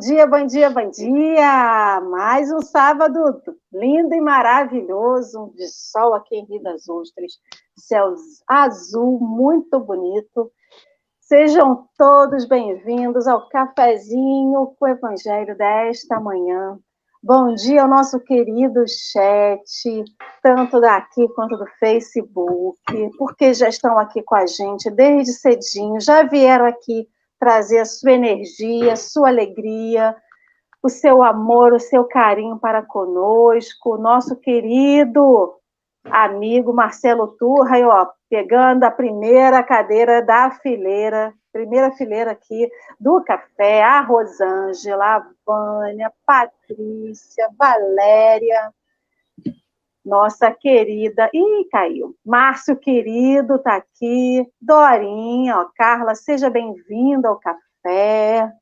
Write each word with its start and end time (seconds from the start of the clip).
Bom 0.00 0.06
dia, 0.06 0.26
bom 0.26 0.46
dia, 0.46 0.70
bom 0.70 0.90
dia! 0.90 2.00
Mais 2.10 2.50
um 2.50 2.62
sábado 2.62 3.22
lindo 3.70 4.14
e 4.14 4.20
maravilhoso, 4.22 5.52
de 5.54 5.68
sol 5.68 6.14
aqui 6.14 6.36
em 6.36 6.46
Rio 6.46 6.62
das 6.62 6.88
Ostras, 6.88 7.34
céu 7.76 8.14
azul, 8.48 9.20
muito 9.20 9.78
bonito. 9.78 10.50
Sejam 11.20 11.86
todos 11.98 12.46
bem-vindos 12.46 13.28
ao 13.28 13.46
cafezinho 13.50 14.74
com 14.78 14.86
o 14.86 14.88
Evangelho 14.88 15.54
desta 15.54 16.18
manhã. 16.18 16.78
Bom 17.22 17.52
dia 17.52 17.82
ao 17.82 17.88
nosso 17.88 18.18
querido 18.20 18.82
chat, 18.88 20.04
tanto 20.42 20.80
daqui 20.80 21.28
quanto 21.34 21.58
do 21.58 21.66
Facebook, 21.78 22.78
porque 23.18 23.52
já 23.52 23.68
estão 23.68 23.98
aqui 23.98 24.22
com 24.22 24.34
a 24.34 24.46
gente 24.46 24.90
desde 24.90 25.34
cedinho, 25.34 26.00
já 26.00 26.22
vieram 26.22 26.64
aqui 26.64 27.06
trazer 27.40 27.78
a 27.78 27.84
sua 27.86 28.12
energia, 28.12 28.92
a 28.92 28.96
sua 28.96 29.28
alegria, 29.28 30.14
o 30.82 30.90
seu 30.90 31.22
amor, 31.22 31.72
o 31.72 31.80
seu 31.80 32.04
carinho 32.04 32.58
para 32.58 32.82
conosco, 32.82 33.96
nosso 33.96 34.36
querido 34.36 35.54
amigo 36.04 36.72
Marcelo 36.72 37.28
Turra, 37.28 37.76
aí, 37.76 37.84
ó, 37.84 38.06
pegando 38.28 38.84
a 38.84 38.90
primeira 38.90 39.62
cadeira 39.62 40.22
da 40.22 40.50
fileira, 40.50 41.34
primeira 41.52 41.90
fileira 41.92 42.30
aqui 42.30 42.70
do 42.98 43.22
café, 43.22 43.82
a 43.82 44.00
Rosângela, 44.00 45.16
a 45.16 45.26
Vânia, 45.44 46.12
Patrícia, 46.24 47.48
Valéria, 47.58 48.72
nossa 50.10 50.50
querida. 50.50 51.30
Ih, 51.32 51.68
caiu. 51.70 52.16
Márcio, 52.26 52.76
querido, 52.76 53.60
tá 53.60 53.76
aqui. 53.76 54.44
Dorinha, 54.60 55.60
ó, 55.60 55.66
Carla, 55.76 56.16
seja 56.16 56.50
bem-vinda 56.50 57.28
ao 57.28 57.38
café. 57.38 58.52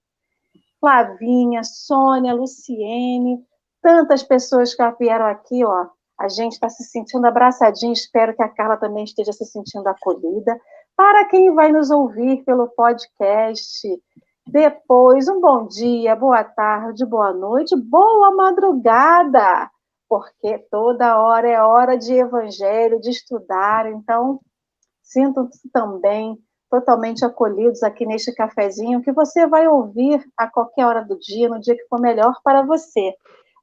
Flavinha, 0.79 1.65
Sônia, 1.65 2.35
Luciene, 2.35 3.39
tantas 3.83 4.23
pessoas 4.23 4.75
que 4.75 4.83
vieram 5.01 5.25
aqui, 5.25 5.65
ó. 5.65 5.87
A 6.21 6.29
gente 6.29 6.53
está 6.53 6.69
se 6.69 6.85
sentindo 6.85 7.27
abraçadinho, 7.27 7.93
espero 7.93 8.37
que 8.37 8.43
a 8.43 8.49
Carla 8.49 8.77
também 8.77 9.05
esteja 9.05 9.33
se 9.33 9.47
sentindo 9.47 9.87
acolhida. 9.89 10.61
Para 10.95 11.25
quem 11.25 11.55
vai 11.55 11.73
nos 11.73 11.91
ouvir 11.91 12.45
pelo 12.45 12.69
podcast, 12.69 13.89
depois, 14.47 15.29
um 15.29 15.41
bom 15.41 15.67
dia, 15.67 16.15
boa 16.15 16.45
tarde, 16.45 17.07
boa 17.07 17.33
noite, 17.33 17.75
boa 17.77 18.35
madrugada 18.35 19.71
porque 20.09 20.59
toda 20.71 21.21
hora 21.21 21.49
é 21.49 21.63
hora 21.63 21.97
de 21.97 22.15
evangelho, 22.15 23.01
de 23.01 23.11
estudar. 23.11 23.91
Então, 23.91 24.41
sintam-se 25.03 25.69
também 25.71 26.39
totalmente 26.71 27.25
acolhidos 27.25 27.83
aqui 27.83 28.05
neste 28.07 28.33
cafezinho 28.33 29.03
que 29.03 29.13
você 29.13 29.47
vai 29.47 29.69
ouvir 29.69 30.25
a 30.37 30.47
qualquer 30.47 30.87
hora 30.87 31.05
do 31.05 31.19
dia, 31.19 31.49
no 31.49 31.61
dia 31.61 31.77
que 31.77 31.87
for 31.89 32.01
melhor 32.01 32.35
para 32.43 32.63
você. 32.63 33.15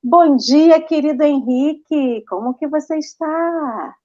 Bom 0.03 0.35
dia, 0.35 0.79
querido 0.81 1.23
Henrique. 1.23 2.23
Como 2.27 2.53
que 2.53 2.67
você 2.67 2.97
está? 2.97 3.95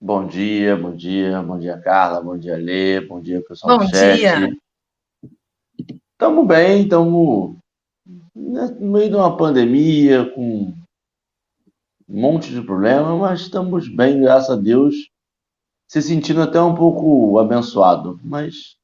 Bom 0.00 0.26
dia, 0.26 0.76
bom 0.76 0.94
dia, 0.94 1.40
bom 1.42 1.58
dia, 1.58 1.78
Carla, 1.78 2.20
bom 2.20 2.36
dia, 2.36 2.56
Lê, 2.56 3.00
bom 3.00 3.20
dia, 3.20 3.40
pessoal 3.46 3.78
bom 3.78 3.84
do 3.84 3.90
chat. 3.90 4.18
Dia. 4.18 4.50
Estamos 6.10 6.46
bem, 6.46 6.82
estamos 6.82 7.56
no 8.34 8.90
meio 8.90 9.08
de 9.08 9.14
uma 9.14 9.36
pandemia, 9.36 10.28
com 10.34 10.74
um 12.08 12.20
monte 12.20 12.50
de 12.50 12.62
problema, 12.62 13.16
mas 13.16 13.40
estamos 13.40 13.88
bem, 13.88 14.20
graças 14.20 14.50
a 14.50 14.60
Deus, 14.60 14.94
se 15.88 16.00
sentindo 16.00 16.42
até 16.42 16.60
um 16.60 16.74
pouco 16.74 17.38
abençoado, 17.38 18.18
mas 18.24 18.76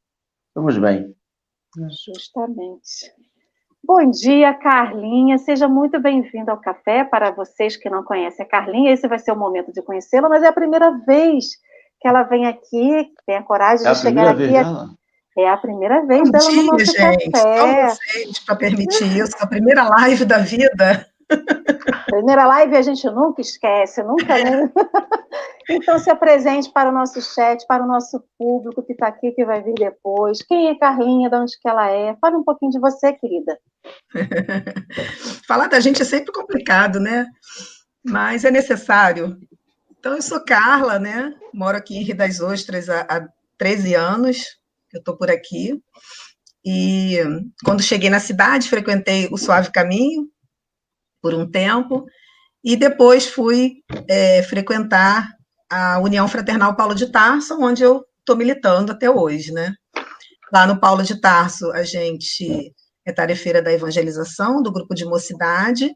estamos 0.48 0.76
bem. 0.78 1.14
Justamente. 2.06 3.12
Bom 3.82 4.10
dia, 4.10 4.52
Carlinha. 4.54 5.38
Seja 5.38 5.68
muito 5.68 6.00
bem-vinda 6.00 6.52
ao 6.52 6.60
café. 6.60 7.04
Para 7.04 7.30
vocês 7.30 7.76
que 7.76 7.88
não 7.88 8.02
conhecem 8.02 8.44
a 8.44 8.48
Carlinha, 8.48 8.92
esse 8.92 9.06
vai 9.06 9.18
ser 9.18 9.32
o 9.32 9.36
momento 9.36 9.72
de 9.72 9.80
conhecê-la, 9.80 10.28
mas 10.28 10.42
é 10.42 10.48
a 10.48 10.52
primeira 10.52 10.90
vez 11.06 11.46
que 12.00 12.08
ela 12.08 12.22
vem 12.24 12.46
aqui, 12.46 13.10
tem 13.26 13.36
a 13.36 13.42
coragem 13.42 13.86
é 13.86 13.90
de 13.92 13.98
a 13.98 14.00
chegar 14.00 14.28
aqui. 14.28 14.48
Dela? 14.48 14.90
É 15.38 15.48
a 15.48 15.56
primeira 15.56 16.04
vez 16.04 16.22
Bom 16.22 16.30
dela 16.30 16.50
dia, 16.50 16.62
no 16.62 16.72
nosso 16.72 16.84
gente. 16.84 17.30
café. 17.30 17.88
Só 17.88 18.44
para 18.46 18.56
permitir 18.56 19.16
isso, 19.16 19.36
a 19.38 19.46
primeira 19.46 19.88
live 19.88 20.24
da 20.24 20.38
vida. 20.38 21.08
Primeira 22.06 22.46
live 22.46 22.76
a 22.76 22.82
gente 22.82 23.06
nunca 23.10 23.40
esquece, 23.40 24.02
nunca. 24.02 24.26
Né? 24.26 24.70
então, 25.68 25.98
se 25.98 26.10
apresente 26.10 26.70
para 26.72 26.88
o 26.88 26.92
nosso 26.92 27.20
chat, 27.20 27.66
para 27.66 27.84
o 27.84 27.86
nosso 27.86 28.22
público 28.38 28.82
que 28.82 28.92
está 28.92 29.08
aqui, 29.08 29.32
que 29.32 29.44
vai 29.44 29.62
vir 29.62 29.74
depois. 29.74 30.42
Quem 30.42 30.68
é 30.68 30.78
Carlinha, 30.78 31.28
de 31.28 31.36
onde 31.36 31.58
que 31.60 31.68
ela 31.68 31.90
é? 31.90 32.16
Fale 32.20 32.36
um 32.36 32.44
pouquinho 32.44 32.72
de 32.72 32.80
você, 32.80 33.12
querida. 33.12 33.58
Falar 35.46 35.68
da 35.68 35.80
gente 35.80 36.02
é 36.02 36.04
sempre 36.04 36.32
complicado, 36.32 36.98
né? 36.98 37.26
Mas 38.02 38.44
é 38.44 38.50
necessário. 38.50 39.38
Então, 39.98 40.14
eu 40.14 40.22
sou 40.22 40.44
Carla, 40.44 40.98
né? 40.98 41.34
Moro 41.52 41.76
aqui 41.76 41.96
em 41.96 42.02
Rio 42.02 42.16
das 42.16 42.40
Ostras 42.40 42.88
há, 42.88 43.00
há 43.02 43.28
13 43.58 43.94
anos, 43.94 44.58
eu 44.92 44.98
estou 44.98 45.16
por 45.16 45.30
aqui. 45.30 45.78
E 46.64 47.18
quando 47.64 47.82
cheguei 47.82 48.10
na 48.10 48.20
cidade, 48.20 48.68
frequentei 48.68 49.28
o 49.30 49.36
Suave 49.36 49.70
Caminho, 49.72 50.28
por 51.20 51.34
um 51.34 51.50
tempo, 51.50 52.04
e 52.64 52.76
depois 52.76 53.26
fui 53.26 53.76
é, 54.08 54.42
frequentar 54.42 55.28
a 55.70 55.98
União 56.00 56.26
Fraternal 56.26 56.74
Paulo 56.74 56.94
de 56.94 57.10
Tarso, 57.10 57.56
onde 57.60 57.82
eu 57.82 58.04
estou 58.20 58.36
militando 58.36 58.92
até 58.92 59.10
hoje, 59.10 59.52
né? 59.52 59.74
Lá 60.52 60.66
no 60.66 60.80
Paulo 60.80 61.02
de 61.02 61.20
Tarso, 61.20 61.70
a 61.72 61.82
gente 61.82 62.72
é 63.06 63.12
tarefeira 63.12 63.62
da 63.62 63.72
evangelização, 63.72 64.62
do 64.62 64.72
grupo 64.72 64.94
de 64.94 65.04
mocidade, 65.04 65.90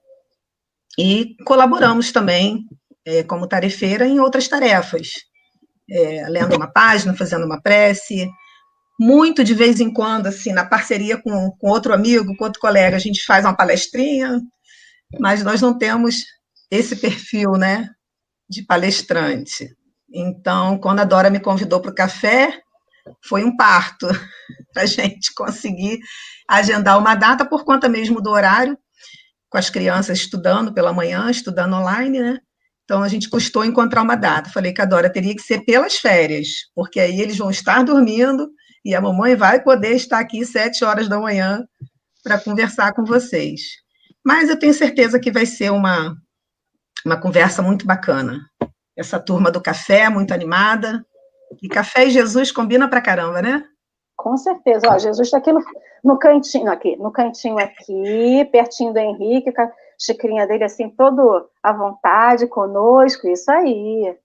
e 0.99 1.35
colaboramos 1.45 2.13
também 2.13 2.65
é, 3.05 3.23
como 3.23 3.49
tarefeira 3.49 4.07
em 4.07 4.21
outras 4.21 4.47
tarefas, 4.49 5.09
é, 5.91 6.29
lendo 6.29 6.57
uma 6.57 6.71
página, 6.71 7.15
fazendo 7.15 7.45
uma 7.47 7.61
prece, 7.61 8.29
muito 9.01 9.43
de 9.43 9.55
vez 9.55 9.81
em 9.81 9.93
quando, 9.93 10.27
assim, 10.27 10.53
na 10.53 10.65
parceria 10.65 11.21
com, 11.21 11.51
com 11.59 11.69
outro 11.69 11.93
amigo, 11.93 12.37
com 12.37 12.45
outro 12.45 12.61
colega, 12.61 12.97
a 12.97 13.01
gente 13.01 13.25
faz 13.25 13.45
uma 13.45 13.57
palestrinha, 13.57 14.41
mas 15.19 15.43
nós 15.43 15.61
não 15.61 15.77
temos 15.77 16.25
esse 16.71 16.97
perfil, 16.97 17.53
né, 17.53 17.89
de 18.49 18.63
palestrante. 18.63 19.69
Então, 20.13 20.79
quando 20.79 21.01
a 21.01 21.05
Dora 21.05 21.31
me 21.31 21.41
convidou 21.41 21.81
para 21.81 21.91
o 21.91 21.95
café, 21.95 22.61
foi 23.25 23.45
um 23.45 23.57
parto 23.57 24.07
para 24.73 24.83
a 24.83 24.87
gente 24.87 25.35
conseguir 25.35 25.99
agendar 26.49 26.99
uma 26.99 27.15
data 27.15 27.45
por 27.45 27.65
conta 27.65 27.89
mesmo 27.89 28.21
do 28.21 28.31
horário, 28.31 28.77
com 29.49 29.59
as 29.59 29.69
crianças 29.69 30.19
estudando 30.19 30.73
pela 30.73 30.93
manhã, 30.93 31.31
estudando 31.31 31.75
online, 31.75 32.21
né? 32.21 32.39
Então 32.85 33.03
a 33.03 33.09
gente 33.09 33.29
custou 33.29 33.65
encontrar 33.65 34.03
uma 34.03 34.17
data. 34.17 34.51
Falei 34.51 34.73
que 34.73 34.83
a 34.83 34.87
Dora 34.87 35.11
teria 35.11 35.35
que 35.35 35.43
ser 35.43 35.65
pelas 35.65 35.97
férias, 35.97 36.49
porque 36.75 37.01
aí 37.01 37.21
eles 37.21 37.39
vão 37.39 37.51
estar 37.51 37.83
dormindo 37.85 38.51
e 38.85 38.95
a 38.95 39.01
mamãe 39.01 39.37
vai 39.37 39.63
poder 39.63 39.95
estar 39.95 40.19
aqui 40.19 40.45
sete 40.45 40.85
horas 40.85 41.09
da 41.09 41.19
manhã 41.19 41.65
para 42.23 42.39
conversar 42.39 42.93
com 42.93 43.05
vocês. 43.05 43.61
Mas 44.25 44.49
eu 44.49 44.59
tenho 44.59 44.73
certeza 44.73 45.19
que 45.19 45.31
vai 45.31 45.47
ser 45.47 45.71
uma, 45.71 46.17
uma 47.05 47.21
conversa 47.21 47.63
muito 47.63 47.87
bacana. 47.87 48.41
Essa 48.97 49.19
turma 49.19 49.51
do 49.51 49.61
café, 49.61 50.09
muito 50.09 50.33
animada. 50.33 51.05
E 51.63 51.69
café 51.69 52.07
e 52.07 52.11
Jesus 52.11 52.53
combina 52.53 52.89
pra 52.89 53.01
caramba, 53.01 53.43
né? 53.43 53.65
Com 54.17 54.37
certeza. 54.37 54.87
Ó, 54.89 54.99
Jesus 54.99 55.27
está 55.27 55.39
aqui 55.39 55.53
no, 55.53 55.61
no 56.05 56.19
cantinho, 56.19 56.71
aqui, 56.71 56.97
no 56.97 57.11
cantinho 57.11 57.59
aqui, 57.59 58.49
pertinho 58.53 58.93
do 58.93 58.99
Henrique, 58.99 59.53
com 59.53 59.63
a 59.63 59.73
xicrinha 59.99 60.47
dele 60.47 60.65
assim, 60.65 60.89
todo 60.89 61.49
à 61.63 61.73
vontade 61.73 62.47
conosco, 62.47 63.29
isso 63.29 63.51
aí. 63.51 64.17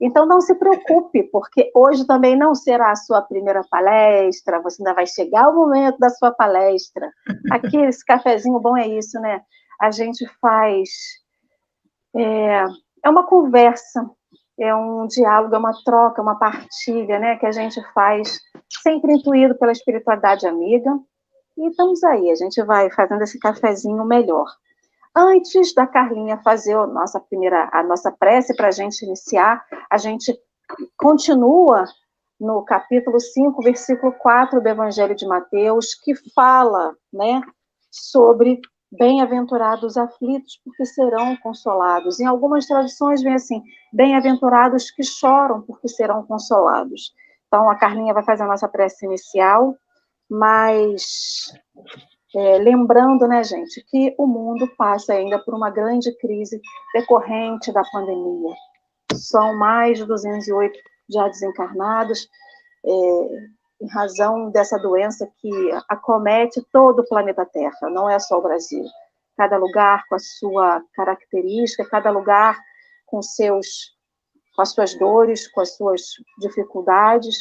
Então 0.00 0.26
não 0.26 0.40
se 0.40 0.54
preocupe, 0.54 1.24
porque 1.24 1.70
hoje 1.74 2.06
também 2.06 2.36
não 2.36 2.54
será 2.54 2.92
a 2.92 2.96
sua 2.96 3.20
primeira 3.20 3.62
palestra, 3.68 4.60
você 4.62 4.80
ainda 4.80 4.94
vai 4.94 5.06
chegar 5.06 5.48
o 5.48 5.56
momento 5.56 5.98
da 5.98 6.08
sua 6.10 6.30
palestra. 6.30 7.10
Aqui, 7.50 7.76
esse 7.78 8.04
cafezinho 8.04 8.60
bom 8.60 8.76
é 8.76 8.86
isso, 8.86 9.18
né? 9.20 9.40
A 9.80 9.90
gente 9.90 10.24
faz. 10.40 10.88
É, 12.16 12.64
é 13.04 13.10
uma 13.10 13.26
conversa, 13.26 14.08
é 14.58 14.74
um 14.74 15.06
diálogo, 15.06 15.54
é 15.54 15.58
uma 15.58 15.72
troca, 15.84 16.20
é 16.20 16.22
uma 16.22 16.38
partilha, 16.38 17.18
né? 17.18 17.36
Que 17.36 17.46
a 17.46 17.52
gente 17.52 17.80
faz 17.92 18.40
sempre 18.82 19.12
intuído 19.14 19.56
pela 19.58 19.72
espiritualidade 19.72 20.46
amiga. 20.46 20.90
E 21.56 21.68
estamos 21.68 22.04
aí, 22.04 22.30
a 22.30 22.36
gente 22.36 22.62
vai 22.62 22.88
fazendo 22.90 23.22
esse 23.22 23.38
cafezinho 23.38 24.04
melhor. 24.04 24.46
Antes 25.20 25.74
da 25.74 25.84
Carlinha 25.84 26.40
fazer 26.44 26.76
a 26.76 26.86
nossa 26.86 27.18
primeira, 27.18 27.68
a 27.72 27.82
nossa 27.82 28.12
prece 28.12 28.54
para 28.54 28.68
a 28.68 28.70
gente 28.70 29.04
iniciar, 29.04 29.64
a 29.90 29.98
gente 29.98 30.32
continua 30.96 31.86
no 32.40 32.64
capítulo 32.64 33.18
5, 33.18 33.60
versículo 33.60 34.12
4 34.12 34.60
do 34.60 34.68
Evangelho 34.68 35.16
de 35.16 35.26
Mateus, 35.26 35.92
que 35.92 36.14
fala, 36.32 36.94
né, 37.12 37.42
sobre 37.90 38.60
bem-aventurados 38.92 39.96
aflitos, 39.96 40.60
porque 40.64 40.86
serão 40.86 41.36
consolados. 41.38 42.20
Em 42.20 42.26
algumas 42.26 42.64
traduções 42.66 43.20
vem 43.20 43.34
assim: 43.34 43.60
bem-aventurados 43.92 44.88
que 44.88 45.02
choram, 45.02 45.62
porque 45.62 45.88
serão 45.88 46.24
consolados. 46.24 47.12
Então, 47.48 47.68
a 47.68 47.74
Carlinha 47.74 48.14
vai 48.14 48.22
fazer 48.22 48.44
a 48.44 48.46
nossa 48.48 48.68
prece 48.68 49.04
inicial, 49.04 49.74
mas 50.30 51.52
É, 52.36 52.58
lembrando, 52.58 53.26
né, 53.26 53.42
gente, 53.42 53.82
que 53.88 54.14
o 54.18 54.26
mundo 54.26 54.68
passa 54.76 55.14
ainda 55.14 55.38
por 55.38 55.54
uma 55.54 55.70
grande 55.70 56.12
crise 56.18 56.60
decorrente 56.92 57.72
da 57.72 57.82
pandemia. 57.90 58.54
São 59.14 59.56
mais 59.56 59.98
de 59.98 60.04
208 60.04 60.78
já 61.08 61.26
desencarnados, 61.26 62.28
é, 62.84 62.90
em 63.80 63.88
razão 63.88 64.50
dessa 64.50 64.78
doença 64.78 65.30
que 65.38 65.50
acomete 65.88 66.60
todo 66.70 67.00
o 67.00 67.08
planeta 67.08 67.46
Terra, 67.46 67.88
não 67.90 68.10
é 68.10 68.18
só 68.18 68.38
o 68.38 68.42
Brasil. 68.42 68.84
Cada 69.36 69.56
lugar 69.56 70.04
com 70.08 70.16
a 70.16 70.18
sua 70.18 70.82
característica, 70.94 71.88
cada 71.88 72.10
lugar 72.10 72.58
com 73.06 73.22
seus 73.22 73.96
com 74.54 74.62
as 74.62 74.72
suas 74.72 74.98
dores, 74.98 75.46
com 75.46 75.60
as 75.60 75.76
suas 75.76 76.02
dificuldades. 76.40 77.36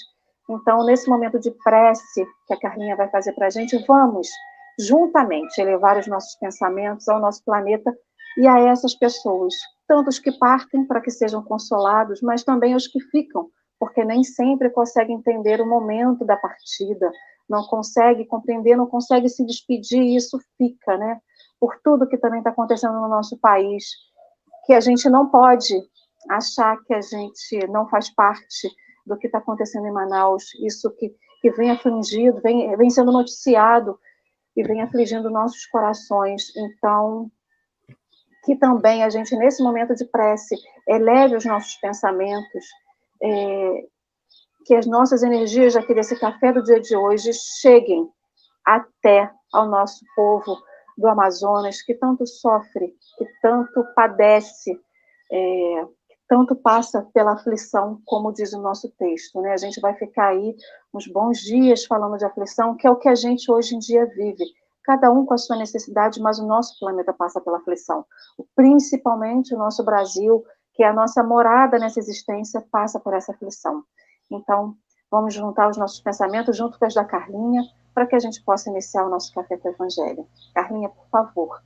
Então, 0.48 0.86
nesse 0.86 1.10
momento 1.10 1.40
de 1.40 1.50
prece 1.64 2.24
que 2.46 2.54
a 2.54 2.60
Carlinha 2.60 2.96
vai 2.96 3.10
fazer 3.10 3.34
para 3.34 3.48
a 3.48 3.50
gente, 3.50 3.76
vamos 3.88 4.30
juntamente 4.78 5.60
elevar 5.60 5.98
os 5.98 6.08
nossos 6.08 6.36
pensamentos 6.36 7.08
ao 7.08 7.20
nosso 7.20 7.44
planeta 7.44 7.96
e 8.38 8.48
a 8.48 8.60
essas 8.60 8.94
pessoas, 8.94 9.54
tanto 9.88 10.10
os 10.10 10.20
que 10.20 10.32
partem 10.38 10.86
para 10.86 11.02
que 11.02 11.10
sejam 11.10 11.44
consolados, 11.44 12.22
mas 12.22 12.44
também 12.44 12.76
os 12.76 12.88
que 12.88 13.00
ficam, 13.00 13.50
porque 13.80 14.04
nem 14.06 14.24
sempre 14.24 14.70
conseguem 14.70 15.18
entender 15.18 15.60
o 15.60 15.68
momento 15.68 16.24
da 16.24 16.38
partida, 16.38 17.12
não 17.50 17.64
consegue 17.64 18.26
compreender, 18.26 18.76
não 18.76 18.88
consegue 18.88 19.30
se 19.30 19.46
despedir, 19.46 20.02
e 20.02 20.16
isso 20.16 20.38
fica, 20.58 20.98
né? 20.98 21.20
Por 21.60 21.80
tudo 21.84 22.08
que 22.08 22.18
também 22.18 22.40
está 22.40 22.52
acontecendo 22.52 23.00
no 23.00 23.08
nosso 23.08 23.38
país, 23.40 23.86
que 24.66 24.74
a 24.74 24.80
gente 24.80 25.10
não 25.10 25.30
pode 25.30 25.74
achar 26.30 26.78
que 26.84 26.94
a 26.94 27.02
gente 27.02 27.68
não 27.70 27.88
faz 27.88 28.14
parte 28.14 28.70
do 29.06 29.18
que 29.18 29.28
está 29.28 29.40
acontecendo 29.40 29.88
em 29.88 29.94
Manaus, 29.94 30.44
isso 30.56 30.92
que, 30.92 31.16
que 31.42 31.50
vem 31.52 31.72
afligido, 31.72 32.42
vem, 32.42 32.76
vem 32.76 32.90
sendo 32.90 33.12
noticiado 33.12 33.98
e 34.58 34.64
vem 34.64 34.82
afligindo 34.82 35.30
nossos 35.30 35.66
corações. 35.68 36.52
Então, 36.58 37.32
que 38.44 38.56
também 38.56 39.04
a 39.04 39.10
gente, 39.10 39.36
nesse 39.36 39.62
momento 39.62 39.94
de 39.94 40.04
prece, 40.06 40.56
eleve 40.88 41.36
os 41.36 41.46
nossos 41.46 41.76
pensamentos, 41.76 42.66
é, 43.22 43.84
que 44.66 44.74
as 44.74 44.88
nossas 44.88 45.22
energias 45.22 45.76
aqui 45.76 45.94
desse 45.94 46.20
café 46.20 46.52
do 46.52 46.64
dia 46.64 46.82
de 46.82 46.96
hoje 46.96 47.32
cheguem 47.62 48.10
até 48.66 49.32
ao 49.54 49.68
nosso 49.68 50.04
povo 50.16 50.58
do 50.98 51.08
Amazonas, 51.08 51.82
que 51.84 51.94
tanto 51.94 52.26
sofre, 52.26 52.88
que 53.18 53.26
tanto 53.42 53.86
padece, 53.96 54.78
é, 55.32 55.86
tanto 56.28 56.56
passa 56.56 57.08
pela 57.14 57.34
aflição, 57.34 58.02
como 58.06 58.34
diz 58.34 58.52
o 58.54 58.62
nosso 58.62 58.90
texto. 58.98 59.40
Né? 59.42 59.54
A 59.54 59.58
gente 59.58 59.80
vai 59.80 59.94
ficar 59.96 60.30
aí 60.30 60.56
uns 60.94 61.08
bons 61.08 61.40
dias 61.40 61.86
falando 61.86 62.18
de 62.18 62.26
aflição, 62.26 62.76
que 62.76 62.86
é 62.86 62.92
o 62.92 62.98
que 62.98 63.08
a 63.08 63.16
gente 63.16 63.50
hoje 63.50 63.76
em 63.76 63.80
dia 63.80 64.06
vive. 64.06 64.44
Cada 64.84 65.12
um 65.12 65.26
com 65.26 65.34
a 65.34 65.38
sua 65.38 65.58
necessidade, 65.58 66.22
mas 66.22 66.40
o 66.40 66.46
nosso 66.46 66.78
planeta 66.80 67.14
passa 67.14 67.42
pela 67.42 67.58
aflição. 67.58 68.06
Principalmente 68.56 69.54
o 69.54 69.58
nosso 69.58 69.84
Brasil, 69.84 70.44
que 70.74 70.84
é 70.84 70.88
a 70.88 70.94
nossa 70.94 71.24
morada 71.24 71.80
nessa 71.80 72.00
existência, 72.00 72.64
passa 72.72 73.00
por 73.00 73.14
essa 73.14 73.32
aflição. 73.32 73.84
Então, 74.30 74.76
vamos 75.10 75.34
juntar 75.34 75.70
os 75.70 75.78
nossos 75.78 76.00
pensamentos 76.02 76.56
junto 76.56 76.78
com 76.78 76.86
os 76.86 76.94
da 76.94 77.06
Carlinha, 77.06 77.64
para 77.94 78.06
que 78.06 78.16
a 78.16 78.20
gente 78.20 78.44
possa 78.44 78.70
iniciar 78.70 79.06
o 79.06 79.10
nosso 79.10 79.34
café 79.34 79.58
com 79.58 79.70
o 79.70 79.72
Evangelho. 79.72 80.28
Carlinha, 80.54 80.90
por 80.90 81.08
favor. 81.10 81.62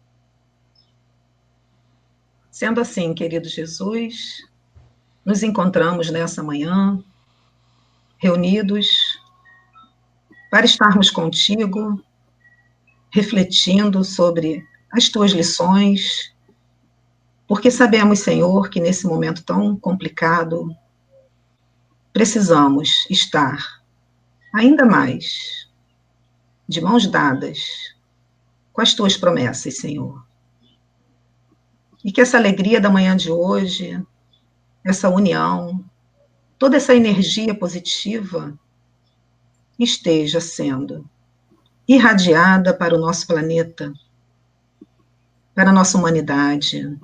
Sendo 2.50 2.82
assim, 2.82 3.14
querido 3.14 3.48
Jesus, 3.48 4.50
nos 5.26 5.44
encontramos 5.44 6.10
nessa 6.10 6.42
manhã, 6.44 7.02
reunidos, 8.18 9.20
para 10.50 10.66
estarmos 10.66 11.10
contigo, 11.10 12.04
refletindo 13.12 14.04
sobre 14.04 14.66
as 14.92 15.10
tuas 15.10 15.32
lições, 15.32 16.34
porque 17.48 17.70
sabemos, 17.70 18.20
Senhor, 18.20 18.70
que 18.70 18.80
nesse 18.80 19.06
momento 19.06 19.44
tão 19.44 19.76
complicado, 19.76 20.76
precisamos 22.14 23.06
estar 23.10 23.82
ainda 24.54 24.86
mais 24.86 25.70
de 26.68 26.82
mãos 26.82 27.08
dadas 27.08 27.96
com 28.72 28.82
as 28.82 28.94
tuas 28.94 29.18
promessas, 29.18 29.78
Senhor. 29.78 30.26
E 32.04 32.12
que 32.12 32.22
essa 32.22 32.38
alegria 32.38 32.82
da 32.82 32.90
manhã 32.90 33.16
de 33.16 33.30
hoje 33.30 34.02
essa 34.84 35.10
união, 35.10 35.84
toda 36.58 36.78
essa 36.78 36.96
energia 36.96 37.54
positiva 37.54 38.58
esteja 39.78 40.40
sendo 40.40 41.10
irradiada 41.88 42.74
para 42.74 42.96
o 42.96 43.00
nosso 43.00 43.28
planeta, 43.28 43.92
para 45.54 45.70
a 45.70 45.74
nossa 45.74 45.98
humanidade, 45.98 46.98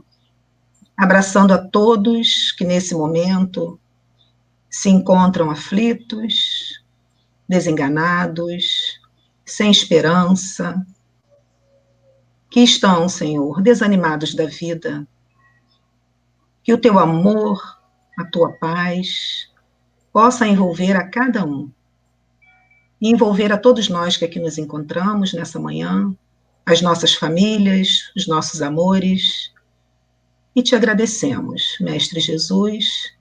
abraçando 0.95 1.53
a 1.53 1.57
todos 1.57 2.51
que 2.51 2.63
nesse 2.63 2.95
momento 2.95 3.79
se 4.69 4.89
encontram 4.89 5.49
aflitos, 5.49 6.83
desenganados, 7.47 8.99
sem 9.45 9.71
esperança, 9.71 10.75
que 12.49 12.61
estão, 12.61 13.07
Senhor, 13.07 13.61
desanimados 13.61 14.33
da 14.33 14.45
vida, 14.45 15.07
que 16.67 16.73
o 16.73 16.77
teu 16.77 16.99
amor, 16.99 17.79
a 18.19 18.25
tua 18.25 18.51
paz, 18.51 19.49
possa 20.11 20.45
envolver 20.45 20.97
a 20.97 21.07
cada 21.07 21.45
um. 21.45 21.71
E 22.99 23.09
envolver 23.09 23.53
a 23.53 23.57
todos 23.57 23.87
nós 23.87 24.17
que 24.17 24.25
aqui 24.25 24.37
nos 24.37 24.57
encontramos 24.57 25.31
nessa 25.31 25.61
manhã, 25.61 26.13
as 26.65 26.81
nossas 26.81 27.13
famílias, 27.13 28.11
os 28.17 28.27
nossos 28.27 28.61
amores. 28.61 29.53
E 30.53 30.61
te 30.61 30.75
agradecemos, 30.75 31.77
Mestre 31.79 32.19
Jesus, 32.19 33.15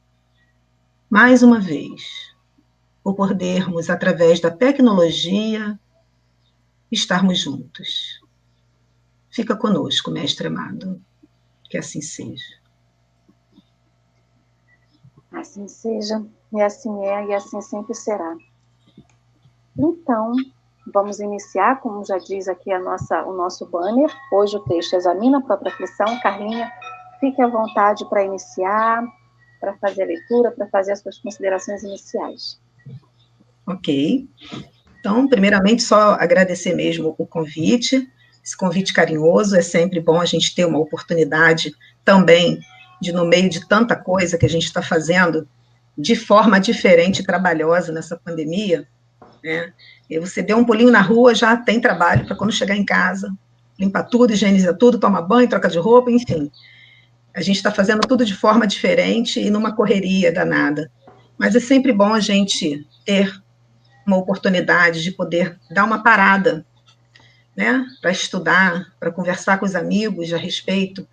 mais 1.09 1.45
uma 1.45 1.61
vez, 1.61 2.03
por 3.01 3.15
podermos, 3.15 3.89
através 3.89 4.41
da 4.41 4.51
tecnologia, 4.51 5.79
estarmos 6.91 7.39
juntos. 7.39 8.21
Fica 9.31 9.55
conosco, 9.55 10.11
Mestre 10.11 10.49
amado. 10.49 11.01
Que 11.71 11.79
assim 11.79 12.01
seja. 12.01 12.56
Assim 15.37 15.69
seja, 15.69 16.25
e 16.51 16.63
assim 16.63 17.05
é, 17.05 17.27
e 17.27 17.35
assim 17.35 17.61
sempre 17.61 17.95
será. 17.95 18.35
Então, 19.79 20.33
vamos 20.95 21.21
iniciar, 21.21 21.81
como 21.81 22.03
já 22.05 22.17
diz 22.17 22.49
aqui 22.49 22.73
a 22.73 22.79
nossa, 22.79 23.23
o 23.25 23.37
nosso 23.37 23.67
banner. 23.67 24.11
Hoje 24.33 24.57
o 24.57 24.61
texto 24.61 24.95
examina 24.95 25.39
a 25.39 25.43
própria 25.43 25.71
aflição. 25.71 26.19
Carlinha, 26.21 26.73
fique 27.21 27.41
à 27.43 27.47
vontade 27.47 28.09
para 28.09 28.25
iniciar, 28.25 29.05
para 29.61 29.75
fazer 29.75 30.05
a 30.05 30.07
leitura, 30.07 30.51
para 30.51 30.67
fazer 30.69 30.93
as 30.93 31.01
suas 31.01 31.19
considerações 31.19 31.83
iniciais. 31.83 32.59
Ok. 33.67 34.27
Então, 34.99 35.29
primeiramente, 35.29 35.83
só 35.83 36.13
agradecer 36.13 36.75
mesmo 36.75 37.15
o 37.19 37.27
convite, 37.27 38.11
esse 38.43 38.57
convite 38.57 38.95
carinhoso. 38.95 39.55
É 39.55 39.61
sempre 39.61 40.01
bom 40.01 40.19
a 40.19 40.25
gente 40.25 40.55
ter 40.55 40.65
uma 40.65 40.79
oportunidade 40.79 41.75
também 42.03 42.59
de 43.01 43.13
no 43.13 43.27
meio 43.27 43.49
de 43.49 43.67
tanta 43.67 43.97
coisa 43.97 44.39
que 44.39 44.47
a 44.47 44.49
gente 44.49 44.65
está 44.65 44.83
fazendo 44.83 45.49
de 45.97 46.15
forma 46.15 46.61
diferente 46.61 47.21
e 47.21 47.25
trabalhosa 47.25 47.93
nessa 47.93 48.17
pandemia, 48.17 48.87
né? 49.43 49.73
E 50.09 50.19
você 50.19 50.43
deu 50.43 50.57
um 50.57 50.65
pulinho 50.65 50.91
na 50.91 51.01
rua, 51.01 51.35
já 51.35 51.57
tem 51.57 51.81
trabalho 51.81 52.27
para 52.27 52.37
quando 52.37 52.53
chegar 52.53 52.77
em 52.77 52.85
casa, 52.85 53.33
limpa 53.79 54.03
tudo, 54.03 54.33
higieniza 54.33 54.75
tudo, 54.75 54.99
toma 54.99 55.23
banho, 55.23 55.49
troca 55.49 55.69
de 55.69 55.79
roupa, 55.79 56.11
enfim. 56.11 56.51
A 57.35 57.41
gente 57.41 57.57
está 57.57 57.71
fazendo 57.71 58.01
tudo 58.01 58.25
de 58.25 58.35
forma 58.35 58.67
diferente 58.67 59.41
e 59.41 59.51
numa 59.51 59.75
correria 59.75 60.33
danada. 60.33 60.91
Mas 61.39 61.55
é 61.55 61.61
sempre 61.61 61.93
bom 61.93 62.15
a 62.15 62.21
gente 62.21 62.87
ter 63.05 63.43
uma 64.07 64.17
oportunidade 64.17 65.03
de 65.03 65.11
poder 65.11 65.59
dar 65.71 65.85
uma 65.85 66.03
parada, 66.03 66.65
né, 67.57 67.85
para 68.01 68.11
estudar, 68.11 68.93
para 69.01 69.11
conversar 69.11 69.59
com 69.59 69.67
os 69.67 69.75
amigos 69.75 70.33
a 70.33 70.37
respeito 70.37 71.07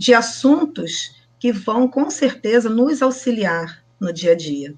de 0.00 0.14
assuntos 0.14 1.14
que 1.38 1.52
vão, 1.52 1.86
com 1.86 2.08
certeza, 2.08 2.70
nos 2.70 3.02
auxiliar 3.02 3.84
no 4.00 4.10
dia 4.10 4.32
a 4.32 4.34
dia. 4.34 4.74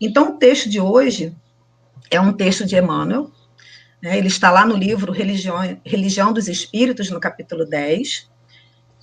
Então, 0.00 0.30
o 0.30 0.38
texto 0.38 0.68
de 0.68 0.80
hoje 0.80 1.32
é 2.10 2.20
um 2.20 2.32
texto 2.32 2.66
de 2.66 2.74
Emmanuel, 2.74 3.30
né, 4.02 4.18
ele 4.18 4.26
está 4.26 4.50
lá 4.50 4.66
no 4.66 4.74
livro 4.74 5.12
Religião, 5.12 5.56
Religião 5.84 6.32
dos 6.32 6.48
Espíritos, 6.48 7.10
no 7.10 7.20
capítulo 7.20 7.64
10, 7.64 8.28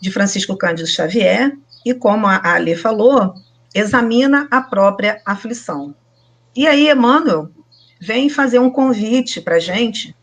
de 0.01 0.11
Francisco 0.11 0.57
Cândido 0.57 0.89
Xavier, 0.89 1.57
e 1.85 1.93
como 1.93 2.27
a 2.27 2.41
Ali 2.43 2.75
falou, 2.75 3.33
examina 3.73 4.49
a 4.51 4.61
própria 4.61 5.21
aflição. 5.25 5.95
E 6.53 6.67
aí, 6.67 6.89
Emmanuel 6.89 7.49
vem 8.01 8.27
fazer 8.27 8.59
um 8.59 8.69
convite 8.69 9.39
para 9.39 9.55
a 9.55 9.59
gente 9.59 10.13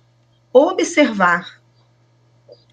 observar 0.52 1.62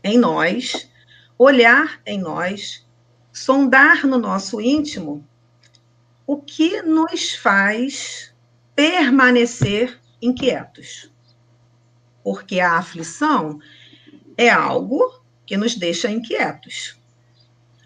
em 0.03 0.17
nós 0.17 0.89
olhar 1.37 2.01
em 2.05 2.19
nós, 2.19 2.85
sondar 3.31 4.05
no 4.05 4.17
nosso 4.17 4.59
íntimo 4.59 5.25
o 6.25 6.37
que 6.37 6.81
nos 6.81 7.35
faz 7.35 8.33
permanecer 8.75 9.99
inquietos. 10.21 11.11
Porque 12.23 12.59
a 12.59 12.77
aflição 12.77 13.59
é 14.37 14.49
algo 14.49 15.21
que 15.45 15.55
nos 15.55 15.75
deixa 15.75 16.11
inquietos. 16.11 16.99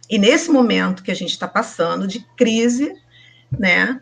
E 0.09 0.17
nesse 0.17 0.49
momento 0.49 1.03
que 1.03 1.11
a 1.11 1.15
gente 1.15 1.29
está 1.29 1.47
passando 1.47 2.07
de 2.07 2.19
crise, 2.35 2.93
né, 3.57 4.01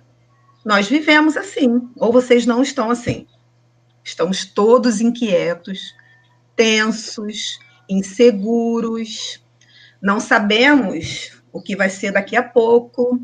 nós 0.64 0.88
vivemos 0.88 1.36
assim, 1.36 1.90
ou 1.98 2.12
vocês 2.12 2.46
não 2.46 2.62
estão 2.62 2.90
assim. 2.90 3.28
Estamos 4.04 4.46
todos 4.46 5.02
inquietos, 5.02 5.94
tensos, 6.56 7.60
inseguros, 7.90 9.44
não 10.02 10.20
sabemos 10.20 11.42
o 11.52 11.62
que 11.62 11.76
vai 11.76 11.90
ser 11.90 12.12
daqui 12.12 12.36
a 12.36 12.44
pouco, 12.44 13.20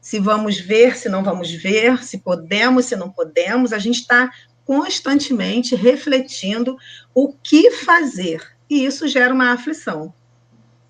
se 0.00 0.18
vamos 0.18 0.58
ver, 0.58 0.96
se 0.96 1.08
não 1.08 1.22
vamos 1.22 1.50
ver, 1.52 2.02
se 2.02 2.18
podemos, 2.18 2.86
se 2.86 2.96
não 2.96 3.10
podemos. 3.10 3.72
A 3.72 3.78
gente 3.78 4.00
está 4.00 4.30
constantemente 4.64 5.74
refletindo 5.74 6.76
o 7.14 7.32
que 7.32 7.70
fazer, 7.70 8.42
e 8.68 8.84
isso 8.84 9.08
gera 9.08 9.32
uma 9.32 9.52
aflição, 9.52 10.12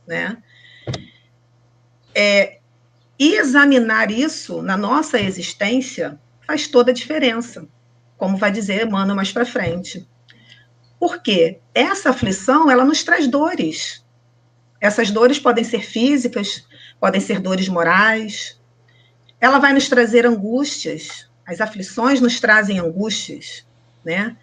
né? 0.06 0.42
É, 2.14 2.58
examinar 3.18 4.10
isso 4.10 4.62
na 4.62 4.76
nossa 4.76 5.20
existência 5.20 6.18
faz 6.46 6.66
toda 6.66 6.90
a 6.90 6.94
diferença, 6.94 7.68
como 8.16 8.36
vai 8.36 8.50
dizer 8.50 8.86
Emmanuel 8.86 9.14
mais 9.14 9.30
para 9.30 9.44
frente. 9.44 10.08
Porque 10.98 11.58
essa 11.74 12.10
aflição, 12.10 12.70
ela 12.70 12.84
nos 12.84 13.02
traz 13.04 13.28
dores. 13.28 14.04
Essas 14.80 15.10
dores 15.10 15.38
podem 15.38 15.64
ser 15.64 15.84
físicas, 15.84 16.64
podem 17.00 17.20
ser 17.20 17.40
dores 17.40 17.68
morais. 17.68 18.60
Ela 19.40 19.58
vai 19.58 19.72
nos 19.72 19.88
trazer 19.88 20.26
angústias. 20.26 21.28
As 21.46 21.60
aflições 21.60 22.20
nos 22.20 22.40
trazem 22.40 22.78
angústias, 22.78 23.64
né? 24.04 24.36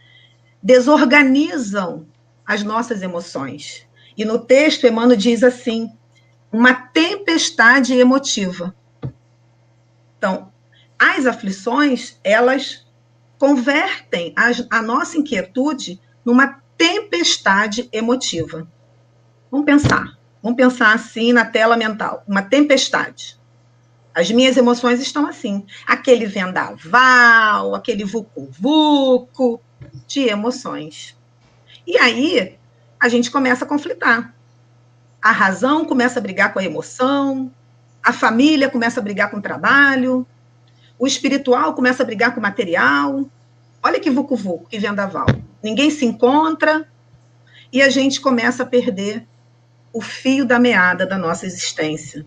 Desorganizam 0.64 2.08
as 2.46 2.64
nossas 2.64 3.02
emoções. 3.02 3.86
E 4.18 4.24
no 4.24 4.40
texto, 4.40 4.88
Emmanuel 4.88 5.18
diz 5.18 5.44
assim: 5.44 5.92
uma 6.52 6.74
tempestade 6.74 7.94
emotiva. 7.94 8.74
Então, 10.18 10.52
as 10.98 11.26
aflições, 11.26 12.18
elas 12.24 12.86
convertem 13.38 14.34
a, 14.36 14.78
a 14.78 14.82
nossa 14.82 15.18
inquietude 15.18 16.00
numa 16.25 16.60
tempestade 16.77 17.88
emotiva. 17.94 18.67
Vamos 19.51 19.65
pensar. 19.65 20.17
Vamos 20.46 20.58
pensar 20.58 20.94
assim 20.94 21.34
na 21.34 21.44
tela 21.44 21.75
mental, 21.75 22.24
uma 22.27 22.44
tempestade. 22.44 23.36
As 24.13 24.29
minhas 24.29 24.55
emoções 24.55 25.01
estão 25.01 25.27
assim, 25.27 25.65
aquele 25.88 26.27
vendaval, 26.27 27.74
aquele 27.74 28.05
vucu-vucu 28.05 29.60
de 30.05 30.29
emoções. 30.29 31.17
E 31.88 31.98
aí 31.98 32.60
a 33.00 33.10
gente 33.10 33.32
começa 33.32 33.65
a 33.65 33.67
conflitar. 33.67 34.36
A 35.20 35.32
razão 35.32 35.84
começa 35.84 36.20
a 36.20 36.22
brigar 36.22 36.53
com 36.53 36.60
a 36.60 36.63
emoção, 36.63 37.51
a 38.03 38.13
família 38.13 38.70
começa 38.70 39.00
a 39.00 39.03
brigar 39.03 39.32
com 39.32 39.38
o 39.38 39.41
trabalho, 39.41 40.27
o 41.00 41.08
espiritual 41.08 41.74
começa 41.74 42.03
a 42.03 42.05
brigar 42.05 42.36
com 42.36 42.39
o 42.39 42.44
material. 42.44 43.25
Olha 43.86 44.00
que 44.00 44.10
vucu-vucu, 44.10 44.65
que 44.68 44.80
vendaval. 44.80 45.27
Ninguém 45.62 45.92
se 45.92 46.06
encontra 46.06 46.89
e 47.72 47.84
a 47.84 47.89
gente 47.89 48.20
começa 48.20 48.63
a 48.63 48.65
perder 48.65 49.27
o 49.94 50.01
fio 50.01 50.44
da 50.44 50.58
meada 50.58 51.06
da 51.06 51.20
nossa 51.20 51.46
existência. 51.46 52.25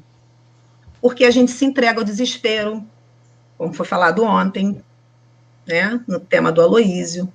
Porque 1.01 1.25
a 1.25 1.33
gente 1.33 1.51
se 1.51 1.65
entrega 1.65 1.99
ao 1.99 2.05
desespero, 2.05 2.87
como 3.57 3.73
foi 3.73 3.85
falado 3.85 4.23
ontem, 4.23 4.81
né, 5.67 6.01
no 6.07 6.21
tema 6.21 6.53
do 6.53 6.63
Aloísio. 6.63 7.29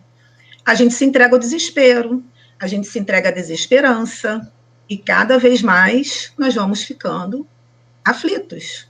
A 0.66 0.74
gente 0.74 0.94
se 0.94 1.04
entrega 1.04 1.36
ao 1.36 1.40
desespero, 1.40 2.24
a 2.58 2.66
gente 2.66 2.88
se 2.88 2.98
entrega 2.98 3.28
à 3.28 3.32
desesperança, 3.34 4.50
e 4.90 4.98
cada 4.98 5.38
vez 5.38 5.62
mais 5.62 6.32
nós 6.38 6.56
vamos 6.56 6.82
ficando 6.82 7.46
aflitos. 8.06 8.88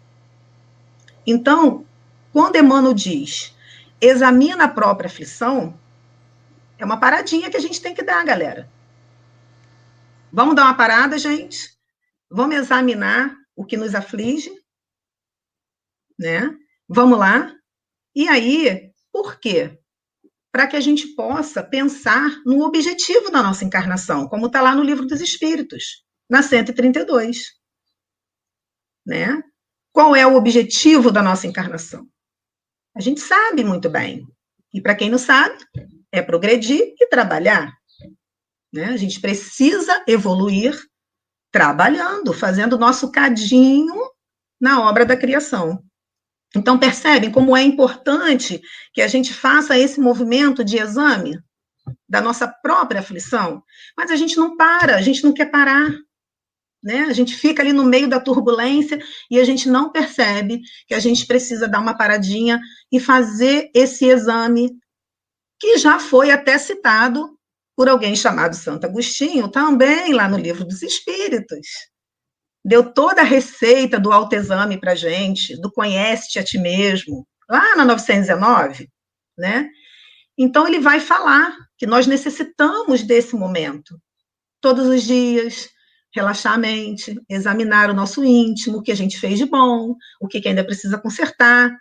Então, 1.25 1.83
quando 2.31 2.55
Emmanuel 2.55 2.93
diz, 2.93 3.52
examina 4.07 4.65
a 4.65 4.69
própria 4.69 5.07
aflição, 5.07 5.79
é 6.77 6.85
uma 6.85 6.99
paradinha 6.99 7.49
que 7.49 7.57
a 7.57 7.59
gente 7.59 7.81
tem 7.81 7.93
que 7.93 8.03
dar, 8.03 8.23
galera. 8.25 8.69
Vamos 10.31 10.55
dar 10.55 10.63
uma 10.63 10.77
parada, 10.77 11.17
gente? 11.17 11.77
Vamos 12.29 12.55
examinar 12.55 13.35
o 13.55 13.63
que 13.63 13.77
nos 13.77 13.93
aflige, 13.93 14.51
né? 16.17 16.55
Vamos 16.87 17.19
lá. 17.19 17.53
E 18.15 18.27
aí, 18.27 18.91
por 19.11 19.39
quê? 19.39 19.79
para 20.53 20.67
que 20.67 20.75
a 20.75 20.79
gente 20.79 21.07
possa 21.15 21.63
pensar 21.63 22.29
no 22.45 22.63
objetivo 22.63 23.31
da 23.31 23.41
nossa 23.41 23.65
encarnação, 23.65 24.27
como 24.27 24.45
está 24.45 24.61
lá 24.61 24.75
no 24.75 24.83
livro 24.83 25.07
dos 25.07 25.19
Espíritos, 25.19 26.05
na 26.29 26.43
132. 26.43 27.53
Né? 29.03 29.41
Qual 29.91 30.15
é 30.15 30.27
o 30.27 30.35
objetivo 30.35 31.11
da 31.11 31.23
nossa 31.23 31.47
encarnação? 31.47 32.07
A 32.95 33.01
gente 33.01 33.21
sabe 33.21 33.63
muito 33.63 33.89
bem. 33.89 34.27
E 34.73 34.81
para 34.81 34.95
quem 34.95 35.09
não 35.09 35.17
sabe, 35.17 35.57
é 36.11 36.21
progredir 36.21 36.93
e 36.99 37.07
trabalhar. 37.07 37.73
Né? 38.71 38.85
A 38.85 38.97
gente 38.97 39.19
precisa 39.19 40.03
evoluir 40.07 40.79
trabalhando, 41.51 42.33
fazendo 42.33 42.73
o 42.73 42.79
nosso 42.79 43.11
cadinho 43.11 43.95
na 44.59 44.81
obra 44.87 45.05
da 45.05 45.15
criação. 45.15 45.83
Então, 46.55 46.77
percebem 46.77 47.31
como 47.31 47.57
é 47.57 47.63
importante 47.63 48.61
que 48.93 49.01
a 49.01 49.07
gente 49.07 49.33
faça 49.33 49.77
esse 49.77 49.99
movimento 49.99 50.63
de 50.63 50.77
exame 50.77 51.39
da 52.07 52.21
nossa 52.21 52.47
própria 52.47 53.01
aflição, 53.01 53.63
mas 53.97 54.11
a 54.11 54.15
gente 54.15 54.37
não 54.37 54.55
para, 54.55 54.95
a 54.95 55.01
gente 55.01 55.23
não 55.23 55.33
quer 55.33 55.47
parar. 55.47 55.91
Né? 56.83 57.01
A 57.01 57.13
gente 57.13 57.35
fica 57.35 57.61
ali 57.61 57.71
no 57.71 57.85
meio 57.85 58.09
da 58.09 58.19
turbulência 58.19 58.99
e 59.31 59.39
a 59.39 59.43
gente 59.45 59.69
não 59.69 59.91
percebe 59.91 60.61
que 60.85 60.93
a 60.93 60.99
gente 60.99 61.25
precisa 61.25 61.67
dar 61.67 61.79
uma 61.79 61.95
paradinha 61.95 62.59
e 62.91 62.99
fazer 62.99 63.71
esse 63.73 64.05
exame, 64.05 64.69
que 65.59 65.77
já 65.77 65.97
foi 65.97 66.29
até 66.29 66.57
citado 66.57 67.37
por 67.75 67.87
alguém 67.87 68.15
chamado 68.15 68.55
Santo 68.55 68.85
Agostinho, 68.85 69.47
também 69.47 70.13
lá 70.13 70.27
no 70.27 70.37
Livro 70.37 70.65
dos 70.65 70.83
Espíritos 70.83 71.67
deu 72.63 72.93
toda 72.93 73.21
a 73.21 73.25
receita 73.25 73.99
do 73.99 74.11
autoexame 74.11 74.79
para 74.79 74.95
gente, 74.95 75.59
do 75.59 75.71
conhece-te 75.71 76.39
a 76.39 76.43
ti 76.43 76.57
mesmo, 76.57 77.27
lá 77.49 77.75
na 77.75 77.83
919, 77.83 78.89
né? 79.37 79.69
Então, 80.37 80.67
ele 80.67 80.79
vai 80.79 80.99
falar 80.99 81.55
que 81.77 81.85
nós 81.85 82.07
necessitamos 82.07 83.03
desse 83.03 83.35
momento, 83.35 83.99
todos 84.61 84.87
os 84.87 85.03
dias, 85.03 85.69
relaxar 86.13 86.53
a 86.53 86.57
mente, 86.57 87.19
examinar 87.27 87.89
o 87.89 87.93
nosso 87.93 88.23
íntimo, 88.23 88.77
o 88.77 88.81
que 88.81 88.91
a 88.91 88.95
gente 88.95 89.19
fez 89.19 89.39
de 89.39 89.45
bom, 89.45 89.95
o 90.21 90.27
que 90.27 90.47
ainda 90.47 90.63
precisa 90.63 90.97
consertar. 90.97 91.75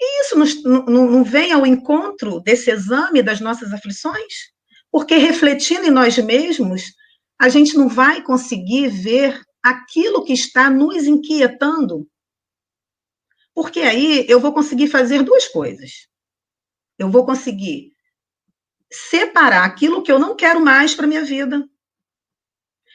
E 0.00 0.22
isso 0.22 0.36
não 0.66 1.24
vem 1.24 1.52
ao 1.52 1.66
encontro 1.66 2.40
desse 2.40 2.70
exame 2.70 3.22
das 3.22 3.40
nossas 3.40 3.72
aflições? 3.72 4.50
Porque 4.90 5.16
refletindo 5.16 5.86
em 5.86 5.90
nós 5.90 6.16
mesmos, 6.18 6.94
a 7.38 7.48
gente 7.48 7.76
não 7.76 7.88
vai 7.88 8.22
conseguir 8.22 8.88
ver 8.88 9.40
aquilo 9.62 10.24
que 10.24 10.32
está 10.32 10.70
nos 10.70 11.04
inquietando. 11.04 12.08
Porque 13.54 13.80
aí 13.80 14.24
eu 14.28 14.40
vou 14.40 14.54
conseguir 14.54 14.88
fazer 14.88 15.22
duas 15.22 15.48
coisas. 15.48 16.08
Eu 16.98 17.10
vou 17.10 17.26
conseguir 17.26 17.92
separar 18.90 19.64
aquilo 19.64 20.02
que 20.02 20.10
eu 20.10 20.18
não 20.18 20.34
quero 20.34 20.60
mais 20.60 20.94
para 20.94 21.06
minha 21.06 21.24
vida 21.24 21.68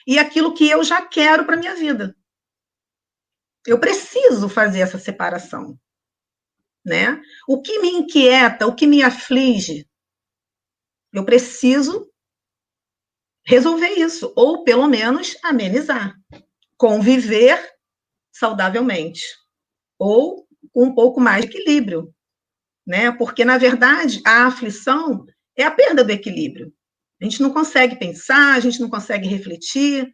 e 0.05 0.19
aquilo 0.19 0.53
que 0.53 0.69
eu 0.69 0.83
já 0.83 1.05
quero 1.05 1.45
para 1.45 1.57
minha 1.57 1.75
vida. 1.75 2.15
Eu 3.65 3.79
preciso 3.79 4.47
fazer 4.47 4.81
essa 4.81 4.99
separação, 4.99 5.79
né? 6.85 7.21
O 7.47 7.61
que 7.61 7.79
me 7.79 7.89
inquieta, 7.89 8.67
o 8.67 8.75
que 8.75 8.85
me 8.85 9.01
aflige, 9.01 9.89
eu 11.11 11.25
preciso 11.25 12.11
resolver 13.45 13.89
isso 13.89 14.31
ou 14.35 14.63
pelo 14.63 14.87
menos 14.87 15.37
amenizar 15.43 16.15
conviver 16.77 17.73
saudavelmente 18.31 19.23
ou 19.97 20.45
com 20.73 20.85
um 20.85 20.95
pouco 20.95 21.21
mais 21.21 21.45
de 21.45 21.51
equilíbrio, 21.51 22.13
né? 22.85 23.11
Porque 23.11 23.45
na 23.45 23.57
verdade 23.57 24.21
a 24.25 24.47
aflição 24.47 25.25
é 25.55 25.63
a 25.63 25.71
perda 25.71 26.03
do 26.03 26.11
equilíbrio. 26.11 26.73
A 27.21 27.25
gente 27.25 27.41
não 27.41 27.51
consegue 27.51 27.97
pensar, 27.97 28.55
a 28.55 28.59
gente 28.59 28.79
não 28.79 28.89
consegue 28.89 29.27
refletir 29.27 30.09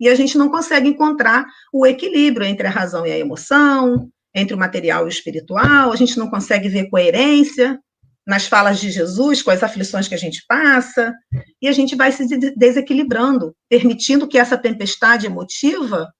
e 0.00 0.08
a 0.08 0.14
gente 0.14 0.38
não 0.38 0.48
consegue 0.48 0.88
encontrar 0.88 1.46
o 1.72 1.86
equilíbrio 1.86 2.46
entre 2.46 2.66
a 2.66 2.70
razão 2.70 3.06
e 3.06 3.10
a 3.10 3.18
emoção, 3.18 4.10
entre 4.34 4.54
o 4.54 4.58
material 4.58 5.04
e 5.04 5.06
o 5.06 5.08
espiritual, 5.08 5.92
a 5.92 5.96
gente 5.96 6.18
não 6.18 6.30
consegue 6.30 6.68
ver 6.68 6.88
coerência 6.88 7.78
nas 8.26 8.46
falas 8.46 8.78
de 8.78 8.90
Jesus, 8.90 9.42
com 9.42 9.50
as 9.50 9.62
aflições 9.62 10.06
que 10.06 10.14
a 10.14 10.18
gente 10.18 10.44
passa, 10.46 11.14
e 11.62 11.66
a 11.66 11.72
gente 11.72 11.96
vai 11.96 12.12
se 12.12 12.26
desequilibrando, 12.54 13.56
permitindo 13.70 14.28
que 14.28 14.38
essa 14.38 14.58
tempestade 14.58 15.24
emotiva 15.24 16.12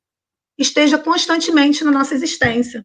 esteja 0.59 0.99
constantemente 0.99 1.85
na 1.85 1.91
nossa 1.91 2.15
existência, 2.15 2.85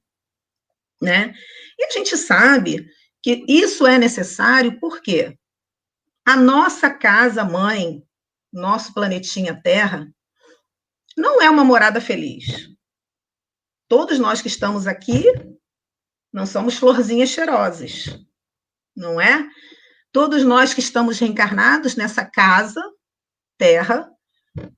né? 1.02 1.34
E 1.80 1.86
a 1.86 1.90
gente 1.92 2.18
sabe 2.18 2.86
que 3.22 3.46
isso 3.48 3.88
é 3.88 3.98
necessário 3.98 4.78
por 4.78 5.02
quê? 5.02 5.38
A 6.26 6.36
nossa 6.36 6.90
casa 6.90 7.44
mãe, 7.44 8.04
nosso 8.52 8.94
planetinha 8.94 9.60
Terra, 9.62 10.08
não 11.18 11.42
é 11.42 11.50
uma 11.50 11.64
morada 11.64 12.00
feliz. 12.00 12.70
Todos 13.88 14.18
nós 14.20 14.42
que 14.42 14.48
estamos 14.48 14.88
aqui 14.88 15.24
não 16.32 16.46
somos 16.46 16.78
florzinhas 16.78 17.30
cheirosas, 17.30 18.20
não 18.96 19.22
é? 19.22 19.48
Todos 20.12 20.44
nós 20.44 20.74
que 20.74 20.80
estamos 20.80 21.20
reencarnados 21.20 21.96
nessa 21.96 22.26
casa, 22.26 22.82
Terra, 23.58 24.10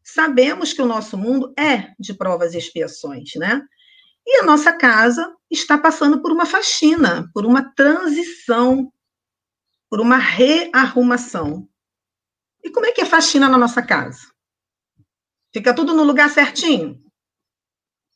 sabemos 0.04 0.74
que 0.74 0.82
o 0.82 0.88
nosso 0.88 1.18
mundo 1.18 1.54
é 1.58 1.94
de 2.00 2.14
provas 2.14 2.54
e 2.54 2.58
expiações, 2.58 3.32
né? 3.36 3.62
E 4.25 4.40
a 4.40 4.44
nossa 4.44 4.74
casa 4.74 5.34
está 5.52 5.78
passando 5.78 6.22
por 6.22 6.32
uma 6.32 6.46
faxina, 6.46 7.30
por 7.34 7.46
uma 7.46 7.74
transição, 7.75 8.92
por 9.96 10.02
uma 10.02 10.18
rearrumação. 10.18 11.70
E 12.62 12.70
como 12.70 12.86
é 12.86 12.92
que 12.92 13.00
é 13.00 13.06
faxina 13.06 13.48
na 13.48 13.58
nossa 13.58 13.82
casa? 13.82 14.20
Fica 15.54 15.74
tudo 15.74 15.94
no 15.94 16.04
lugar 16.04 16.30
certinho? 16.30 17.02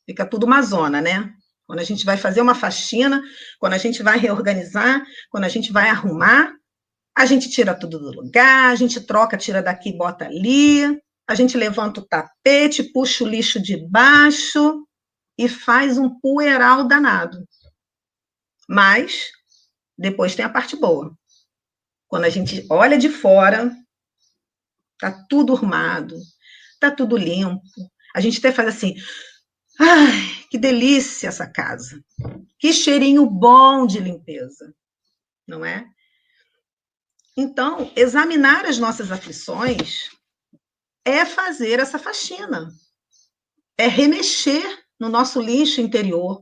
Fica 0.06 0.26
tudo 0.26 0.46
uma 0.46 0.62
zona, 0.62 1.00
né? 1.00 1.34
Quando 1.66 1.80
a 1.80 1.86
gente 1.86 2.04
vai 2.04 2.18
fazer 2.18 2.42
uma 2.42 2.54
faxina, 2.54 3.24
quando 3.60 3.76
a 3.76 3.78
gente 3.78 4.04
vai 4.04 4.18
reorganizar, 4.18 5.06
quando 5.30 5.46
a 5.46 5.48
gente 5.48 5.72
vai 5.72 5.88
arrumar, 5.90 6.54
a 7.16 7.26
gente 7.26 7.50
tira 7.50 7.74
tudo 7.74 7.98
do 7.98 8.12
lugar, 8.12 8.72
a 8.72 8.76
gente 8.76 9.00
troca, 9.00 9.38
tira 9.38 9.64
daqui, 9.64 9.96
bota 9.96 10.26
ali, 10.26 10.84
a 11.30 11.34
gente 11.34 11.56
levanta 11.56 12.02
o 12.02 12.06
tapete, 12.06 12.92
puxa 12.92 13.24
o 13.24 13.28
lixo 13.28 13.58
de 13.58 13.78
baixo 13.90 14.86
e 15.38 15.48
faz 15.48 15.98
um 15.98 16.20
poeiral 16.20 16.86
danado. 16.86 17.38
Mas 18.68 19.30
depois 19.98 20.36
tem 20.36 20.44
a 20.44 20.50
parte 20.50 20.76
boa. 20.76 21.18
Quando 22.10 22.26
a 22.26 22.30
gente 22.30 22.66
olha 22.70 22.98
de 22.98 23.08
fora, 23.08 23.72
tá 25.00 25.12
tudo 25.30 25.56
arrumado, 25.56 26.18
tá 26.80 26.90
tudo 26.90 27.16
limpo. 27.16 27.62
A 28.16 28.20
gente 28.20 28.40
até 28.40 28.52
faz 28.52 28.68
assim: 28.68 28.96
ai, 29.80 30.46
que 30.50 30.58
delícia 30.58 31.28
essa 31.28 31.48
casa. 31.48 32.04
Que 32.58 32.74
cheirinho 32.74 33.30
bom 33.30 33.86
de 33.86 34.00
limpeza. 34.00 34.74
Não 35.48 35.64
é? 35.64 35.86
Então, 37.38 37.92
examinar 37.96 38.66
as 38.66 38.80
nossas 38.80 39.12
aflições 39.12 40.10
é 41.06 41.26
fazer 41.26 41.80
essa 41.80 41.98
faxina, 41.98 42.70
é 43.78 43.88
remexer 43.88 44.84
no 45.00 45.10
nosso 45.10 45.40
lixo 45.40 45.80
interior. 45.80 46.42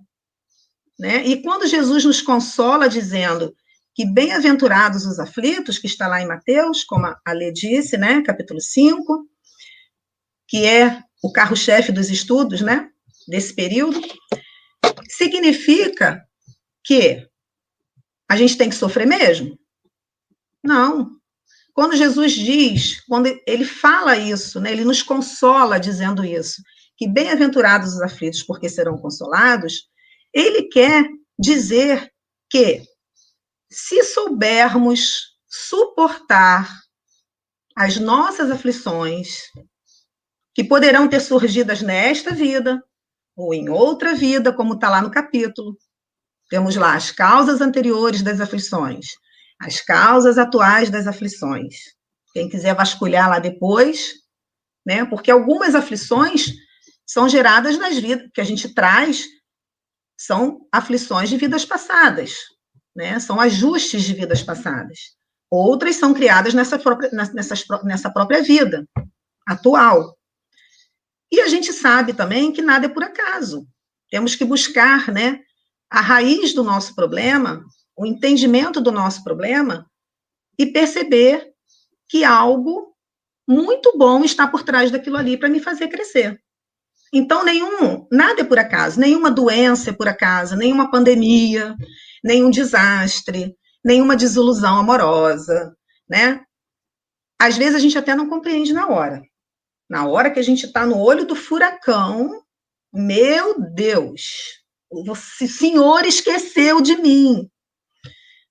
Né? 0.97 1.27
E 1.27 1.43
quando 1.43 1.67
Jesus 1.67 2.05
nos 2.05 2.21
consola 2.21 2.89
dizendo 2.89 3.55
que 3.97 4.05
bem-aventurados 4.05 5.07
os 5.07 5.17
aflitos, 5.17 5.79
que 5.79 5.87
está 5.87 6.07
lá 6.07 6.21
em 6.21 6.27
Mateus, 6.27 6.83
como 6.83 7.07
a 7.07 7.31
Lê 7.33 7.51
disse, 7.51 7.97
né, 7.97 8.21
capítulo 8.21 8.61
5, 8.61 9.27
que 10.47 10.67
é 10.67 11.01
o 11.23 11.31
carro-chefe 11.31 11.91
dos 11.91 12.11
estudos, 12.11 12.61
né, 12.61 12.91
desse 13.27 13.55
período, 13.55 13.99
significa 15.09 16.23
que 16.83 17.27
a 18.29 18.37
gente 18.37 18.55
tem 18.55 18.69
que 18.69 18.75
sofrer 18.75 19.07
mesmo? 19.07 19.57
Não. 20.63 21.09
Quando 21.73 21.95
Jesus 21.95 22.33
diz, 22.33 23.03
quando 23.07 23.35
ele 23.47 23.65
fala 23.65 24.15
isso, 24.15 24.59
né, 24.59 24.73
ele 24.73 24.85
nos 24.85 25.01
consola 25.01 25.79
dizendo 25.79 26.23
isso, 26.23 26.61
que 26.95 27.07
bem-aventurados 27.07 27.95
os 27.95 28.01
aflitos, 28.01 28.43
porque 28.43 28.69
serão 28.69 28.95
consolados, 28.95 29.89
ele 30.31 30.69
quer 30.69 31.09
dizer 31.39 32.11
que 32.47 32.85
se 33.69 34.03
soubermos 34.03 35.37
suportar 35.47 36.69
as 37.75 37.97
nossas 37.97 38.49
aflições, 38.49 39.43
que 40.53 40.63
poderão 40.63 41.07
ter 41.07 41.19
surgidas 41.19 41.81
nesta 41.81 42.31
vida 42.31 42.83
ou 43.35 43.53
em 43.53 43.69
outra 43.69 44.15
vida, 44.15 44.51
como 44.51 44.73
está 44.73 44.89
lá 44.89 45.01
no 45.01 45.11
capítulo. 45.11 45.77
Temos 46.49 46.75
lá 46.75 46.95
as 46.95 47.11
causas 47.11 47.61
anteriores 47.61 48.23
das 48.23 48.41
aflições, 48.41 49.07
as 49.61 49.81
causas 49.81 50.37
atuais 50.37 50.89
das 50.89 51.05
aflições. 51.05 51.75
Quem 52.33 52.49
quiser 52.49 52.73
vasculhar 52.75 53.29
lá 53.29 53.37
depois, 53.37 54.13
né? 54.85 55.05
Porque 55.05 55.29
algumas 55.29 55.75
aflições 55.75 56.47
são 57.05 57.29
geradas 57.29 57.77
nas 57.77 57.97
vidas 57.97 58.27
que 58.33 58.41
a 58.41 58.43
gente 58.43 58.73
traz, 58.73 59.25
são 60.17 60.67
aflições 60.71 61.29
de 61.29 61.37
vidas 61.37 61.63
passadas, 61.63 62.33
né? 62.97 63.19
São 63.19 63.39
ajustes 63.39 64.03
de 64.03 64.13
vidas 64.13 64.41
passadas. 64.41 65.15
Outras 65.49 65.95
são 65.95 66.13
criadas 66.13 66.53
nessa 66.53 66.79
própria, 66.79 67.11
nessa, 67.11 67.55
nessa 67.83 68.09
própria 68.09 68.41
vida 68.41 68.85
atual. 69.47 70.17
E 71.31 71.39
a 71.39 71.47
gente 71.47 71.71
sabe 71.71 72.13
também 72.13 72.51
que 72.51 72.61
nada 72.61 72.87
é 72.87 72.89
por 72.89 73.03
acaso. 73.03 73.67
Temos 74.09 74.35
que 74.35 74.43
buscar, 74.43 75.11
né, 75.11 75.39
a 75.89 76.01
raiz 76.01 76.53
do 76.53 76.63
nosso 76.63 76.95
problema, 76.95 77.63
o 77.95 78.05
entendimento 78.05 78.81
do 78.81 78.91
nosso 78.91 79.23
problema 79.23 79.85
e 80.57 80.65
perceber 80.65 81.51
que 82.09 82.23
algo 82.23 82.93
muito 83.47 83.97
bom 83.97 84.23
está 84.23 84.47
por 84.47 84.63
trás 84.63 84.89
daquilo 84.91 85.17
ali 85.17 85.37
para 85.37 85.49
me 85.49 85.59
fazer 85.59 85.87
crescer. 85.87 86.41
Então, 87.13 87.45
nenhum, 87.45 88.05
nada 88.11 88.41
é 88.41 88.43
por 88.43 88.59
acaso, 88.59 88.99
nenhuma 88.99 89.31
doença 89.31 89.91
é 89.91 89.93
por 89.93 90.07
acaso, 90.07 90.57
nenhuma 90.57 90.91
pandemia, 90.91 91.75
nenhum 92.23 92.49
desastre, 92.49 93.55
nenhuma 93.83 94.15
desilusão 94.15 94.77
amorosa, 94.77 95.75
né? 96.09 96.43
Às 97.39 97.57
vezes 97.57 97.75
a 97.75 97.79
gente 97.79 97.97
até 97.97 98.15
não 98.15 98.29
compreende 98.29 98.73
na 98.73 98.87
hora. 98.87 99.21
Na 99.89 100.07
hora 100.07 100.31
que 100.31 100.39
a 100.39 100.43
gente 100.43 100.65
está 100.65 100.85
no 100.85 100.97
olho 100.97 101.25
do 101.25 101.35
furacão, 101.35 102.43
meu 102.91 103.59
Deus, 103.59 104.63
o 104.89 105.15
senhor 105.15 106.05
esqueceu 106.05 106.81
de 106.81 106.97
mim. 106.97 107.49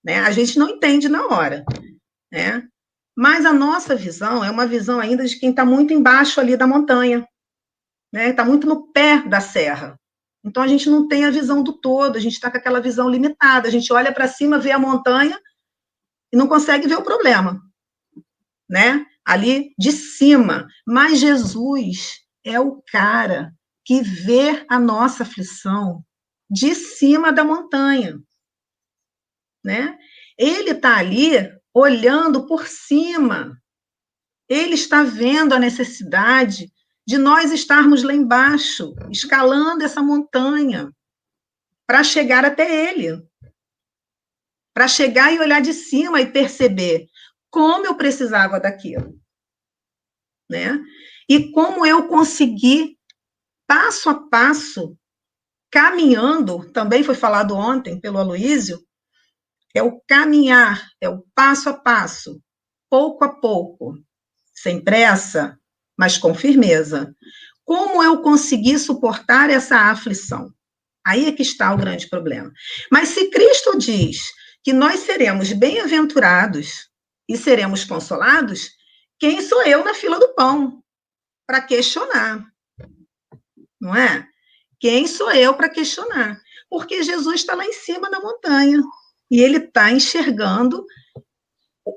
Né? 0.04 0.20
A 0.20 0.30
gente 0.30 0.58
não 0.58 0.68
entende 0.68 1.08
na 1.08 1.26
hora. 1.26 1.64
Né? 2.32 2.62
Mas 3.16 3.44
a 3.44 3.52
nossa 3.52 3.96
visão 3.96 4.44
é 4.44 4.50
uma 4.50 4.66
visão 4.66 5.00
ainda 5.00 5.24
de 5.24 5.38
quem 5.38 5.50
está 5.50 5.64
muito 5.64 5.92
embaixo 5.92 6.40
ali 6.40 6.56
da 6.56 6.66
montanha 6.66 7.26
né? 8.16 8.30
Está 8.30 8.44
muito 8.44 8.66
no 8.66 8.90
pé 8.92 9.22
da 9.28 9.40
serra. 9.40 9.98
Então 10.46 10.62
a 10.62 10.68
gente 10.68 10.88
não 10.88 11.08
tem 11.08 11.24
a 11.24 11.30
visão 11.30 11.60
do 11.60 11.72
todo, 11.72 12.16
a 12.16 12.20
gente 12.20 12.34
está 12.34 12.48
com 12.48 12.56
aquela 12.56 12.80
visão 12.80 13.10
limitada. 13.10 13.66
A 13.66 13.70
gente 13.70 13.92
olha 13.92 14.12
para 14.12 14.28
cima, 14.28 14.60
vê 14.60 14.70
a 14.70 14.78
montanha 14.78 15.40
e 16.32 16.36
não 16.36 16.46
consegue 16.46 16.86
ver 16.86 16.94
o 16.94 17.02
problema, 17.02 17.60
né? 18.70 19.04
Ali 19.24 19.74
de 19.76 19.90
cima. 19.90 20.68
Mas 20.86 21.18
Jesus 21.18 22.20
é 22.44 22.60
o 22.60 22.80
cara 22.92 23.52
que 23.84 24.00
vê 24.02 24.64
a 24.68 24.78
nossa 24.78 25.24
aflição 25.24 26.04
de 26.48 26.76
cima 26.76 27.32
da 27.32 27.42
montanha, 27.42 28.16
né? 29.64 29.98
Ele 30.38 30.70
está 30.70 30.96
ali 30.96 31.32
olhando 31.74 32.46
por 32.46 32.68
cima. 32.68 33.60
Ele 34.48 34.74
está 34.74 35.02
vendo 35.02 35.54
a 35.54 35.58
necessidade 35.58 36.72
de 37.06 37.18
nós 37.18 37.52
estarmos 37.52 38.02
lá 38.02 38.12
embaixo, 38.12 38.94
escalando 39.10 39.84
essa 39.84 40.02
montanha, 40.02 40.92
para 41.86 42.02
chegar 42.02 42.44
até 42.44 42.90
ele. 42.90 43.24
Para 44.74 44.88
chegar 44.88 45.32
e 45.32 45.38
olhar 45.38 45.62
de 45.62 45.72
cima 45.72 46.20
e 46.20 46.30
perceber 46.30 47.06
como 47.48 47.86
eu 47.86 47.96
precisava 47.96 48.58
daquilo. 48.58 49.18
Né? 50.50 50.78
E 51.28 51.50
como 51.52 51.86
eu 51.86 52.08
consegui, 52.08 52.98
passo 53.66 54.10
a 54.10 54.28
passo, 54.28 54.98
caminhando, 55.70 56.70
também 56.72 57.02
foi 57.02 57.14
falado 57.14 57.54
ontem 57.54 58.00
pelo 58.00 58.18
Aloísio, 58.18 58.84
é 59.74 59.82
o 59.82 60.00
caminhar, 60.08 60.88
é 61.00 61.08
o 61.08 61.24
passo 61.34 61.68
a 61.68 61.74
passo, 61.74 62.40
pouco 62.88 63.24
a 63.24 63.40
pouco, 63.40 63.94
sem 64.54 64.82
pressa, 64.82 65.58
mas 65.96 66.18
com 66.18 66.34
firmeza. 66.34 67.14
Como 67.64 68.02
eu 68.02 68.20
consegui 68.22 68.78
suportar 68.78 69.50
essa 69.50 69.76
aflição? 69.90 70.52
Aí 71.04 71.26
é 71.26 71.32
que 71.32 71.42
está 71.42 71.72
o 71.72 71.76
grande 71.76 72.08
problema. 72.08 72.52
Mas 72.90 73.10
se 73.10 73.30
Cristo 73.30 73.78
diz 73.78 74.18
que 74.62 74.72
nós 74.72 75.00
seremos 75.00 75.52
bem-aventurados 75.52 76.88
e 77.28 77.36
seremos 77.36 77.84
consolados, 77.84 78.70
quem 79.18 79.40
sou 79.40 79.62
eu 79.62 79.84
na 79.84 79.94
fila 79.94 80.18
do 80.18 80.34
pão 80.34 80.82
para 81.46 81.60
questionar? 81.60 82.44
Não 83.80 83.94
é? 83.94 84.28
Quem 84.78 85.06
sou 85.06 85.30
eu 85.30 85.54
para 85.54 85.68
questionar? 85.68 86.40
Porque 86.68 87.02
Jesus 87.02 87.36
está 87.36 87.54
lá 87.54 87.64
em 87.64 87.72
cima 87.72 88.10
da 88.10 88.20
montanha 88.20 88.82
e 89.30 89.40
ele 89.40 89.58
está 89.58 89.90
enxergando 89.90 90.84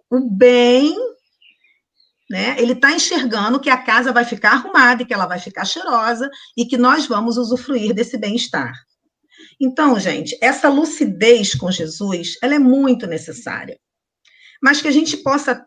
o 0.10 0.20
bem 0.30 0.96
né? 2.30 2.56
Ele 2.60 2.74
está 2.74 2.92
enxergando 2.92 3.60
que 3.60 3.70
a 3.70 3.82
casa 3.82 4.14
vai 4.14 4.24
ficar 4.24 4.52
arrumada 4.52 5.02
e 5.02 5.06
que 5.06 5.14
ela 5.14 5.26
vai 5.26 5.40
ficar 5.40 5.66
cheirosa 5.66 6.30
e 6.56 6.66
que 6.66 6.78
nós 6.78 7.08
vamos 7.08 7.38
usufruir 7.38 7.94
desse 7.94 8.18
bem-estar. 8.18 8.74
Então, 9.60 10.00
gente, 10.00 10.38
essa 10.42 10.70
lucidez 10.70 11.56
com 11.56 11.72
Jesus, 11.72 12.38
ela 12.42 12.56
é 12.56 12.60
muito 12.60 13.08
necessária. 13.08 13.80
Mas 14.62 14.82
que 14.82 14.88
a 14.88 14.92
gente 14.92 15.18
possa 15.18 15.66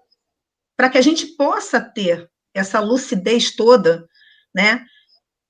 para 0.77 0.89
que 0.89 0.99
a 0.99 1.03
gente 1.03 1.27
possa 1.37 1.81
ter 1.81 2.29
essa 2.55 2.81
lucidez 2.81 3.55
toda, 3.55 4.07
né? 4.55 4.85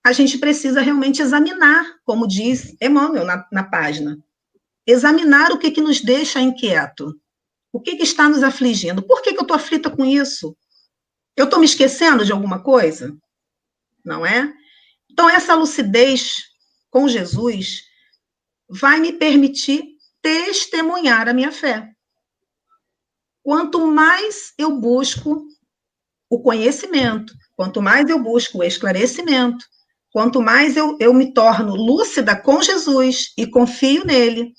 A 0.05 0.13
gente 0.13 0.37
precisa 0.39 0.81
realmente 0.81 1.23
examinar, 1.23 1.85
como 2.05 2.27
diz 2.27 2.75
Emmanuel 2.81 3.25
na, 3.25 3.47
na 3.53 3.65
página, 3.65 4.19
examinar 4.87 5.53
o 5.53 5.59
que, 5.59 5.71
que 5.71 5.81
nos 5.81 6.01
deixa 6.01 6.41
inquieto, 6.41 7.15
o 7.73 7.81
que, 7.81 7.97
que 7.97 8.03
está 8.03 8.29
nos 8.29 8.43
afligindo, 8.43 9.03
por 9.03 9.23
que, 9.23 9.33
que 9.33 9.39
eu 9.39 9.43
estou 9.43 9.57
aflita 9.57 9.89
com 9.89 10.05
isso? 10.05 10.57
Eu 11.37 11.47
estou 11.47 11.59
me 11.59 11.67
esquecendo 11.67 12.25
de 12.25 12.33
alguma 12.33 12.63
coisa? 12.63 13.17
Não 14.05 14.25
é? 14.27 14.53
Então, 15.11 15.29
essa 15.29 15.55
lucidez 15.55 16.43
com 16.91 17.09
Jesus 17.09 17.83
vai 18.69 19.01
me 19.01 19.13
permitir 19.13 19.85
testemunhar 20.21 21.29
a 21.29 21.35
minha 21.35 21.53
fé. 21.53 21.91
Quanto 23.43 23.87
mais 23.87 24.53
eu 24.57 24.79
busco 24.79 25.47
o 26.31 26.41
conhecimento, 26.41 27.35
quanto 27.57 27.83
mais 27.83 28.09
eu 28.09 28.19
busco 28.23 28.59
o 28.59 28.65
esclarecimento, 28.65 29.65
quanto 30.13 30.41
mais 30.41 30.77
eu, 30.77 30.97
eu 31.01 31.13
me 31.13 31.35
torno 31.35 31.75
lúcida 31.75 32.41
com 32.41 32.63
Jesus 32.63 33.33
e 33.37 33.47
confio 33.47 34.05
nele, 34.05 34.55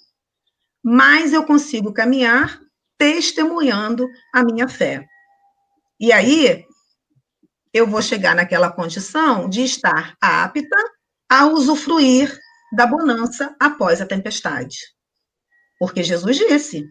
mais 0.84 1.34
eu 1.34 1.46
consigo 1.46 1.94
caminhar 1.94 2.60
testemunhando 2.98 4.08
a 4.34 4.44
minha 4.44 4.68
fé. 4.68 5.06
E 6.04 6.12
aí, 6.12 6.68
eu 7.74 7.88
vou 7.88 8.02
chegar 8.02 8.36
naquela 8.36 8.70
condição 8.70 9.48
de 9.48 9.62
estar 9.62 10.18
apta 10.20 10.76
a 11.30 11.46
usufruir 11.46 12.38
da 12.76 12.86
bonança 12.86 13.56
após 13.58 14.02
a 14.02 14.06
tempestade. 14.06 14.80
Porque 15.80 16.04
Jesus 16.04 16.36
disse: 16.36 16.86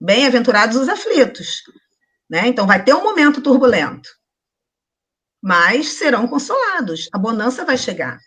bem-aventurados 0.00 0.76
os 0.76 0.88
aflitos. 0.88 1.62
Né? 2.28 2.48
Então, 2.48 2.66
vai 2.66 2.84
ter 2.84 2.92
um 2.92 3.04
momento 3.04 3.40
turbulento, 3.40 4.08
mas 5.40 5.92
serão 5.92 6.26
consolados, 6.26 7.08
a 7.12 7.18
bonança 7.18 7.64
vai 7.64 7.78
chegar. 7.78 8.18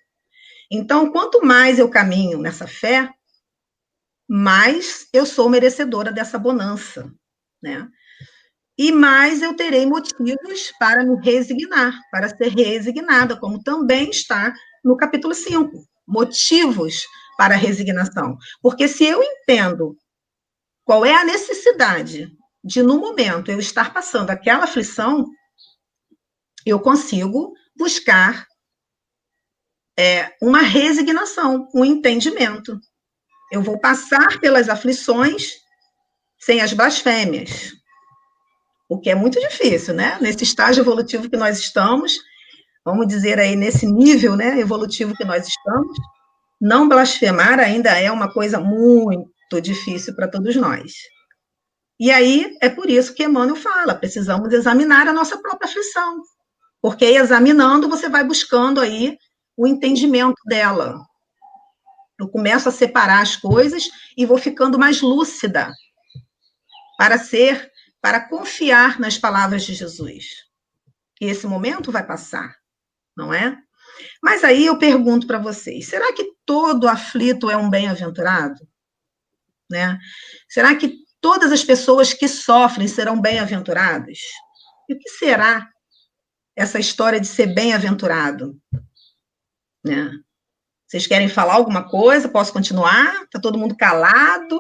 Então, 0.71 1.12
quanto 1.12 1.45
mais 1.45 1.80
eu 1.80 1.89
caminho 1.89 2.39
nessa 2.39 2.65
fé, 2.65 3.10
mais 4.25 5.06
eu 5.12 5.25
sou 5.25 5.49
merecedora 5.49 6.13
dessa 6.13 6.39
bonança, 6.39 7.12
né? 7.62 7.89
E 8.80 8.94
mais 8.94 9.42
eu 9.42 9.54
terei 9.58 9.86
motivos 9.86 10.72
para 10.80 11.04
me 11.04 11.20
resignar, 11.22 12.00
para 12.10 12.30
ser 12.30 12.48
resignada, 12.48 13.38
como 13.38 13.62
também 13.62 14.10
está 14.10 14.54
no 14.82 14.96
capítulo 14.96 15.36
5. 15.36 15.86
Motivos 16.08 17.06
para 17.38 17.58
resignação. 17.58 18.38
Porque 18.62 18.88
se 18.88 19.04
eu 19.04 19.22
entendo 19.22 19.98
qual 20.86 21.06
é 21.06 21.13
a 21.13 21.26
necessidade 21.26 22.32
de, 22.63 22.82
no 22.82 23.02
momento, 23.02 23.52
eu 23.52 23.60
estar 23.60 23.94
passando 23.94 24.30
aquela 24.30 24.63
aflição, 24.63 25.26
eu 26.65 26.80
consigo 26.80 27.54
buscar 27.76 28.48
é, 29.98 30.34
uma 30.42 30.62
resignação, 30.62 31.68
um 31.76 31.84
entendimento. 31.84 32.80
Eu 33.52 33.62
vou 33.62 33.78
passar 33.78 34.39
pelas 34.39 34.70
aflições 34.70 35.56
sem 36.39 36.62
as 36.62 36.72
blasfêmias, 36.72 37.74
o 38.89 38.99
que 38.99 39.12
é 39.12 39.15
muito 39.15 39.39
difícil, 39.39 39.93
né? 39.93 40.17
Nesse 40.19 40.43
estágio 40.43 40.82
evolutivo 40.82 41.30
que 41.30 41.38
nós 41.38 41.60
estamos, 41.60 42.17
vamos 42.84 43.08
dizer 43.08 43.39
aí, 43.39 43.56
nesse 43.56 43.86
nível 43.86 44.36
né, 44.36 44.60
evolutivo 44.60 45.15
que 45.15 45.23
nós 45.23 45.47
estamos, 45.47 45.95
não 46.60 46.89
blasfemar 46.89 47.60
ainda 47.60 47.91
é 47.91 48.12
uma 48.12 48.34
coisa 48.34 48.60
muito 48.60 49.62
difícil 49.62 50.15
para 50.15 50.28
todos 50.28 50.56
nós. 50.56 50.91
E 51.99 52.10
aí, 52.10 52.58
é 52.62 52.67
por 52.67 52.89
isso 52.89 53.13
que 53.13 53.23
Emmanuel 53.23 53.56
fala, 53.56 53.93
precisamos 53.93 54.52
examinar 54.52 55.08
a 55.08 55.13
nossa 55.13 55.38
própria 55.38 55.69
aflição, 55.69 56.21
porque 56.82 57.06
examinando, 57.06 57.89
você 57.89 58.10
vai 58.10 58.23
buscando 58.23 58.82
aí 58.82 59.17
o 59.56 59.67
entendimento 59.67 60.41
dela. 60.47 60.97
Eu 62.19 62.28
começo 62.28 62.67
a 62.67 62.71
separar 62.71 63.21
as 63.21 63.36
coisas 63.36 63.88
e 64.17 64.25
vou 64.25 64.38
ficando 64.38 64.80
mais 64.80 65.02
lúcida 65.02 65.71
para 66.97 67.17
ser 67.17 67.69
para 68.02 68.28
confiar 68.28 69.00
nas 69.00 69.18
palavras 69.18 69.64
de 69.64 69.74
Jesus. 69.74 70.46
E 71.20 71.26
esse 71.26 71.46
momento 71.46 71.92
vai 71.92 72.06
passar, 72.06 72.56
não 73.16 73.34
é? 73.34 73.58
Mas 74.24 74.44
aí 74.44 74.66
eu 74.66 74.78
pergunto 74.78 75.28
para 75.28 75.38
vocês: 75.38 75.88
será 75.88 76.14
que 76.14 76.32
todo 76.46 76.88
aflito 76.88 77.50
é 77.50 77.58
um 77.58 77.70
bem-aventurado? 77.70 78.68
Né? 79.70 80.00
Será 80.48 80.76
que 80.76 80.98
todas 81.22 81.52
as 81.52 81.64
pessoas 81.64 82.14
que 82.14 82.28
sofrem 82.28 82.88
serão 82.88 83.20
bem-aventuradas? 83.20 84.20
E 84.88 84.94
o 84.94 85.00
que 85.00 85.10
será 85.10 85.70
essa 86.56 86.80
história 86.80 87.20
de 87.20 87.28
ser 87.28 87.48
bem-aventurado? 87.48 88.60
Né? 89.84 90.12
Vocês 90.88 91.06
querem 91.06 91.30
falar 91.30 91.54
alguma 91.54 91.88
coisa? 91.88 92.28
Posso 92.28 92.52
continuar? 92.52 93.24
Está 93.24 93.40
todo 93.40 93.60
mundo 93.60 93.78
calado? 93.78 94.60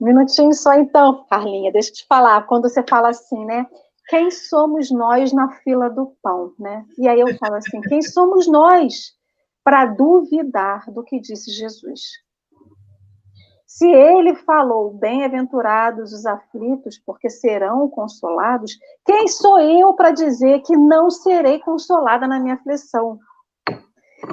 Um 0.00 0.06
minutinho 0.06 0.52
só 0.54 0.74
então, 0.74 1.26
Carlinha, 1.28 1.70
deixa 1.70 1.90
eu 1.90 1.94
te 1.94 2.06
falar. 2.06 2.46
Quando 2.46 2.68
você 2.68 2.82
fala 2.88 3.10
assim, 3.10 3.44
né? 3.44 3.66
Quem 4.08 4.30
somos 4.30 4.90
nós 4.90 5.32
na 5.32 5.50
fila 5.62 5.88
do 5.88 6.16
pão, 6.22 6.52
né? 6.58 6.84
E 6.98 7.06
aí 7.06 7.20
eu 7.20 7.36
falo 7.36 7.56
assim, 7.56 7.80
quem 7.82 8.02
somos 8.02 8.48
nós 8.48 9.12
para 9.62 9.86
duvidar 9.86 10.90
do 10.90 11.04
que 11.04 11.20
disse 11.20 11.52
Jesus? 11.52 12.00
Se 13.66 13.86
ele 13.86 14.34
falou, 14.34 14.92
bem-aventurados 14.92 16.12
os 16.12 16.26
aflitos, 16.26 16.98
porque 16.98 17.30
serão 17.30 17.88
consolados, 17.88 18.76
quem 19.04 19.28
sou 19.28 19.60
eu 19.60 19.94
para 19.94 20.10
dizer 20.10 20.60
que 20.62 20.76
não 20.76 21.08
serei 21.08 21.60
consolada 21.60 22.26
na 22.26 22.40
minha 22.40 22.56
aflição? 22.56 23.16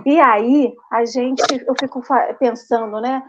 E 0.06 0.20
aí, 0.20 0.74
a 0.92 1.06
gente, 1.06 1.44
eu 1.68 1.76
fico 1.80 2.02
pensando, 2.40 3.00
né? 3.00 3.22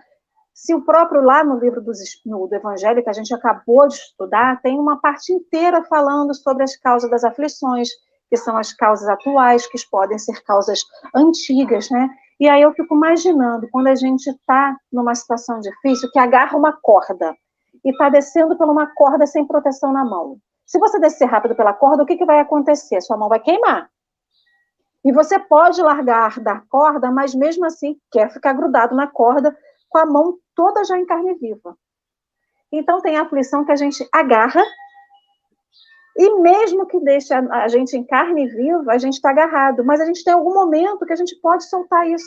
Se 0.58 0.74
o 0.74 0.84
próprio 0.84 1.22
lá 1.22 1.44
no 1.44 1.56
livro 1.56 1.80
dos, 1.80 2.00
no, 2.26 2.48
do 2.48 2.54
Evangelho, 2.56 3.00
que 3.00 3.08
a 3.08 3.12
gente 3.12 3.32
acabou 3.32 3.86
de 3.86 3.94
estudar, 3.94 4.60
tem 4.60 4.76
uma 4.76 5.00
parte 5.00 5.32
inteira 5.32 5.84
falando 5.84 6.34
sobre 6.34 6.64
as 6.64 6.76
causas 6.76 7.08
das 7.08 7.22
aflições, 7.22 7.88
que 8.28 8.36
são 8.36 8.56
as 8.56 8.72
causas 8.72 9.08
atuais, 9.08 9.68
que 9.68 9.78
podem 9.88 10.18
ser 10.18 10.42
causas 10.42 10.80
antigas, 11.14 11.88
né? 11.90 12.10
E 12.40 12.48
aí 12.48 12.60
eu 12.60 12.72
fico 12.72 12.96
imaginando, 12.96 13.68
quando 13.70 13.86
a 13.86 13.94
gente 13.94 14.26
está 14.26 14.76
numa 14.92 15.14
situação 15.14 15.60
difícil, 15.60 16.10
que 16.10 16.18
agarra 16.18 16.58
uma 16.58 16.72
corda 16.72 17.36
e 17.84 17.90
está 17.90 18.08
descendo 18.08 18.58
por 18.58 18.68
uma 18.68 18.88
corda 18.96 19.28
sem 19.28 19.46
proteção 19.46 19.92
na 19.92 20.04
mão. 20.04 20.38
Se 20.66 20.76
você 20.80 20.98
descer 20.98 21.26
rápido 21.26 21.54
pela 21.54 21.72
corda, 21.72 22.02
o 22.02 22.06
que, 22.06 22.16
que 22.16 22.26
vai 22.26 22.40
acontecer? 22.40 23.00
Sua 23.00 23.16
mão 23.16 23.28
vai 23.28 23.38
queimar. 23.38 23.88
E 25.04 25.12
você 25.12 25.38
pode 25.38 25.80
largar 25.80 26.40
da 26.40 26.60
corda, 26.68 27.12
mas 27.12 27.32
mesmo 27.32 27.64
assim 27.64 27.96
quer 28.10 28.28
ficar 28.32 28.54
grudado 28.54 28.96
na 28.96 29.06
corda 29.06 29.56
com 29.88 29.98
a 29.98 30.04
mão 30.04 30.36
toda 30.58 30.82
já 30.82 30.98
em 30.98 31.06
carne 31.06 31.34
viva. 31.34 31.78
Então 32.72 33.00
tem 33.00 33.16
a 33.16 33.22
aflição 33.22 33.64
que 33.64 33.70
a 33.70 33.76
gente 33.76 34.04
agarra 34.12 34.64
e 36.16 36.34
mesmo 36.40 36.84
que 36.84 36.98
deixe 36.98 37.32
a, 37.32 37.68
gente 37.68 37.96
em 37.96 38.04
carne 38.04 38.48
viva, 38.48 38.90
a 38.92 38.98
gente 38.98 39.14
está 39.14 39.30
agarrado. 39.30 39.84
Mas 39.84 40.00
a 40.00 40.04
gente 40.04 40.24
tem 40.24 40.34
algum 40.34 40.52
momento 40.52 41.06
que 41.06 41.12
a 41.12 41.16
gente 41.16 41.36
pode 41.40 41.62
soltar 41.68 42.08
isso. 42.10 42.26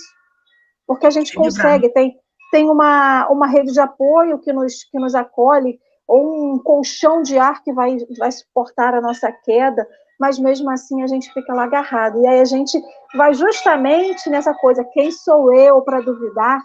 Porque 0.87 1.05
a 1.05 1.09
gente 1.09 1.35
consegue, 1.35 1.89
tem, 1.89 2.15
tem 2.53 2.69
uma, 2.69 3.27
uma 3.27 3.47
rede 3.47 3.73
de 3.73 3.81
apoio 3.81 4.39
que 4.39 4.53
nos, 4.53 4.85
que 4.85 4.97
nos 4.97 5.13
acolhe, 5.13 5.77
ou 6.07 6.53
um 6.53 6.59
colchão 6.59 7.21
de 7.21 7.37
ar 7.37 7.61
que 7.63 7.73
vai, 7.73 7.97
vai 8.17 8.31
suportar 8.31 8.95
a 8.95 9.01
nossa 9.01 9.29
queda, 9.29 9.85
mas 10.17 10.39
mesmo 10.39 10.69
assim 10.69 11.03
a 11.03 11.07
gente 11.07 11.31
fica 11.33 11.53
lá 11.53 11.63
agarrado. 11.63 12.21
E 12.21 12.27
aí 12.27 12.39
a 12.39 12.45
gente 12.45 12.81
vai 13.13 13.33
justamente 13.33 14.29
nessa 14.29 14.53
coisa: 14.53 14.85
quem 14.93 15.11
sou 15.11 15.53
eu 15.53 15.81
para 15.81 15.99
duvidar 15.99 16.61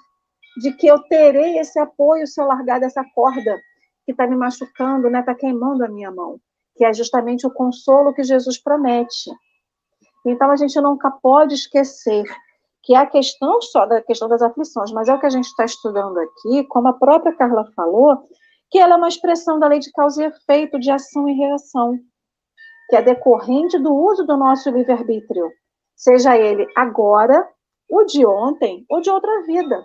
de 0.57 0.73
que 0.73 0.87
eu 0.87 0.99
terei 1.05 1.59
esse 1.59 1.79
apoio 1.79 2.27
se 2.27 2.41
eu 2.41 2.47
largar 2.47 2.81
dessa 2.81 3.05
corda 3.15 3.61
que 4.05 4.13
está 4.13 4.27
me 4.27 4.37
machucando, 4.37 5.11
né? 5.11 5.21
Está 5.21 5.35
queimando 5.35 5.85
a 5.85 5.89
minha 5.89 6.11
mão, 6.11 6.41
que 6.77 6.85
é 6.85 6.93
justamente 6.93 7.47
o 7.47 7.53
consolo 7.53 8.15
que 8.15 8.23
Jesus 8.23 8.59
promete. 8.59 9.31
Então 10.25 10.51
a 10.51 10.57
gente 10.57 10.81
nunca 10.81 11.11
pode 11.11 11.55
esquecer 11.55 12.25
que 12.83 12.95
é 12.95 12.99
a 12.99 13.07
questão 13.07 13.61
só 13.61 13.85
da 13.85 14.01
questão 14.01 14.29
das 14.29 14.41
aflições, 14.41 14.93
mas 14.93 15.09
é 15.09 15.15
o 15.15 15.19
que 15.19 15.27
a 15.27 15.31
gente 15.31 15.47
está 15.47 15.65
estudando 15.65 16.19
aqui, 16.19 16.63
como 16.69 16.87
a 16.87 16.93
própria 16.93 17.35
Carla 17.35 17.69
falou, 17.75 18.23
que 18.71 18.79
ela 18.79 18.95
é 18.95 18.97
uma 18.97 19.09
expressão 19.09 19.59
da 19.59 19.67
lei 19.67 19.81
de 19.81 19.91
causa 19.91 20.23
e 20.23 20.27
efeito, 20.27 20.79
de 20.79 20.89
ação 20.89 21.29
e 21.29 21.33
reação, 21.33 21.99
que 22.89 22.95
é 22.95 23.03
decorrente 23.03 23.77
do 23.77 23.93
uso 23.93 24.25
do 24.25 24.37
nosso 24.37 24.71
livre-arbítrio, 24.71 25.51
seja 25.97 26.39
ele 26.39 26.65
agora, 26.77 27.49
o 27.91 28.05
de 28.05 28.25
ontem 28.25 28.85
ou 28.89 29.01
de 29.01 29.11
outra 29.11 29.43
vida 29.43 29.85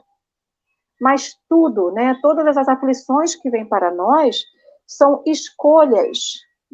mas 1.02 1.36
tudo, 1.50 1.92
né, 1.92 2.16
todas 2.22 2.56
as 2.56 2.68
aflições 2.68 3.36
que 3.36 3.50
vêm 3.50 3.66
para 3.66 3.92
nós 3.92 4.46
são 4.86 5.24
escolhas, 5.26 6.20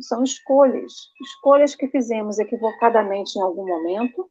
são 0.01 0.21
escolhas, 0.21 0.93
escolhas 1.21 1.73
que 1.73 1.87
fizemos 1.87 2.37
equivocadamente 2.37 3.39
em 3.39 3.41
algum 3.41 3.65
momento 3.65 4.29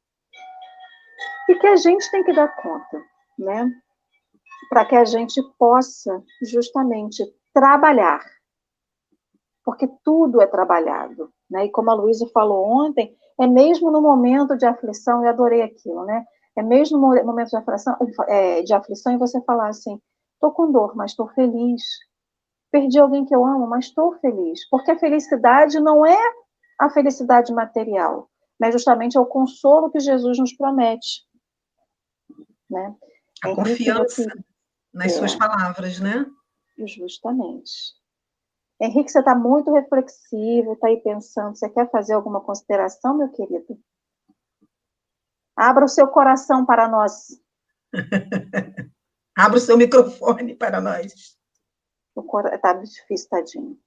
e 1.49 1.55
que 1.55 1.67
a 1.67 1.77
gente 1.77 2.11
tem 2.11 2.23
que 2.23 2.33
dar 2.35 2.55
conta, 2.57 3.03
né, 3.39 3.71
para 4.69 4.85
que 4.85 4.97
a 4.97 5.05
gente 5.07 5.43
possa 5.59 6.23
justamente 6.43 7.25
trabalhar, 7.55 8.21
porque 9.65 9.89
tudo 10.05 10.43
é 10.43 10.47
trabalhado, 10.47 11.33
Né? 11.49 11.67
E 11.67 11.71
como 11.71 11.91
a 11.91 11.95
Luísa 11.95 12.29
falou 12.35 12.67
ontem, 12.67 13.17
é 13.41 13.47
mesmo 13.47 13.91
no 13.91 14.03
momento 14.03 14.57
de 14.57 14.67
aflição, 14.67 15.23
eu 15.23 15.31
adorei 15.31 15.63
aquilo, 15.63 16.05
né? 16.05 16.25
É 16.57 16.63
mesmo 16.63 16.99
no 16.99 17.25
momento 17.25 17.51
de 17.51 17.57
aflição, 17.57 17.97
é, 18.29 18.63
de 18.63 18.73
aflição 18.73 19.13
e 19.13 19.19
você 19.19 19.41
falar 19.43 19.69
assim, 19.69 20.01
estou 20.35 20.53
com 20.53 20.73
dor, 20.73 20.97
mas 20.97 21.11
estou 21.11 21.29
feliz. 21.29 21.83
Perdi 22.71 22.99
alguém 22.99 23.25
que 23.25 23.35
eu 23.35 23.45
amo, 23.45 23.67
mas 23.67 23.87
estou 23.87 24.19
feliz. 24.21 24.69
Porque 24.71 24.91
a 24.91 24.99
felicidade 24.99 25.79
não 25.81 26.05
é 26.05 26.19
a 26.79 26.91
felicidade 26.91 27.53
material, 27.53 28.31
mas 28.59 28.73
justamente 28.73 29.17
é 29.17 29.21
o 29.21 29.27
consolo 29.27 29.91
que 29.91 30.01
Jesus 30.01 30.39
nos 30.39 30.55
promete. 30.55 31.27
Né? 32.69 32.95
A 33.45 33.51
é 33.51 33.55
confiança 33.55 34.25
nas 34.93 35.13
é. 35.13 35.19
suas 35.19 35.35
palavras, 35.35 36.01
né? 36.01 36.27
Justamente. 36.79 37.95
Henrique, 38.81 39.11
você 39.11 39.21
está 39.21 39.35
muito 39.35 39.73
reflexivo, 39.73 40.73
está 40.73 40.89
aí 40.89 40.99
pensando. 40.99 41.57
Você 41.57 41.69
quer 41.69 41.91
fazer 41.91 42.15
alguma 42.15 42.41
consideração, 42.41 43.17
meu 43.17 43.31
querido? 43.31 43.79
Abra 45.57 45.85
o 45.85 45.89
seu 45.89 46.07
coração 46.09 46.67
para 46.67 46.87
nós. 46.89 47.41
Abra 49.37 49.57
o 49.57 49.61
seu 49.61 49.77
microfone 49.77 50.55
para 50.55 50.81
nós. 50.81 51.37
Está 52.53 52.73
difícil, 52.75 53.29
tadinho. 53.29 53.79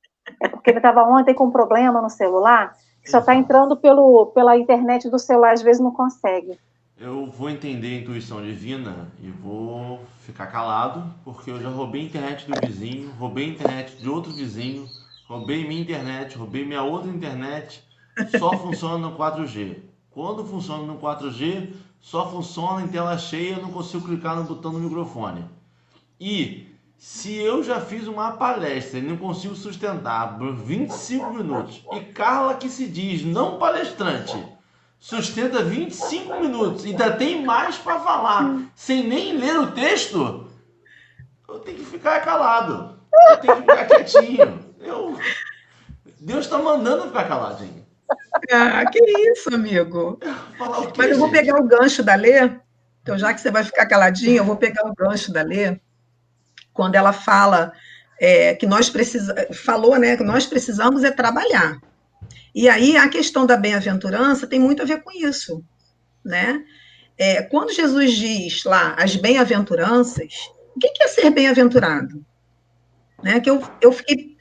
É 0.41 0.47
porque 0.47 0.69
ele 0.69 0.79
estava 0.79 1.03
ontem 1.03 1.34
com 1.34 1.45
um 1.45 1.51
problema 1.51 2.01
no 2.01 2.10
celular, 2.10 2.75
que 3.01 3.10
só 3.10 3.19
está 3.19 3.36
entrando 3.36 3.75
pelo, 3.77 4.27
pela 4.27 4.58
internet 4.58 5.10
do 5.10 5.17
celular, 5.17 5.53
às 5.53 5.62
vezes 5.62 5.82
não 5.82 5.91
consegue. 5.91 6.60
Eu 6.97 7.27
vou 7.32 7.49
entender 7.49 7.97
a 7.97 8.01
intuição 8.01 8.41
divina 8.41 9.08
e 9.21 9.29
vou 9.32 10.01
ficar 10.19 10.47
calado, 10.47 11.12
porque 11.23 11.49
eu 11.49 11.60
já 11.60 11.69
roubei 11.69 12.01
a 12.01 12.05
internet 12.05 12.45
do 12.45 12.67
vizinho, 12.67 13.10
roubei 13.12 13.45
a 13.45 13.49
internet 13.49 13.95
de 13.95 14.10
outro 14.10 14.34
vizinho, 14.34 14.86
roubei 15.27 15.65
minha 15.65 15.82
internet, 15.82 16.38
roubei 16.38 16.65
minha 16.65 16.84
outra 16.84 17.10
internet, 17.10 17.84
só 18.38 18.51
funciona 18.60 18.97
no 18.97 19.17
4G. 19.17 19.88
Quando 20.19 20.43
funciona 20.43 20.84
no 20.84 20.99
4G, 20.99 21.69
só 22.01 22.29
funciona 22.29 22.82
em 22.82 22.89
tela 22.89 23.17
cheia, 23.17 23.55
não 23.55 23.71
consigo 23.71 24.05
clicar 24.05 24.36
no 24.36 24.43
botão 24.43 24.73
do 24.73 24.77
microfone. 24.77 25.45
E 26.19 26.67
se 26.97 27.34
eu 27.36 27.63
já 27.63 27.79
fiz 27.79 28.05
uma 28.05 28.34
palestra 28.34 28.99
e 28.99 29.01
não 29.01 29.15
consigo 29.15 29.55
sustentar 29.55 30.38
por 30.38 30.53
25 30.53 31.34
minutos, 31.34 31.86
e 31.93 32.01
Carla 32.01 32.55
que 32.55 32.67
se 32.67 32.86
diz 32.86 33.23
não 33.23 33.58
palestrante, 33.58 34.38
sustenta 34.99 35.63
25 35.63 36.38
minutos 36.41 36.84
ainda 36.84 37.12
tem 37.12 37.45
mais 37.45 37.77
para 37.77 38.01
falar, 38.01 38.69
sem 38.75 39.08
nem 39.08 39.38
ler 39.38 39.58
o 39.58 39.71
texto, 39.71 40.49
eu 41.47 41.60
tenho 41.60 41.77
que 41.77 41.86
ficar 41.86 42.19
calado. 42.25 42.99
Eu 43.29 43.38
tenho 43.38 43.55
que 43.55 43.62
ficar 43.62 43.86
quietinho. 43.86 44.65
Eu... 44.82 45.17
Deus 46.19 46.43
está 46.43 46.58
mandando 46.58 47.08
ficar 47.08 47.25
caladinho. 47.25 47.79
Ah, 48.52 48.86
que 48.86 49.00
isso, 49.32 49.54
amigo. 49.54 50.20
Mas 50.98 51.12
eu 51.12 51.18
vou 51.18 51.30
pegar 51.30 51.60
o 51.60 51.68
gancho 51.68 52.04
da 52.04 52.16
Lê. 52.16 52.50
Então, 53.02 53.18
já 53.18 53.34
que 53.34 53.42
você 53.42 53.52
vai 53.52 53.64
ficar 53.64 53.86
caladinho, 53.86 54.38
eu 54.38 54.46
vou 54.46 54.58
pegar 54.58 54.86
o 54.88 54.94
gancho 54.94 55.32
da 55.32 55.42
Lê 55.42 55.80
quando 56.74 56.96
ela 56.96 57.14
fala 57.14 57.74
é, 58.20 58.56
que 58.56 58.66
nós 58.66 58.90
precisamos, 58.90 59.58
falou, 59.58 59.98
né, 59.98 60.18
que 60.18 60.24
nós 60.24 60.46
precisamos 60.46 61.04
é 61.04 61.12
trabalhar. 61.12 61.80
E 62.54 62.68
aí 62.68 62.98
a 62.98 63.08
questão 63.08 63.46
da 63.46 63.56
bem-aventurança 63.56 64.48
tem 64.48 64.60
muito 64.60 64.82
a 64.82 64.86
ver 64.86 65.02
com 65.02 65.12
isso, 65.12 65.64
né? 66.24 66.64
É, 67.18 67.42
quando 67.44 67.74
Jesus 67.74 68.14
diz 68.14 68.64
lá 68.64 68.96
as 68.98 69.16
bem-aventuranças, 69.16 70.52
o 70.76 70.80
que 70.80 71.04
é 71.04 71.08
ser 71.08 71.30
bem-aventurado? 71.32 72.26
Né? 73.22 73.42
Que 73.42 73.50
eu, 73.50 73.62
eu 73.82 73.92
fiquei 73.92 74.38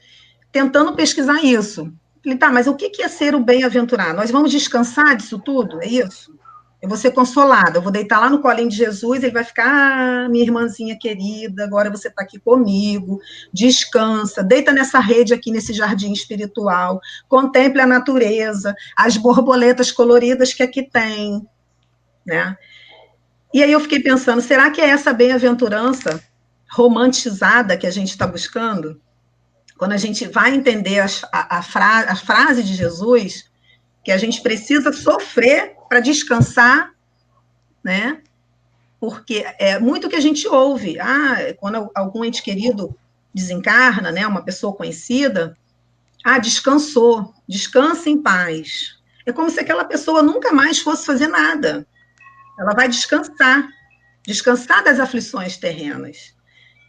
tentando 0.51 0.95
pesquisar 0.95 1.43
isso. 1.43 1.93
Falei, 2.23 2.37
tá, 2.37 2.51
mas 2.51 2.67
o 2.67 2.75
que 2.75 3.01
é 3.01 3.07
ser 3.07 3.33
o 3.33 3.39
bem-aventurado? 3.39 4.17
Nós 4.17 4.31
vamos 4.31 4.51
descansar 4.51 5.15
disso 5.15 5.39
tudo? 5.39 5.81
É 5.81 5.87
isso? 5.87 6.37
Eu 6.81 6.87
vou 6.87 6.97
ser 6.97 7.11
consolada, 7.11 7.77
eu 7.77 7.81
vou 7.81 7.91
deitar 7.91 8.21
lá 8.21 8.29
no 8.29 8.41
colinho 8.41 8.69
de 8.69 8.77
Jesus, 8.77 9.21
ele 9.21 9.33
vai 9.33 9.43
ficar, 9.43 9.67
ah, 9.67 10.29
minha 10.29 10.45
irmãzinha 10.45 10.97
querida, 10.97 11.65
agora 11.65 11.89
você 11.89 12.07
está 12.07 12.21
aqui 12.21 12.39
comigo, 12.39 13.19
descansa, 13.51 14.41
deita 14.41 14.71
nessa 14.71 14.97
rede 14.99 15.33
aqui, 15.33 15.51
nesse 15.51 15.73
jardim 15.73 16.13
espiritual, 16.13 17.01
contemple 17.27 17.81
a 17.81 17.85
natureza, 17.85 18.73
as 18.95 19.17
borboletas 19.17 19.91
coloridas 19.91 20.53
que 20.53 20.63
aqui 20.63 20.81
tem, 20.81 21.45
né? 22.25 22.57
E 23.53 23.61
aí 23.61 23.71
eu 23.73 23.79
fiquei 23.81 23.99
pensando, 23.99 24.41
será 24.41 24.71
que 24.71 24.79
é 24.79 24.87
essa 24.87 25.11
bem-aventurança 25.11 26.23
romantizada 26.71 27.75
que 27.75 27.87
a 27.87 27.91
gente 27.91 28.11
está 28.11 28.25
buscando? 28.25 29.01
Quando 29.79 29.93
a 29.93 29.97
gente 29.97 30.27
vai 30.27 30.53
entender 30.53 30.99
a, 30.99 31.57
a, 31.57 31.63
fra 31.63 32.11
a 32.11 32.15
frase 32.17 32.61
de 32.61 32.75
Jesus, 32.75 33.49
que 34.03 34.11
a 34.11 34.17
gente 34.17 34.41
precisa 34.41 34.91
sofrer 34.91 35.73
para 35.87 36.01
descansar, 36.01 36.91
né? 37.81 38.21
Porque 38.99 39.45
é 39.57 39.79
muito 39.79 40.09
que 40.09 40.17
a 40.17 40.19
gente 40.19 40.45
ouve. 40.49 40.99
Ah, 40.99 41.53
quando 41.57 41.89
algum 41.95 42.25
ente 42.25 42.43
querido 42.43 42.93
desencarna, 43.33 44.11
né, 44.11 44.27
uma 44.27 44.43
pessoa 44.43 44.75
conhecida, 44.75 45.57
ah, 46.25 46.39
descansou, 46.39 47.33
descansa 47.47 48.09
em 48.09 48.21
paz. 48.21 48.97
É 49.25 49.31
como 49.31 49.49
se 49.49 49.61
aquela 49.61 49.85
pessoa 49.85 50.21
nunca 50.21 50.51
mais 50.51 50.79
fosse 50.79 51.05
fazer 51.05 51.27
nada. 51.27 51.87
Ela 52.59 52.73
vai 52.73 52.89
descansar, 52.89 53.65
descansar 54.27 54.83
das 54.83 54.99
aflições 54.99 55.55
terrenas. 55.55 56.35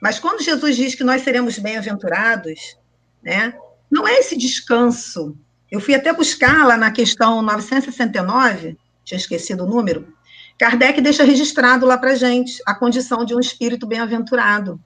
Mas 0.03 0.19
quando 0.19 0.43
Jesus 0.43 0.75
diz 0.75 0.97
que 0.97 1.05
nós 1.05 1.23
seremos 1.23 1.57
bem-aventurados, 1.57 2.80
né, 3.23 3.55
não 3.91 4.07
é 4.07 4.15
esse 4.19 4.37
descanso. 4.37 5.37
Eu 5.71 5.81
fui 5.81 5.95
até 5.95 6.13
buscar 6.13 6.67
lá 6.67 6.77
na 6.77 6.91
questão 6.91 7.43
969, 7.43 8.77
tinha 9.05 9.19
esquecido 9.19 9.65
o 9.65 9.69
número, 9.69 10.13
Kardec 10.61 11.01
deixa 11.01 11.25
registrado 11.25 11.87
lá 11.87 11.97
para 11.97 12.15
gente 12.15 12.61
a 12.67 12.75
condição 12.75 13.25
de 13.25 13.35
um 13.35 13.41
espírito 13.41 13.87
bem-aventurado, 13.87 14.79